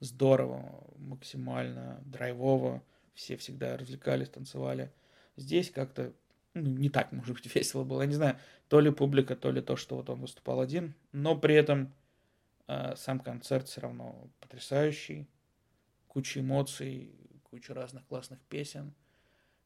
здорово, 0.00 0.84
максимально 0.96 2.02
драйвово. 2.04 2.82
Все 3.14 3.36
всегда 3.36 3.76
развлекались, 3.76 4.28
танцевали. 4.28 4.92
Здесь 5.36 5.70
как-то 5.70 6.12
ну, 6.56 6.70
не 6.70 6.88
так, 6.88 7.12
может 7.12 7.34
быть, 7.34 7.46
весело 7.54 7.84
было. 7.84 8.00
Я 8.00 8.06
не 8.06 8.14
знаю, 8.14 8.38
то 8.68 8.80
ли 8.80 8.90
публика, 8.90 9.36
то 9.36 9.50
ли 9.50 9.60
то, 9.60 9.76
что 9.76 9.96
вот 9.96 10.08
он 10.10 10.20
выступал 10.20 10.60
один. 10.60 10.94
Но 11.12 11.36
при 11.36 11.54
этом 11.54 11.92
э, 12.66 12.96
сам 12.96 13.20
концерт 13.20 13.68
все 13.68 13.82
равно 13.82 14.30
потрясающий. 14.40 15.28
Куча 16.08 16.40
эмоций, 16.40 17.14
куча 17.42 17.74
разных 17.74 18.06
классных 18.06 18.40
песен, 18.48 18.94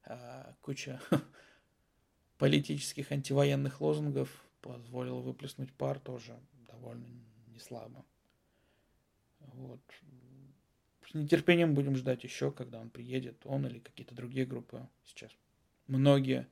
э, 0.04 0.52
куча 0.60 1.00
политических 2.38 3.12
антивоенных 3.12 3.80
лозунгов 3.80 4.28
позволил 4.60 5.20
выплеснуть 5.20 5.72
пар 5.72 6.00
тоже 6.00 6.36
довольно 6.66 7.06
неслабо. 7.46 8.04
Вот. 9.38 9.80
С 11.08 11.14
нетерпением 11.14 11.74
будем 11.74 11.94
ждать 11.94 12.24
еще, 12.24 12.50
когда 12.50 12.80
он 12.80 12.90
приедет, 12.90 13.40
он 13.44 13.64
или 13.66 13.78
какие-то 13.78 14.14
другие 14.14 14.44
группы 14.44 14.88
сейчас. 15.04 15.30
Многие 15.86 16.48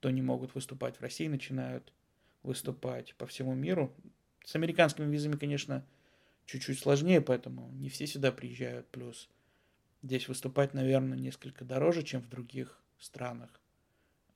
кто 0.00 0.08
не 0.08 0.22
могут 0.22 0.54
выступать 0.54 0.96
в 0.96 1.02
России, 1.02 1.28
начинают 1.28 1.92
выступать 2.42 3.14
по 3.16 3.26
всему 3.26 3.54
миру. 3.54 3.92
С 4.46 4.56
американскими 4.56 5.04
визами, 5.12 5.36
конечно, 5.36 5.84
чуть-чуть 6.46 6.78
сложнее, 6.78 7.20
поэтому 7.20 7.70
не 7.72 7.90
все 7.90 8.06
сюда 8.06 8.32
приезжают. 8.32 8.88
Плюс 8.88 9.28
здесь 10.02 10.26
выступать, 10.26 10.72
наверное, 10.72 11.18
несколько 11.18 11.66
дороже, 11.66 12.02
чем 12.02 12.22
в 12.22 12.30
других 12.30 12.80
странах. 12.98 13.50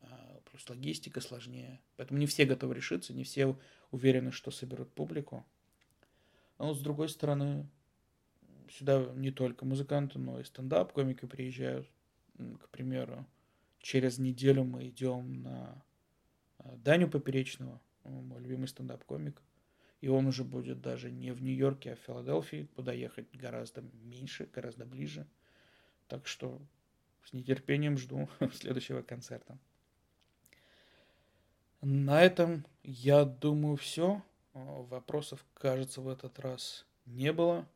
А, 0.03 0.43
плюс 0.51 0.69
логистика 0.69 1.23
сложнее. 1.23 1.81
Поэтому 1.97 2.21
не 2.21 2.27
все 2.27 2.45
готовы 2.45 2.75
решиться, 2.75 3.15
не 3.15 3.25
все 3.25 3.57
уверены, 3.91 4.33
что 4.33 4.51
соберут 4.51 4.93
публику. 4.93 5.47
Но 6.59 6.75
с 6.75 6.81
другой 6.81 7.09
стороны, 7.09 7.67
сюда 8.71 9.03
не 9.15 9.31
только 9.31 9.65
музыканты, 9.65 10.19
но 10.19 10.41
и 10.41 10.45
стендап-комики 10.45 11.25
приезжают. 11.25 11.89
К 12.37 12.69
примеру, 12.69 13.27
через 13.85 14.19
неделю 14.19 14.65
мы 14.65 14.89
идем 14.89 15.43
на 15.43 15.85
э, 16.59 16.75
Даню 16.79 17.07
Поперечного, 17.07 17.81
мой 18.05 18.41
любимый 18.41 18.67
стендап-комик. 18.67 19.43
И 20.01 20.09
он 20.09 20.27
уже 20.27 20.43
будет 20.43 20.81
даже 20.81 21.11
не 21.11 21.33
в 21.33 21.43
Нью-Йорке, 21.43 21.93
а 21.93 21.97
в 21.97 21.99
Филадельфии, 22.01 22.67
куда 22.75 22.93
ехать 22.95 23.27
гораздо 23.35 23.83
меньше, 23.83 24.49
гораздо 24.53 24.87
ближе. 24.87 25.27
Так 26.09 26.27
что 26.27 26.63
с 27.25 27.35
нетерпением 27.35 27.99
жду 27.99 28.29
следующего 28.55 29.03
концерта. 29.03 29.59
На 31.83 32.23
этом, 32.23 32.65
я 32.83 33.27
думаю, 33.27 33.77
все. 33.77 34.23
Вопросов, 34.55 35.45
кажется, 35.53 36.01
в 36.01 36.09
этот 36.09 36.39
раз 36.39 36.87
не 37.05 37.35
было. 37.35 37.69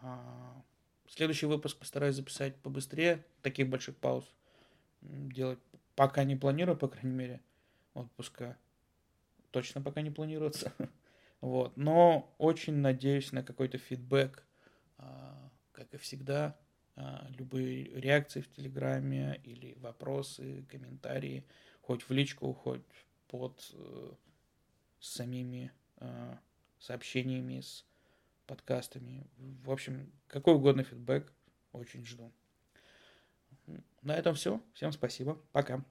А, 0.00 0.60
следующий 1.06 1.46
выпуск 1.46 1.78
постараюсь 1.78 2.16
записать 2.16 2.56
побыстрее, 2.56 3.24
таких 3.42 3.68
больших 3.68 3.96
пауз 3.96 4.24
делать 5.04 5.58
пока 5.94 6.24
не 6.24 6.36
планирую, 6.36 6.76
по 6.76 6.88
крайней 6.88 7.16
мере, 7.16 7.40
отпуска 7.94 8.56
точно 9.50 9.80
пока 9.80 10.02
не 10.02 10.10
планируется. 10.10 10.72
Вот. 11.40 11.76
Но 11.76 12.34
очень 12.38 12.76
надеюсь 12.76 13.30
на 13.32 13.42
какой-то 13.42 13.76
фидбэк, 13.76 14.46
а, 14.96 15.50
как 15.72 15.92
и 15.92 15.98
всегда. 15.98 16.56
А, 16.96 17.28
любые 17.36 17.84
реакции 18.00 18.40
в 18.40 18.50
Телеграме 18.50 19.42
или 19.44 19.74
вопросы, 19.74 20.64
комментарии, 20.70 21.44
хоть 21.82 22.08
в 22.08 22.10
личку, 22.12 22.54
хоть 22.54 22.80
под 23.28 23.60
э, 23.74 24.12
самими 25.00 25.70
а, 25.98 26.38
сообщениями 26.78 27.60
с 27.60 27.84
подкастами. 28.46 29.26
В 29.36 29.70
общем, 29.70 30.10
какой 30.28 30.54
угодно 30.54 30.82
фидбэк 30.82 31.30
очень 31.72 32.06
жду. 32.06 32.32
На 34.04 34.14
этом 34.14 34.34
все. 34.34 34.60
Всем 34.74 34.92
спасибо. 34.92 35.38
Пока. 35.52 35.84